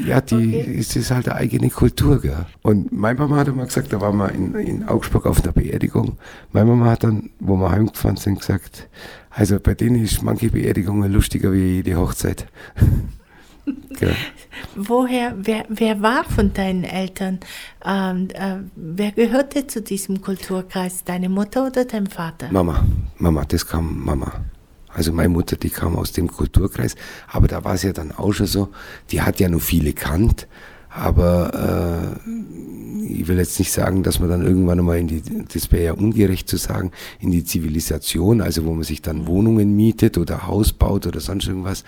ja, 0.05 0.21
die 0.21 0.35
okay. 0.35 0.75
ist, 0.75 0.95
ist 0.95 1.11
halt 1.11 1.27
eine 1.27 1.37
eigene 1.37 1.69
Kultur, 1.69 2.21
gell. 2.21 2.45
Und 2.61 2.91
meine 2.91 3.19
Mama 3.19 3.37
hat 3.37 3.47
immer 3.47 3.65
gesagt, 3.65 3.93
da 3.93 4.01
waren 4.01 4.17
wir 4.17 4.31
in, 4.31 4.55
in 4.55 4.87
Augsburg 4.87 5.25
auf 5.25 5.43
einer 5.43 5.53
Beerdigung. 5.53 6.17
Meine 6.51 6.71
Mama 6.71 6.91
hat 6.91 7.03
dann, 7.03 7.29
wo 7.39 7.55
wir 7.57 7.71
heimgefahren 7.71 8.17
sind, 8.17 8.39
gesagt, 8.39 8.89
also 9.29 9.59
bei 9.59 9.73
denen 9.73 10.03
ist 10.03 10.23
manche 10.23 10.49
Beerdigungen 10.49 11.11
lustiger 11.11 11.53
wie 11.53 11.75
jede 11.75 11.95
Hochzeit. 11.95 12.47
Woher, 14.75 15.35
wer, 15.37 15.65
wer 15.69 16.01
war 16.01 16.23
von 16.25 16.53
deinen 16.53 16.83
Eltern? 16.83 17.39
Ähm, 17.85 18.27
äh, 18.33 18.57
wer 18.75 19.11
gehörte 19.11 19.67
zu 19.67 19.81
diesem 19.81 20.21
Kulturkreis? 20.21 21.03
Deine 21.03 21.29
Mutter 21.29 21.67
oder 21.67 21.85
dein 21.85 22.07
Vater? 22.07 22.49
Mama, 22.51 22.83
Mama, 23.17 23.45
das 23.45 23.65
kam 23.65 24.03
Mama. 24.03 24.31
Also 24.93 25.11
meine 25.11 25.29
Mutter, 25.29 25.55
die 25.55 25.69
kam 25.69 25.95
aus 25.95 26.11
dem 26.11 26.27
Kulturkreis, 26.27 26.95
aber 27.27 27.47
da 27.47 27.63
war 27.63 27.73
es 27.73 27.83
ja 27.83 27.93
dann 27.93 28.11
auch 28.11 28.31
schon 28.33 28.47
so, 28.47 28.69
die 29.11 29.21
hat 29.21 29.39
ja 29.39 29.49
nur 29.49 29.61
viele 29.61 29.93
kannt, 29.93 30.47
aber 30.95 32.15
äh, 32.27 32.29
ich 33.03 33.27
will 33.27 33.37
jetzt 33.37 33.57
nicht 33.57 33.71
sagen, 33.71 34.03
dass 34.03 34.19
man 34.19 34.29
dann 34.29 34.45
irgendwann 34.45 34.77
einmal 34.77 34.99
in 34.99 35.07
die, 35.07 35.23
das 35.51 35.71
wäre 35.71 35.83
ja 35.83 35.93
ungerecht 35.93 36.47
zu 36.47 36.57
sagen, 36.57 36.91
in 37.19 37.31
die 37.31 37.43
Zivilisation, 37.43 38.41
also 38.41 38.65
wo 38.65 38.73
man 38.73 38.83
sich 38.83 39.01
dann 39.01 39.25
Wohnungen 39.25 39.75
mietet 39.75 40.19
oder 40.19 40.45
Haus 40.45 40.71
baut 40.71 41.07
oder 41.07 41.19
sonst 41.19 41.47
irgendwas, 41.47 41.83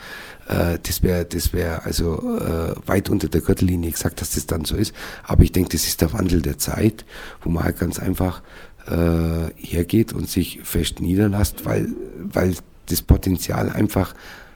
äh, 0.48 0.80
das 0.82 1.04
wäre 1.04 1.26
das 1.26 1.54
wäre 1.54 1.84
also 1.84 2.40
äh, 2.40 2.76
weit 2.88 3.10
unter 3.10 3.28
der 3.28 3.42
Gürtellinie 3.42 3.92
gesagt, 3.92 4.22
dass 4.22 4.32
das 4.32 4.48
dann 4.48 4.66
so 4.66 4.76
ist. 4.76 4.94
Aber 5.24 5.44
ich 5.44 5.52
denke, 5.52 5.70
das 5.70 5.86
ist 5.86 6.02
der 6.02 6.12
Wandel 6.14 6.42
der 6.42 6.58
Zeit, 6.58 7.06
wo 7.44 7.52
man 7.52 7.64
halt 7.64 7.78
ganz 7.80 8.00
einfach 8.00 8.42
äh, 8.88 9.52
hergeht 9.56 10.14
und 10.14 10.30
sich 10.30 10.62
fest 10.64 11.00
niederlässt, 11.00 11.66
weil, 11.66 11.90
weil 12.18 12.56
das 12.88 13.02
Potenzial 13.02 13.70
einfach 13.70 14.14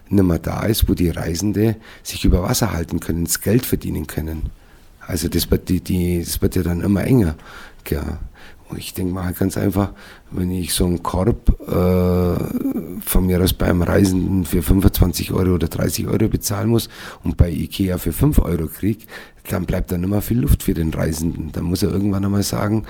nicht 0.10 0.24
mehr 0.24 0.40
da 0.40 0.64
ist, 0.64 0.90
wo 0.90 0.94
die 0.94 1.10
Reisende 1.10 1.76
sich 2.04 2.26
über 2.26 2.44
Wasser 2.44 2.74
halten 2.74 3.00
können, 3.00 3.26
das 3.26 3.42
Geld 3.42 3.66
verdienen 3.66 4.08
können. 4.08 4.50
Also 5.06 5.28
das 5.28 5.50
wird, 5.50 5.70
die, 5.70 5.82
die, 5.82 6.20
das 6.20 6.42
wird 6.42 6.56
ja 6.56 6.64
dann 6.64 6.82
immer 6.82 7.04
enger. 7.04 7.36
Ja. 7.90 8.20
Und 8.70 8.78
ich 8.78 8.94
denke 8.94 9.12
mal 9.12 9.34
ganz 9.34 9.58
einfach, 9.58 9.94
wenn 10.30 10.52
ich 10.52 10.76
so 10.76 10.86
einen 10.86 11.02
Korb 11.02 11.50
äh, 11.68 13.02
von 13.02 13.26
mir 13.26 13.42
aus 13.42 13.54
beim 13.54 13.82
Reisenden 13.82 14.46
für 14.46 14.62
25 14.62 15.32
Euro 15.32 15.56
oder 15.56 15.68
30 15.68 16.08
Euro 16.08 16.28
bezahlen 16.28 16.70
muss 16.70 16.88
und 17.24 17.36
bei 17.36 17.50
Ikea 17.50 17.98
für 17.98 18.14
5 18.14 18.38
Euro 18.38 18.68
kriege, 18.68 19.06
dann 19.50 19.66
bleibt 19.66 19.92
dann 19.92 20.04
immer 20.04 20.22
viel 20.22 20.42
Luft 20.42 20.62
für 20.62 20.76
den 20.76 20.94
Reisenden. 20.94 21.52
Dann 21.52 21.64
muss 21.64 21.82
er 21.82 21.90
irgendwann 21.90 22.24
einmal 22.24 22.44
sagen, 22.44 22.86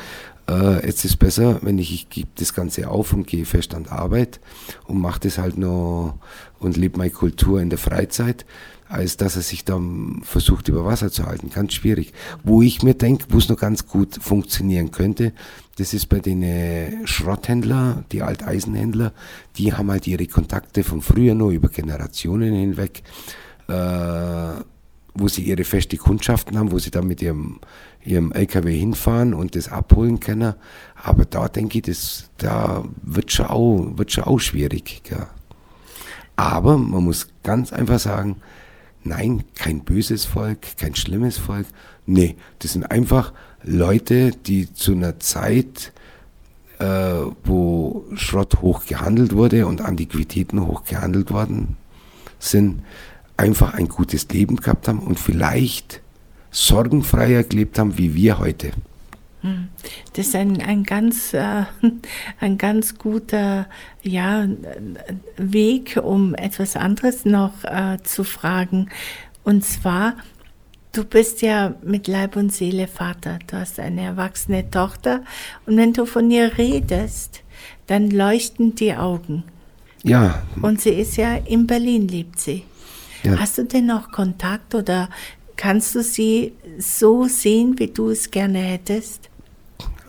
äh, 0.49 0.85
jetzt 0.85 1.05
ist 1.05 1.17
besser, 1.17 1.59
wenn 1.62 1.77
ich, 1.77 1.93
ich 1.93 2.09
gebe 2.09 2.29
das 2.35 2.53
Ganze 2.53 2.89
auf 2.89 3.13
und 3.13 3.27
gehe 3.27 3.45
fest 3.45 3.75
an 3.75 3.85
Arbeit 3.88 4.39
und 4.88 4.99
mache 4.99 5.19
das 5.21 5.38
halt 5.38 5.57
noch 5.57 6.17
und 6.59 6.75
lebe 6.75 6.97
meine 6.97 7.12
Kultur 7.12 7.62
in 7.62 7.69
der 7.69 7.77
Freizeit, 7.77 8.45
als 8.88 9.17
dass 9.17 9.35
er 9.35 9.43
sich 9.43 9.63
dann 9.63 10.21
versucht 10.23 10.67
über 10.67 10.85
Wasser 10.85 11.12
zu 11.12 11.27
halten. 11.27 11.51
Ganz 11.51 11.73
schwierig. 11.73 12.13
Wo 12.43 12.63
ich 12.63 12.81
mir 12.81 12.95
denke, 12.95 13.25
wo 13.29 13.38
es 13.38 13.47
noch 13.47 13.57
ganz 13.57 13.88
gut 13.88 14.17
funktionieren 14.19 14.89
könnte, 14.89 15.33
das 15.77 15.93
ist 15.93 16.07
bei 16.07 16.19
den 16.19 16.41
äh, 16.41 17.05
Schrotthändler, 17.05 18.03
die 18.12 18.23
Alteisenhändler, 18.23 19.13
die 19.57 19.73
haben 19.73 19.91
halt 19.91 20.07
ihre 20.07 20.25
Kontakte 20.25 20.83
von 20.83 21.01
früher 21.01 21.35
noch 21.35 21.51
über 21.51 21.69
Generationen 21.69 22.55
hinweg. 22.55 23.03
Äh, 23.67 24.63
wo 25.13 25.27
sie 25.27 25.43
ihre 25.43 25.63
feste 25.63 25.97
Kundschaften 25.97 26.57
haben, 26.57 26.71
wo 26.71 26.79
sie 26.79 26.91
dann 26.91 27.07
mit 27.07 27.21
ihrem, 27.21 27.59
ihrem 28.03 28.31
LKW 28.31 28.77
hinfahren 28.77 29.33
und 29.33 29.55
das 29.55 29.69
abholen 29.69 30.19
können. 30.19 30.55
Aber 30.95 31.25
da 31.25 31.47
denke 31.47 31.79
ich, 31.79 31.83
das, 31.83 32.29
da 32.38 32.83
wird 33.01 33.31
schon 33.31 33.47
auch, 33.47 33.97
wird 33.97 34.12
schon 34.12 34.23
auch 34.23 34.39
schwierig. 34.39 35.01
Ja. 35.09 35.27
Aber 36.35 36.77
man 36.77 37.03
muss 37.03 37.27
ganz 37.43 37.73
einfach 37.73 37.99
sagen, 37.99 38.38
nein, 39.03 39.43
kein 39.55 39.81
böses 39.81 40.25
Volk, 40.25 40.77
kein 40.77 40.95
schlimmes 40.95 41.38
Volk. 41.38 41.67
Nee, 42.05 42.35
das 42.59 42.73
sind 42.73 42.89
einfach 42.89 43.33
Leute, 43.63 44.31
die 44.31 44.71
zu 44.73 44.93
einer 44.93 45.19
Zeit, 45.19 45.91
äh, 46.79 46.85
wo 47.43 48.05
Schrott 48.15 48.62
hoch 48.62 48.85
gehandelt 48.85 49.35
wurde 49.35 49.67
und 49.67 49.81
Antiquitäten 49.81 50.65
hoch 50.65 50.85
gehandelt 50.85 51.31
worden 51.31 51.75
sind, 52.39 52.83
einfach 53.35 53.73
ein 53.73 53.89
gutes 53.89 54.29
Leben 54.29 54.57
gehabt 54.57 54.88
haben 54.88 54.99
und 54.99 55.19
vielleicht 55.19 56.01
sorgenfreier 56.51 57.43
gelebt 57.43 57.79
haben 57.79 57.97
wie 57.97 58.15
wir 58.15 58.39
heute. 58.39 58.71
Hm. 59.41 59.69
Das 60.13 60.27
ist 60.27 60.35
ein, 60.35 60.62
ein, 60.62 60.83
ganz, 60.83 61.33
äh, 61.33 61.63
ein 62.39 62.57
ganz 62.57 62.97
guter 62.97 63.67
ja, 64.01 64.47
Weg, 65.38 65.99
um 66.01 66.35
etwas 66.35 66.75
anderes 66.75 67.25
noch 67.25 67.63
äh, 67.63 67.97
zu 68.03 68.23
fragen. 68.23 68.89
Und 69.43 69.63
zwar, 69.63 70.15
du 70.91 71.05
bist 71.05 71.41
ja 71.41 71.75
mit 71.83 72.07
Leib 72.07 72.35
und 72.35 72.51
Seele 72.51 72.88
Vater. 72.88 73.39
Du 73.47 73.57
hast 73.57 73.79
eine 73.79 74.01
erwachsene 74.01 74.69
Tochter. 74.69 75.23
Und 75.65 75.77
wenn 75.77 75.93
du 75.93 76.05
von 76.05 76.29
ihr 76.29 76.57
redest, 76.57 77.41
dann 77.88 78.12
leuchten 78.12 78.75
die 78.75 78.93
Augen. 78.93 79.43
Ja. 80.03 80.43
Und 80.62 80.81
sie 80.81 80.91
ist 80.91 81.17
ja 81.17 81.35
in 81.35 81.65
Berlin, 81.65 82.07
lebt 82.07 82.39
sie. 82.39 82.63
Ja. 83.23 83.38
Hast 83.38 83.57
du 83.57 83.63
denn 83.63 83.85
noch 83.85 84.12
Kontakt 84.12 84.75
oder 84.75 85.09
kannst 85.59 85.93
du 85.93 86.01
sie 86.01 86.53
so 86.77 87.25
sehen, 87.25 87.75
wie 87.77 87.87
du 87.87 88.09
es 88.09 88.31
gerne 88.31 88.59
hättest? 88.59 89.29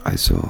Also, 0.05 0.49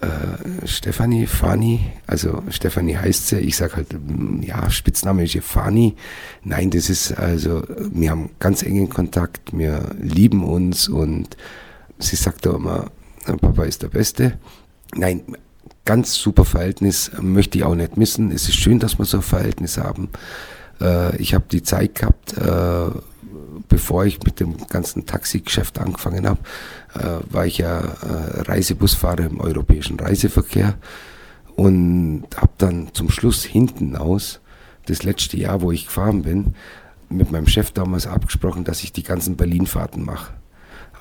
äh, 0.00 0.66
Stefanie, 0.66 1.28
Fani, 1.28 1.92
also 2.08 2.42
Stefanie 2.50 2.96
heißt 2.96 3.28
sie, 3.28 3.38
ich 3.38 3.56
sage 3.56 3.76
halt, 3.76 3.92
mm, 3.92 4.42
ja, 4.42 4.68
Spitzname 4.70 5.22
ist 5.22 5.34
ja 5.34 5.40
Fani. 5.40 5.94
Nein, 6.42 6.70
das 6.70 6.90
ist 6.90 7.12
also, 7.12 7.62
wir 7.92 8.10
haben 8.10 8.30
ganz 8.40 8.64
engen 8.64 8.90
Kontakt, 8.90 9.56
wir 9.56 9.94
lieben 10.00 10.42
uns 10.42 10.88
und 10.88 11.36
sie 12.00 12.16
sagt 12.16 12.44
auch 12.48 12.56
immer, 12.56 12.90
Papa 13.24 13.62
ist 13.62 13.84
der 13.84 13.88
Beste. 13.88 14.36
Nein, 14.96 15.22
ganz 15.84 16.14
super 16.14 16.44
Verhältnis, 16.44 17.12
möchte 17.20 17.58
ich 17.58 17.64
auch 17.64 17.76
nicht 17.76 17.96
missen. 17.96 18.32
Es 18.32 18.48
ist 18.48 18.56
schön, 18.56 18.80
dass 18.80 18.98
wir 18.98 19.04
so 19.04 19.18
ein 19.18 19.22
Verhältnis 19.22 19.78
haben. 19.78 20.08
Äh, 20.80 21.16
ich 21.18 21.34
habe 21.34 21.44
die 21.52 21.62
Zeit 21.62 21.94
gehabt, 21.94 22.36
äh, 22.36 22.90
bevor 23.72 24.04
ich 24.04 24.22
mit 24.22 24.38
dem 24.38 24.66
ganzen 24.68 25.06
Taxigeschäft 25.06 25.78
angefangen 25.78 26.28
habe, 26.28 26.40
äh, 26.94 27.32
war 27.32 27.46
ich 27.46 27.56
ja 27.56 27.80
äh, 27.80 28.42
Reisebusfahrer 28.42 29.24
im 29.24 29.40
europäischen 29.40 29.98
Reiseverkehr 29.98 30.74
und 31.56 32.24
habe 32.36 32.52
dann 32.58 32.90
zum 32.92 33.08
Schluss 33.08 33.44
hinten 33.44 33.96
aus, 33.96 34.40
das 34.86 35.04
letzte 35.04 35.38
Jahr, 35.38 35.62
wo 35.62 35.72
ich 35.72 35.86
gefahren 35.86 36.22
bin, 36.22 36.54
mit 37.08 37.32
meinem 37.32 37.46
Chef 37.46 37.70
damals 37.70 38.06
abgesprochen, 38.06 38.64
dass 38.64 38.82
ich 38.82 38.92
die 38.92 39.04
ganzen 39.04 39.36
Berlin-Fahrten 39.36 40.04
mache. 40.04 40.34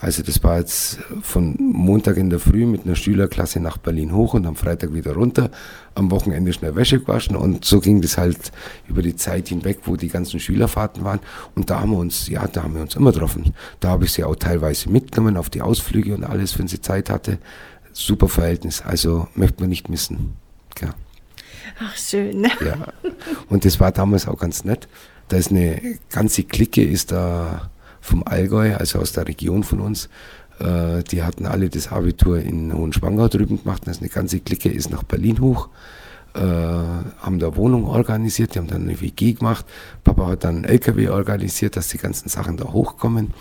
Also 0.02 0.24
das 0.24 0.44
war 0.44 0.58
jetzt 0.58 0.98
von 1.22 1.56
Montag 1.60 2.18
in 2.18 2.32
der 2.32 2.40
Früh 2.40 2.66
mit 2.66 2.86
einer 2.86 2.96
Schülerklasse 2.96 3.60
nach 3.60 3.78
Berlin 3.78 4.14
hoch 4.16 4.34
und 4.34 4.48
am 4.48 4.56
Freitag 4.56 4.96
wieder 4.96 5.14
runter, 5.14 5.52
am 5.94 6.10
Wochenende 6.10 6.52
schnell 6.54 6.76
Wäsche 6.76 7.00
gewaschen 7.00 7.36
und 7.36 7.66
so 7.66 7.80
ging 7.80 8.02
das 8.02 8.18
halt 8.18 8.52
über 8.88 9.04
die 9.04 9.16
Zeit 9.16 9.50
hinweg, 9.50 9.82
wo 9.86 9.96
die 9.96 10.08
ganzen 10.08 10.40
Schülerfahrten 10.40 11.04
waren 11.04 11.20
und 11.54 11.70
da 11.70 11.82
haben 11.82 11.92
wir 11.92 12.00
uns, 12.00 12.28
ja, 12.28 12.48
da 12.48 12.64
haben 12.64 12.74
wir 12.74 12.82
uns 12.82 12.96
immer 12.96 13.12
getroffen. 13.12 13.54
Da 13.80 13.90
habe 13.90 14.06
ich 14.06 14.14
sie 14.14 14.24
auch 14.24 14.36
teilweise 14.36 14.90
mitgenommen 14.90 15.38
auf 15.38 15.52
die 15.52 15.62
Ausflüge 15.62 16.16
und 16.16 16.24
alles, 16.24 16.58
wenn 16.58 16.68
sie 16.68 16.82
Zeit 16.82 17.12
hatte. 17.12 17.38
Super 17.94 18.28
Verhältnis, 18.28 18.82
also 18.82 19.28
möchte 19.36 19.62
man 19.62 19.70
nicht 19.70 19.88
missen. 19.88 20.34
Ja. 20.82 20.96
Ach, 21.80 21.96
schön. 21.96 22.44
Ja. 22.44 22.88
Und 23.50 23.66
das 23.66 23.80
war 23.80 23.92
damals 23.92 24.28
auch 24.28 24.38
ganz 24.38 24.64
nett. 24.64 24.88
Da 25.28 25.38
ist 25.38 25.52
eine 25.52 26.00
ganze 26.10 26.44
Clique, 26.44 26.84
ist 26.84 27.12
da 27.12 27.71
vom 28.02 28.24
Allgäu, 28.26 28.76
also 28.76 29.00
aus 29.00 29.14
der 29.14 29.28
Region 29.28 29.64
von 29.64 29.80
uns. 29.80 30.10
Äh, 30.60 31.04
die 31.04 31.24
hatten 31.24 31.46
alle 31.46 31.70
das 31.70 31.92
Abitur 31.92 32.40
in 32.40 32.74
Hohenschwangau 32.74 33.28
drüben 33.28 33.62
gemacht. 33.64 33.88
Ist 33.88 34.02
eine 34.02 34.10
ganze 34.10 34.40
Clique, 34.40 34.70
ist 34.70 34.90
nach 34.90 35.04
Berlin 35.04 35.40
hoch. 35.40 35.70
äh, 36.34 36.40
haben 36.40 37.40
da 37.40 37.56
Wohnung 37.56 37.86
organisiert, 37.86 38.56
die 38.56 38.60
haben 38.60 38.68
dann 38.68 38.84
eine 38.84 39.02
WG 39.02 39.34
gemacht. 39.34 39.66
Papa 40.04 40.28
hat 40.28 40.44
dann 40.46 40.58
einen 40.58 40.66
LKW 40.66 41.10
organisiert, 41.10 41.76
dass 41.76 41.90
die 41.90 41.98
ganzen 41.98 42.30
Sachen 42.30 42.58
da 42.58 42.72
hochkommen. 42.72 43.34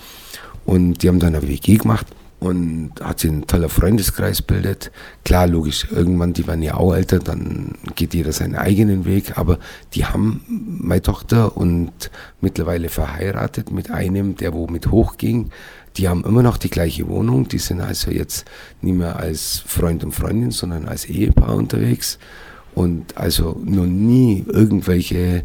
Und 0.65 1.03
die 1.03 1.09
haben 1.09 1.21
dann 1.21 1.35
eine 1.35 1.47
WG 1.47 1.77
gemacht 1.77 2.07
und 2.41 2.93
hat 3.03 3.21
sich 3.21 3.31
ein 3.31 3.47
toller 3.47 3.69
Freundeskreis 3.69 4.41
bildet. 4.41 4.91
Klar, 5.25 5.47
logisch, 5.47 5.87
irgendwann, 5.91 6.33
die 6.33 6.49
waren 6.49 6.63
ja 6.63 6.75
auch 6.75 6.95
älter, 6.95 7.19
dann 7.19 7.75
geht 7.95 8.15
jeder 8.15 8.33
seinen 8.33 8.57
eigenen 8.57 9.05
Weg, 9.05 9.37
aber 9.37 9.59
die 9.95 10.07
haben 10.07 10.43
meine 10.49 11.03
Tochter 11.03 11.57
und 11.57 12.11
mittlerweile 12.41 12.89
verheiratet 12.89 13.71
mit 13.71 13.91
einem, 13.91 14.37
der 14.37 14.55
wo 14.55 14.67
mit 14.67 14.91
hochging. 14.91 15.51
Die 15.99 16.09
haben 16.09 16.25
immer 16.25 16.43
noch 16.43 16.57
die 16.57 16.71
gleiche 16.71 17.09
Wohnung, 17.09 17.49
die 17.49 17.59
sind 17.59 17.83
also 17.83 18.11
jetzt 18.11 18.47
nicht 18.81 18.97
mehr 18.97 19.17
als 19.17 19.63
Freund 19.67 20.03
und 20.03 20.13
Freundin, 20.13 20.51
sondern 20.51 20.89
als 20.89 21.05
Ehepaar 21.05 21.55
unterwegs 21.55 22.19
und 22.75 23.19
also 23.19 23.61
noch 23.65 23.87
nie 23.87 24.45
irgendwelche 24.49 25.45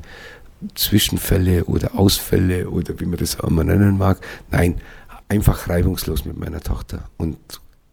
Zwischenfälle 0.75 1.65
oder 1.65 1.95
Ausfälle 1.95 2.69
oder 2.69 2.99
wie 2.99 3.05
man 3.05 3.19
das 3.19 3.39
auch 3.39 3.49
immer 3.49 3.63
nennen 3.63 3.97
mag. 3.97 4.19
Nein, 4.51 4.75
einfach 5.29 5.69
reibungslos 5.69 6.25
mit 6.25 6.37
meiner 6.37 6.61
Tochter 6.61 7.09
und 7.17 7.37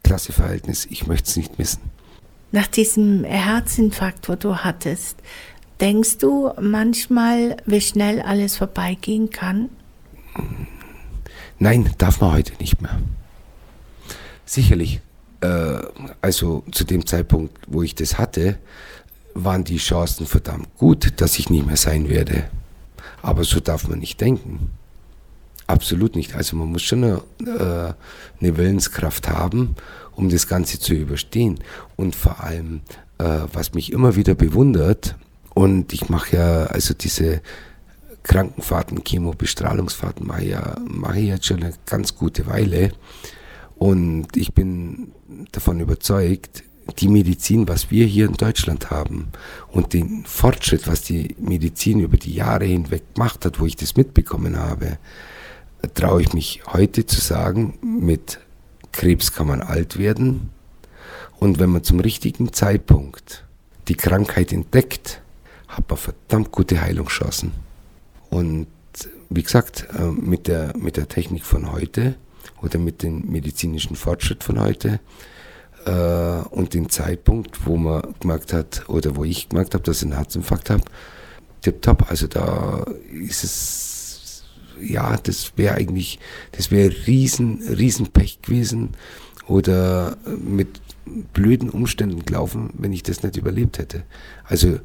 klasse 0.03 0.33
Verhältnis. 0.33 0.85
Ich 0.89 1.07
möchte 1.07 1.29
es 1.29 1.37
nicht 1.37 1.57
missen. 1.57 1.81
Nach 2.51 2.67
diesem 2.67 3.23
Herzinfarkt, 3.23 4.29
wo 4.29 4.35
du 4.35 4.57
hattest, 4.57 5.17
denkst 5.79 6.19
du 6.19 6.51
manchmal, 6.61 7.57
wie 7.65 7.81
schnell 7.81 8.21
alles 8.21 8.57
vorbeigehen 8.57 9.31
kann? 9.31 9.69
Nein, 11.59 11.89
darf 11.97 12.21
man 12.21 12.33
heute 12.33 12.53
nicht 12.59 12.81
mehr. 12.81 12.99
Sicherlich. 14.45 15.01
Äh, 15.41 15.79
also 16.21 16.63
zu 16.71 16.83
dem 16.83 17.05
Zeitpunkt, 17.05 17.57
wo 17.67 17.81
ich 17.81 17.95
das 17.95 18.17
hatte, 18.17 18.59
waren 19.33 19.63
die 19.63 19.77
Chancen 19.77 20.27
verdammt 20.27 20.67
gut, 20.77 21.21
dass 21.21 21.39
ich 21.39 21.49
nicht 21.49 21.65
mehr 21.65 21.77
sein 21.77 22.07
werde. 22.09 22.49
Aber 23.21 23.43
so 23.43 23.59
darf 23.59 23.87
man 23.87 23.99
nicht 23.99 24.21
denken. 24.21 24.69
Absolut 25.67 26.15
nicht. 26.15 26.35
Also 26.35 26.55
man 26.55 26.71
muss 26.71 26.81
schon 26.81 27.03
eine, 27.03 27.21
äh, 27.45 27.93
eine 28.41 28.57
Willenskraft 28.57 29.29
haben, 29.29 29.75
um 30.15 30.29
das 30.29 30.47
Ganze 30.47 30.79
zu 30.79 30.93
überstehen. 30.93 31.59
Und 31.95 32.15
vor 32.15 32.43
allem, 32.43 32.81
äh, 33.17 33.39
was 33.51 33.73
mich 33.73 33.91
immer 33.91 34.15
wieder 34.15 34.35
bewundert, 34.35 35.15
und 35.53 35.93
ich 35.93 36.09
mache 36.09 36.37
ja 36.37 36.65
also 36.65 36.93
diese 36.93 37.41
Krankenfahrten, 38.23 39.03
Chemo, 39.03 39.33
Bestrahlungsfahrten 39.33 40.25
mache 40.25 40.45
ja, 40.45 40.77
mache 40.87 41.19
ich 41.19 41.27
jetzt 41.27 41.45
schon 41.45 41.61
eine 41.61 41.73
ganz 41.85 42.15
gute 42.15 42.47
Weile. 42.47 42.91
Und 43.75 44.35
ich 44.35 44.53
bin 44.53 45.11
davon 45.51 45.79
überzeugt, 45.79 46.63
die 46.99 47.07
Medizin, 47.07 47.67
was 47.67 47.91
wir 47.91 48.05
hier 48.05 48.25
in 48.25 48.33
Deutschland 48.33 48.91
haben 48.91 49.29
und 49.71 49.93
den 49.93 50.25
Fortschritt, 50.25 50.87
was 50.87 51.01
die 51.01 51.35
Medizin 51.39 51.99
über 51.99 52.17
die 52.17 52.33
Jahre 52.33 52.65
hinweg 52.65 53.13
gemacht 53.13 53.45
hat, 53.45 53.59
wo 53.59 53.65
ich 53.65 53.75
das 53.75 53.95
mitbekommen 53.95 54.57
habe, 54.57 54.97
traue 55.93 56.21
ich 56.21 56.33
mich 56.33 56.61
heute 56.67 57.05
zu 57.05 57.19
sagen, 57.19 57.77
mit 57.81 58.39
Krebs 58.91 59.33
kann 59.33 59.47
man 59.47 59.61
alt 59.61 59.97
werden. 59.97 60.49
Und 61.39 61.59
wenn 61.59 61.71
man 61.71 61.83
zum 61.83 61.99
richtigen 61.99 62.53
Zeitpunkt 62.53 63.45
die 63.87 63.95
Krankheit 63.95 64.53
entdeckt, 64.53 65.21
hat 65.67 65.89
man 65.89 65.97
verdammt 65.97 66.51
gute 66.51 66.79
Heilungschancen. 66.81 67.51
Und 68.29 68.67
wie 69.29 69.43
gesagt, 69.43 69.87
äh, 69.97 70.03
mit 70.03 70.47
der, 70.47 70.75
mit 70.77 70.97
der 70.97 71.07
Technik 71.07 71.43
von 71.43 71.71
heute 71.71 72.15
oder 72.61 72.79
mit 72.79 73.03
dem 73.03 73.29
medizinischen 73.29 73.95
Fortschritt 73.95 74.43
von 74.43 74.59
heute 74.59 74.99
äh, 75.85 76.47
und 76.49 76.73
dem 76.73 76.89
Zeitpunkt, 76.89 77.65
wo 77.65 77.77
man 77.77 78.13
gemerkt 78.19 78.53
hat 78.53 78.87
oder 78.87 79.15
wo 79.15 79.23
ich 79.23 79.49
gemerkt 79.49 79.73
habe, 79.73 79.83
dass 79.83 79.97
ich 79.97 80.03
einen 80.03 80.17
Herzinfarkt 80.17 80.69
habe, 80.69 80.83
tipptopp. 81.61 82.09
Also 82.09 82.27
da 82.27 82.85
ist 83.11 83.43
es 83.43 83.92
ja, 84.81 85.17
das 85.17 85.53
wäre 85.55 85.75
eigentlich, 85.75 86.19
das 86.51 86.71
wäre 86.71 86.93
riesen, 87.07 87.61
riesen 87.67 88.07
Pech 88.07 88.41
gewesen 88.41 88.89
oder 89.47 90.17
mit 90.25 90.81
blöden 91.33 91.69
Umständen 91.69 92.25
gelaufen, 92.25 92.71
wenn 92.77 92.93
ich 92.93 93.03
das 93.03 93.23
nicht 93.23 93.37
überlebt 93.37 93.77
hätte. 93.77 94.03
Also 94.45 94.79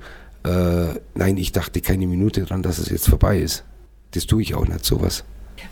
äh, 0.44 0.94
nein, 1.14 1.36
ich 1.36 1.52
dachte 1.52 1.80
keine 1.80 2.06
Minute 2.06 2.44
dran, 2.44 2.62
dass 2.62 2.78
es 2.78 2.88
jetzt 2.88 3.08
vorbei 3.08 3.38
ist. 3.38 3.64
Das 4.12 4.26
tue 4.26 4.42
ich 4.42 4.54
auch 4.54 4.66
nicht, 4.66 4.84
sowas. 4.84 5.24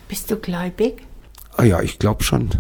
Bist 0.08 0.30
du 0.30 0.36
gläubig? 0.36 1.02
Ah 1.56 1.64
ja, 1.64 1.80
ich 1.82 1.98
glaube 1.98 2.22
schon. 2.22 2.50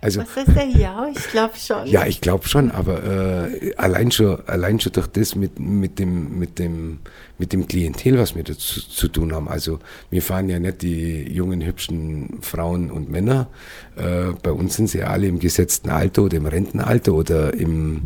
Also, 0.00 0.20
Was 0.20 0.36
ist 0.36 0.56
denn 0.56 0.78
ja? 0.78 1.08
Ich 1.08 1.30
glaube 1.30 1.54
schon. 1.56 1.86
Ja, 1.86 2.06
ich 2.06 2.20
glaube 2.20 2.46
schon, 2.46 2.70
aber 2.70 3.02
äh, 3.50 3.74
allein 3.76 4.10
schon, 4.10 4.46
allein 4.46 4.78
schon 4.78 4.92
durch 4.92 5.06
das 5.06 5.34
mit, 5.34 5.58
mit 5.58 5.98
dem, 5.98 6.38
mit 6.38 6.58
dem, 6.58 6.98
mit 7.38 7.52
dem 7.52 7.66
Klientel, 7.66 8.18
was 8.18 8.34
wir 8.34 8.44
dazu 8.44 8.80
zu 8.80 9.08
tun 9.08 9.34
haben. 9.34 9.48
Also 9.48 9.78
wir 10.10 10.22
fahren 10.22 10.48
ja 10.48 10.58
nicht 10.58 10.82
die 10.82 11.32
jungen, 11.32 11.62
hübschen 11.62 12.38
Frauen 12.42 12.90
und 12.90 13.10
Männer. 13.10 13.48
Äh, 13.96 14.32
bei 14.42 14.52
uns 14.52 14.76
sind 14.76 14.88
sie 14.88 14.98
ja 14.98 15.06
alle 15.06 15.28
im 15.28 15.38
gesetzten 15.38 15.88
Alter 15.88 16.22
oder 16.22 16.36
im 16.36 16.46
Rentenalter 16.46 17.12
oder 17.14 17.54
im, 17.54 18.02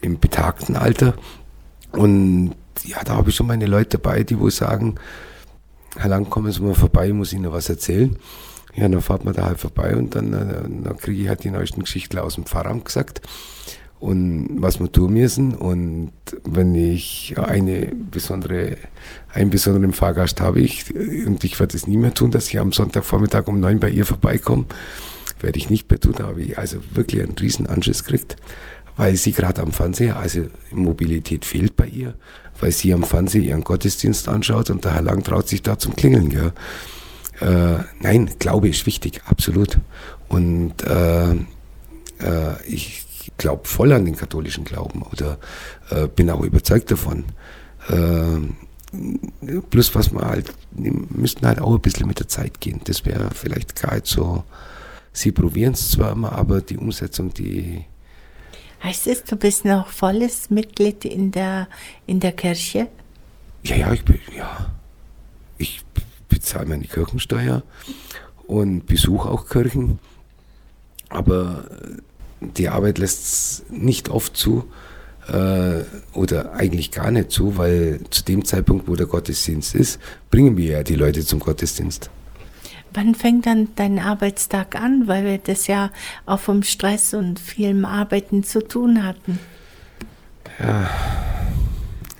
im 0.00 0.18
betagten 0.18 0.76
Alter. 0.76 1.14
Und 1.92 2.54
ja, 2.84 3.02
da 3.04 3.14
habe 3.14 3.30
ich 3.30 3.36
schon 3.36 3.46
meine 3.46 3.66
Leute 3.66 3.98
dabei, 3.98 4.24
die 4.24 4.38
wo 4.38 4.50
sagen, 4.50 4.96
Herr 5.96 6.10
Lang, 6.10 6.28
kommen 6.28 6.52
Sie 6.52 6.62
mal 6.62 6.74
vorbei, 6.74 7.08
ich 7.08 7.14
muss 7.14 7.32
Ihnen 7.32 7.50
was 7.50 7.68
erzählen. 7.68 8.16
Ja, 8.78 8.88
dann 8.88 9.00
fahrt 9.02 9.24
man 9.24 9.34
da 9.34 9.46
halt 9.46 9.58
vorbei 9.58 9.96
und 9.96 10.14
dann, 10.14 10.32
äh, 10.32 10.84
dann 10.84 10.96
kriege 10.98 11.22
ich 11.22 11.28
halt 11.28 11.42
die 11.42 11.50
neuesten 11.50 11.80
Geschichten 11.80 12.18
aus 12.18 12.36
dem 12.36 12.44
Pfarramt 12.44 12.84
gesagt 12.84 13.22
und 13.98 14.62
was 14.62 14.78
wir 14.78 14.90
tun 14.90 15.14
müssen. 15.14 15.54
Und 15.54 16.12
wenn 16.44 16.76
ich 16.76 17.34
eine 17.36 17.90
besondere, 18.10 18.76
einen 19.32 19.50
besonderen 19.50 19.92
Fahrgast 19.92 20.40
habe, 20.40 20.60
ich, 20.60 20.94
und 20.94 21.42
ich 21.42 21.58
werde 21.58 21.76
es 21.76 21.88
nie 21.88 21.96
mehr 21.96 22.14
tun, 22.14 22.30
dass 22.30 22.48
ich 22.48 22.60
am 22.60 22.72
Sonntagvormittag 22.72 23.48
um 23.48 23.58
neun 23.58 23.80
bei 23.80 23.90
ihr 23.90 24.06
vorbeikomme, 24.06 24.66
werde 25.40 25.58
ich 25.58 25.70
nicht 25.70 25.90
mehr 25.90 25.98
tun, 25.98 26.14
da 26.16 26.28
habe 26.28 26.42
ich 26.42 26.56
also 26.56 26.78
wirklich 26.94 27.22
einen 27.22 27.36
riesen 27.38 27.66
Anschiss 27.66 28.04
gekriegt, 28.04 28.36
weil 28.96 29.16
sie 29.16 29.32
gerade 29.32 29.62
am 29.62 29.72
Fernseher, 29.72 30.16
also 30.16 30.46
Mobilität 30.70 31.44
fehlt 31.44 31.74
bei 31.74 31.86
ihr, 31.86 32.14
weil 32.60 32.70
sie 32.70 32.92
am 32.92 33.02
Fernseher 33.02 33.42
ihren 33.42 33.64
Gottesdienst 33.64 34.28
anschaut 34.28 34.70
und 34.70 34.84
der 34.84 34.94
Herr 34.94 35.02
Lang 35.02 35.24
traut 35.24 35.48
sich 35.48 35.62
da 35.62 35.78
zum 35.78 35.96
Klingeln. 35.96 36.28
Gell. 36.28 36.52
Äh, 37.40 37.78
nein, 38.00 38.30
Glaube 38.38 38.68
ist 38.68 38.86
wichtig, 38.86 39.22
absolut. 39.26 39.78
Und 40.28 40.82
äh, 40.82 41.32
äh, 41.32 42.62
ich 42.66 43.04
glaube 43.36 43.66
voll 43.66 43.92
an 43.92 44.04
den 44.04 44.16
katholischen 44.16 44.64
Glauben 44.64 45.02
oder 45.02 45.38
äh, 45.90 46.08
bin 46.08 46.30
auch 46.30 46.42
überzeugt 46.42 46.90
davon. 46.90 47.24
Äh, 47.88 49.60
plus 49.70 49.94
was 49.94 50.12
wir 50.12 50.20
halt, 50.20 50.52
müssten 50.74 51.46
halt 51.46 51.60
auch 51.60 51.74
ein 51.74 51.80
bisschen 51.80 52.06
mit 52.06 52.18
der 52.18 52.28
Zeit 52.28 52.60
gehen. 52.60 52.80
Das 52.84 53.04
wäre 53.04 53.30
vielleicht 53.32 53.80
gar 53.80 53.94
nicht 53.94 54.06
so, 54.06 54.44
sie 55.12 55.32
probieren 55.32 55.74
es 55.74 55.90
zwar 55.90 56.12
immer, 56.12 56.32
aber 56.32 56.60
die 56.60 56.76
Umsetzung, 56.78 57.32
die... 57.32 57.84
Heißt 58.82 59.08
es, 59.08 59.24
du 59.24 59.36
bist 59.36 59.64
noch 59.64 59.88
volles 59.88 60.50
Mitglied 60.50 61.04
in 61.04 61.32
der, 61.32 61.68
in 62.06 62.20
der 62.20 62.32
Kirche? 62.32 62.88
Ja, 63.64 63.76
ja, 63.76 63.92
ich 63.92 64.04
bin, 64.04 64.20
ja. 64.36 64.72
Ich 65.58 65.82
bezahle 66.38 66.66
meine 66.66 66.84
Kirchensteuer 66.84 67.62
und 68.46 68.86
besuche 68.86 69.28
auch 69.28 69.48
Kirchen. 69.48 69.98
Aber 71.08 71.64
die 72.40 72.68
Arbeit 72.68 72.98
lässt 72.98 73.70
nicht 73.72 74.08
oft 74.08 74.36
zu 74.36 74.64
äh, 75.26 75.82
oder 76.12 76.52
eigentlich 76.52 76.92
gar 76.92 77.10
nicht 77.10 77.32
zu, 77.32 77.56
weil 77.56 78.00
zu 78.10 78.22
dem 78.22 78.44
Zeitpunkt, 78.44 78.86
wo 78.86 78.94
der 78.94 79.06
Gottesdienst 79.06 79.74
ist, 79.74 80.00
bringen 80.30 80.56
wir 80.56 80.70
ja 80.70 80.82
die 80.82 80.94
Leute 80.94 81.24
zum 81.24 81.40
Gottesdienst. 81.40 82.08
Wann 82.94 83.14
fängt 83.14 83.46
dann 83.46 83.68
dein 83.74 83.98
Arbeitstag 83.98 84.76
an, 84.76 85.08
weil 85.08 85.24
wir 85.24 85.38
das 85.38 85.66
ja 85.66 85.90
auch 86.24 86.40
vom 86.40 86.62
Stress 86.62 87.14
und 87.14 87.38
vielem 87.38 87.84
Arbeiten 87.84 88.44
zu 88.44 88.66
tun 88.66 89.04
hatten? 89.04 89.38
Ja, 90.58 90.88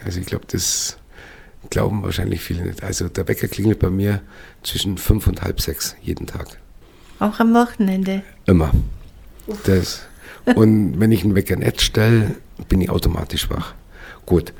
also 0.05 0.21
ich 0.21 0.27
glaube, 0.27 0.45
das 0.49 0.97
glauben 1.71 2.03
wahrscheinlich 2.03 2.41
viele 2.41 2.64
nicht. 2.64 2.83
Also 2.83 3.09
der 3.09 3.29
Wecker 3.29 3.49
klingelt 3.49 3.79
bei 3.79 3.91
mir 3.91 4.21
zwischen 4.62 4.99
fünf 4.99 5.27
und 5.27 5.43
halb 5.43 5.61
sechs 5.61 5.97
jeden 6.03 6.27
Tag. 6.27 6.59
Auch 7.19 7.41
am 7.41 7.55
Wochenende? 7.55 8.23
Immer. 8.47 8.71
Das. 9.64 10.03
Und 10.55 10.99
wenn 11.01 11.12
ich 11.12 11.25
einen 11.25 11.35
Wecker 11.35 11.57
nicht 11.57 11.81
stelle, 11.83 12.37
bin 12.69 12.81
ich 12.81 12.91
automatisch 12.91 13.51
wach. 13.51 13.75
Gut. 14.27 14.53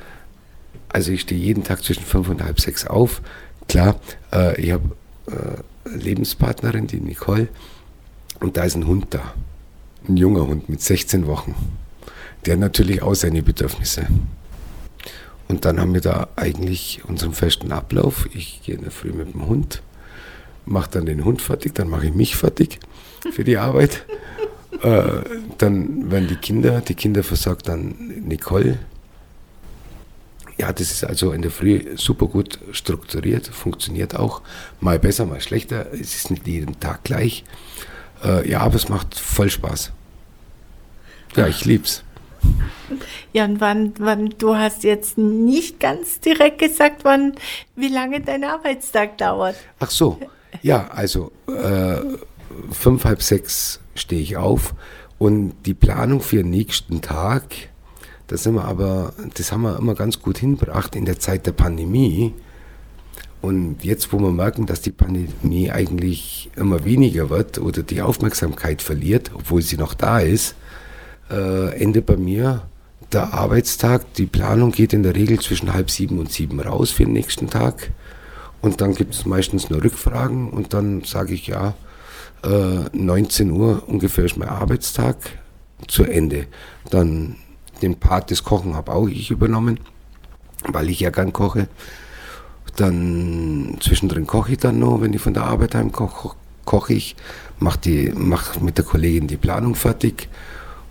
Also 0.89 1.11
ich 1.11 1.21
stehe 1.21 1.39
jeden 1.39 1.63
Tag 1.63 1.83
zwischen 1.83 2.03
fünf 2.03 2.29
und 2.29 2.43
halb 2.43 2.59
sechs 2.59 2.85
auf. 2.85 3.21
Klar, 3.67 3.99
äh, 4.33 4.59
ich 4.59 4.71
habe 4.71 4.95
äh, 5.27 5.95
Lebenspartnerin, 5.95 6.87
die 6.87 6.99
Nicole, 6.99 7.47
und 8.39 8.57
da 8.57 8.63
ist 8.63 8.75
ein 8.75 8.87
Hund 8.87 9.07
da. 9.11 9.33
Ein 10.07 10.17
junger 10.17 10.47
Hund 10.47 10.69
mit 10.69 10.81
16 10.81 11.27
Wochen. 11.27 11.55
Der 12.45 12.53
hat 12.53 12.59
natürlich 12.59 13.01
auch 13.01 13.15
seine 13.15 13.43
Bedürfnisse. 13.43 14.07
Und 15.49 15.65
dann 15.65 15.79
haben 15.79 15.95
wir 15.95 16.01
da 16.01 16.29
eigentlich 16.35 17.01
unseren 17.07 17.33
festen 17.33 17.71
Ablauf. 17.71 18.29
Ich 18.33 18.61
gehe 18.63 18.75
in 18.75 18.83
der 18.83 18.91
Früh 18.91 19.11
mit 19.11 19.33
dem 19.33 19.47
Hund, 19.47 19.81
mache 20.65 20.91
dann 20.91 21.07
den 21.07 21.25
Hund 21.25 21.41
fertig, 21.41 21.73
dann 21.73 21.89
mache 21.89 22.05
ich 22.05 22.13
mich 22.13 22.35
fertig 22.35 22.79
für 23.31 23.43
die 23.43 23.57
Arbeit. 23.57 24.05
äh, 24.83 25.21
dann 25.57 26.11
werden 26.11 26.27
die 26.27 26.35
Kinder, 26.35 26.81
die 26.81 26.93
Kinder 26.93 27.23
versorgt 27.23 27.67
dann 27.67 28.13
Nicole. 28.27 28.77
Ja, 30.59 30.71
das 30.71 30.91
ist 30.91 31.03
also 31.03 31.31
in 31.31 31.41
der 31.41 31.51
Früh 31.51 31.97
super 31.97 32.27
gut 32.27 32.59
strukturiert, 32.71 33.47
funktioniert 33.47 34.15
auch. 34.15 34.43
Mal 34.79 34.99
besser, 34.99 35.25
mal 35.25 35.41
schlechter. 35.41 35.91
Es 35.93 36.15
ist 36.15 36.29
nicht 36.29 36.45
jeden 36.45 36.79
Tag 36.79 37.03
gleich. 37.03 37.43
Äh, 38.23 38.47
ja, 38.47 38.59
aber 38.59 38.75
es 38.75 38.87
macht 38.87 39.17
voll 39.17 39.49
Spaß. 39.49 39.93
Ja, 41.35 41.47
ich 41.47 41.65
lieb's. 41.65 42.03
Ja, 43.33 43.45
und 43.45 43.61
wann, 43.61 43.93
wann, 43.99 44.33
du 44.37 44.55
hast 44.55 44.83
jetzt 44.83 45.17
nicht 45.17 45.79
ganz 45.79 46.19
direkt 46.19 46.59
gesagt, 46.59 47.03
wann, 47.03 47.33
wie 47.75 47.89
lange 47.89 48.21
dein 48.21 48.43
Arbeitstag 48.43 49.17
dauert. 49.17 49.55
Ach 49.79 49.91
so, 49.91 50.19
ja, 50.61 50.87
also 50.87 51.31
äh, 51.47 51.97
fünf, 52.71 53.05
halb 53.05 53.21
sechs 53.21 53.79
stehe 53.95 54.21
ich 54.21 54.37
auf 54.37 54.73
und 55.17 55.53
die 55.65 55.73
Planung 55.73 56.21
für 56.21 56.37
den 56.37 56.49
nächsten 56.49 57.01
Tag, 57.01 57.43
das 58.27 58.43
sind 58.43 58.55
wir 58.55 58.65
aber, 58.65 59.13
das 59.35 59.51
haben 59.51 59.63
wir 59.63 59.77
immer 59.77 59.95
ganz 59.95 60.21
gut 60.21 60.37
hingebracht 60.37 60.95
in 60.95 61.05
der 61.05 61.19
Zeit 61.19 61.45
der 61.45 61.51
Pandemie. 61.51 62.33
Und 63.41 63.83
jetzt, 63.83 64.11
wo 64.11 64.19
wir 64.19 64.31
merken, 64.31 64.65
dass 64.65 64.81
die 64.81 64.91
Pandemie 64.91 65.71
eigentlich 65.71 66.51
immer 66.55 66.83
weniger 66.83 67.29
wird 67.29 67.57
oder 67.57 67.83
die 67.83 68.01
Aufmerksamkeit 68.01 68.81
verliert, 68.81 69.31
obwohl 69.33 69.61
sie 69.61 69.77
noch 69.77 69.93
da 69.93 70.19
ist, 70.19 70.55
äh, 71.29 71.81
endet 71.81 72.05
bei 72.05 72.17
mir 72.17 72.63
der 73.11 73.33
Arbeitstag. 73.33 74.13
Die 74.15 74.25
Planung 74.25 74.71
geht 74.71 74.93
in 74.93 75.03
der 75.03 75.15
Regel 75.15 75.39
zwischen 75.39 75.73
halb 75.73 75.89
sieben 75.89 76.19
und 76.19 76.31
sieben 76.31 76.59
raus 76.59 76.91
für 76.91 77.03
den 77.05 77.13
nächsten 77.13 77.49
Tag. 77.49 77.91
Und 78.61 78.81
dann 78.81 78.93
gibt 78.93 79.13
es 79.13 79.25
meistens 79.25 79.69
nur 79.69 79.83
Rückfragen 79.83 80.49
und 80.49 80.73
dann 80.73 81.03
sage 81.03 81.33
ich 81.33 81.47
ja, 81.47 81.75
äh, 82.43 82.85
19 82.93 83.51
Uhr 83.51 83.83
ungefähr 83.87 84.25
ist 84.25 84.37
mein 84.37 84.49
Arbeitstag 84.49 85.15
zu 85.87 86.03
Ende. 86.03 86.47
Dann 86.89 87.37
den 87.81 87.95
Part 87.99 88.31
des 88.31 88.43
Kochen 88.43 88.75
habe 88.75 88.91
auch 88.91 89.07
ich 89.07 89.31
übernommen, 89.31 89.79
weil 90.67 90.89
ich 90.89 90.99
ja 90.99 91.09
gern 91.09 91.31
koche. 91.31 91.67
Dann 92.75 93.77
zwischendrin 93.81 94.27
koche 94.27 94.53
ich 94.53 94.57
dann 94.57 94.79
noch, 94.79 95.01
wenn 95.01 95.13
ich 95.13 95.21
von 95.21 95.33
der 95.33 95.43
Arbeit 95.43 95.75
heimkoche, 95.75 96.35
koche 96.65 96.93
ich, 96.93 97.15
mache 97.59 98.11
mach 98.15 98.59
mit 98.59 98.77
der 98.77 98.85
Kollegin 98.85 99.27
die 99.27 99.37
Planung 99.37 99.75
fertig 99.75 100.29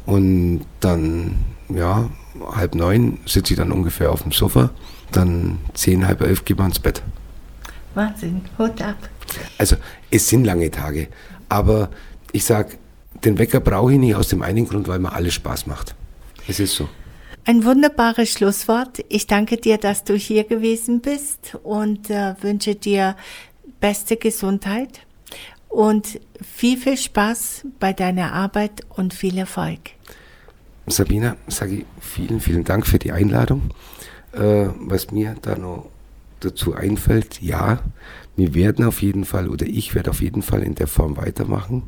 und 0.08 0.64
dann, 0.80 1.36
ja, 1.68 2.08
halb 2.52 2.74
neun 2.74 3.18
sitze 3.26 3.52
ich 3.52 3.58
dann 3.58 3.70
ungefähr 3.72 4.10
auf 4.10 4.22
dem 4.22 4.32
Sofa, 4.32 4.70
dann 5.12 5.58
zehn, 5.74 6.06
halb 6.06 6.22
elf 6.22 6.46
gehen 6.46 6.58
wir 6.58 6.64
ins 6.64 6.78
Bett. 6.78 7.02
Wahnsinn, 7.94 8.40
Hut 8.58 8.80
ab. 8.80 8.96
Also 9.58 9.76
es 10.10 10.26
sind 10.26 10.46
lange 10.46 10.70
Tage, 10.70 11.08
aber 11.50 11.90
ich 12.32 12.44
sage, 12.44 12.78
den 13.22 13.36
Wecker 13.38 13.60
brauche 13.60 13.92
ich 13.92 13.98
nicht 13.98 14.14
aus 14.14 14.28
dem 14.28 14.40
einen 14.40 14.66
Grund, 14.66 14.88
weil 14.88 14.98
mir 14.98 15.12
alles 15.12 15.34
Spaß 15.34 15.66
macht. 15.66 15.94
Es 16.46 16.58
ist 16.58 16.74
so. 16.74 16.88
Ein 17.44 17.66
wunderbares 17.66 18.30
Schlusswort. 18.30 19.04
Ich 19.10 19.26
danke 19.26 19.58
dir, 19.58 19.76
dass 19.76 20.04
du 20.04 20.14
hier 20.14 20.44
gewesen 20.44 21.00
bist 21.00 21.58
und 21.62 22.08
äh, 22.08 22.34
wünsche 22.40 22.74
dir 22.76 23.14
beste 23.78 24.16
Gesundheit 24.16 25.00
und 25.68 26.18
viel, 26.42 26.78
viel 26.78 26.96
Spaß 26.96 27.66
bei 27.78 27.92
deiner 27.92 28.32
Arbeit 28.32 28.86
und 28.88 29.12
viel 29.12 29.36
Erfolg. 29.36 29.97
Sabina, 30.90 31.36
sage 31.46 31.76
ich 31.76 31.84
vielen, 32.00 32.40
vielen 32.40 32.64
Dank 32.64 32.86
für 32.86 32.98
die 32.98 33.12
Einladung. 33.12 33.70
Äh, 34.32 34.68
was 34.80 35.10
mir 35.10 35.36
da 35.40 35.56
noch 35.56 35.88
dazu 36.40 36.74
einfällt, 36.74 37.40
ja, 37.40 37.80
wir 38.36 38.54
werden 38.54 38.84
auf 38.84 39.02
jeden 39.02 39.24
Fall 39.24 39.48
oder 39.48 39.66
ich 39.66 39.94
werde 39.94 40.10
auf 40.10 40.20
jeden 40.20 40.42
Fall 40.42 40.62
in 40.62 40.74
der 40.74 40.86
Form 40.86 41.16
weitermachen. 41.16 41.84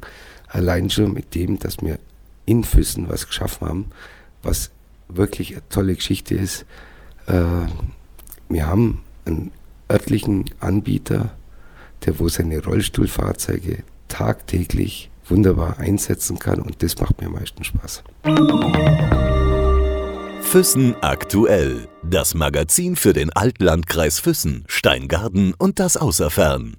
Allein 0.48 0.90
schon 0.90 1.12
mit 1.12 1.34
dem, 1.34 1.59
dass 1.59 1.80
wir 1.80 1.98
in 2.46 2.64
Füssen 2.64 3.09
was 3.09 3.26
geschaffen 3.26 3.68
haben, 3.68 3.84
was 4.42 4.70
wirklich 5.09 5.53
eine 5.53 5.68
tolle 5.68 5.94
Geschichte 5.94 6.34
ist. 6.34 6.64
Äh, 7.26 7.42
wir 8.48 8.66
haben 8.66 9.03
einen 9.24 9.53
örtlichen 9.90 10.46
Anbieter, 10.61 11.36
der 12.05 12.18
wo 12.18 12.28
seine 12.28 12.62
Rollstuhlfahrzeuge 12.64 13.84
tagtäglich 14.09 15.09
wunderbar 15.31 15.78
einsetzen 15.78 16.39
kann 16.39 16.61
und 16.61 16.83
das 16.83 16.99
macht 16.99 17.20
mir 17.20 17.28
am 17.28 17.35
meisten 17.35 17.64
Spaß. 17.64 18.03
Füssen 20.43 20.97
aktuell. 21.01 21.89
Das 22.03 22.35
Magazin 22.35 22.97
für 22.97 23.12
den 23.12 23.31
Altlandkreis 23.33 24.18
Füssen, 24.18 24.64
Steingarten 24.66 25.55
und 25.57 25.78
das 25.78 25.97
Außerfern. 25.97 26.76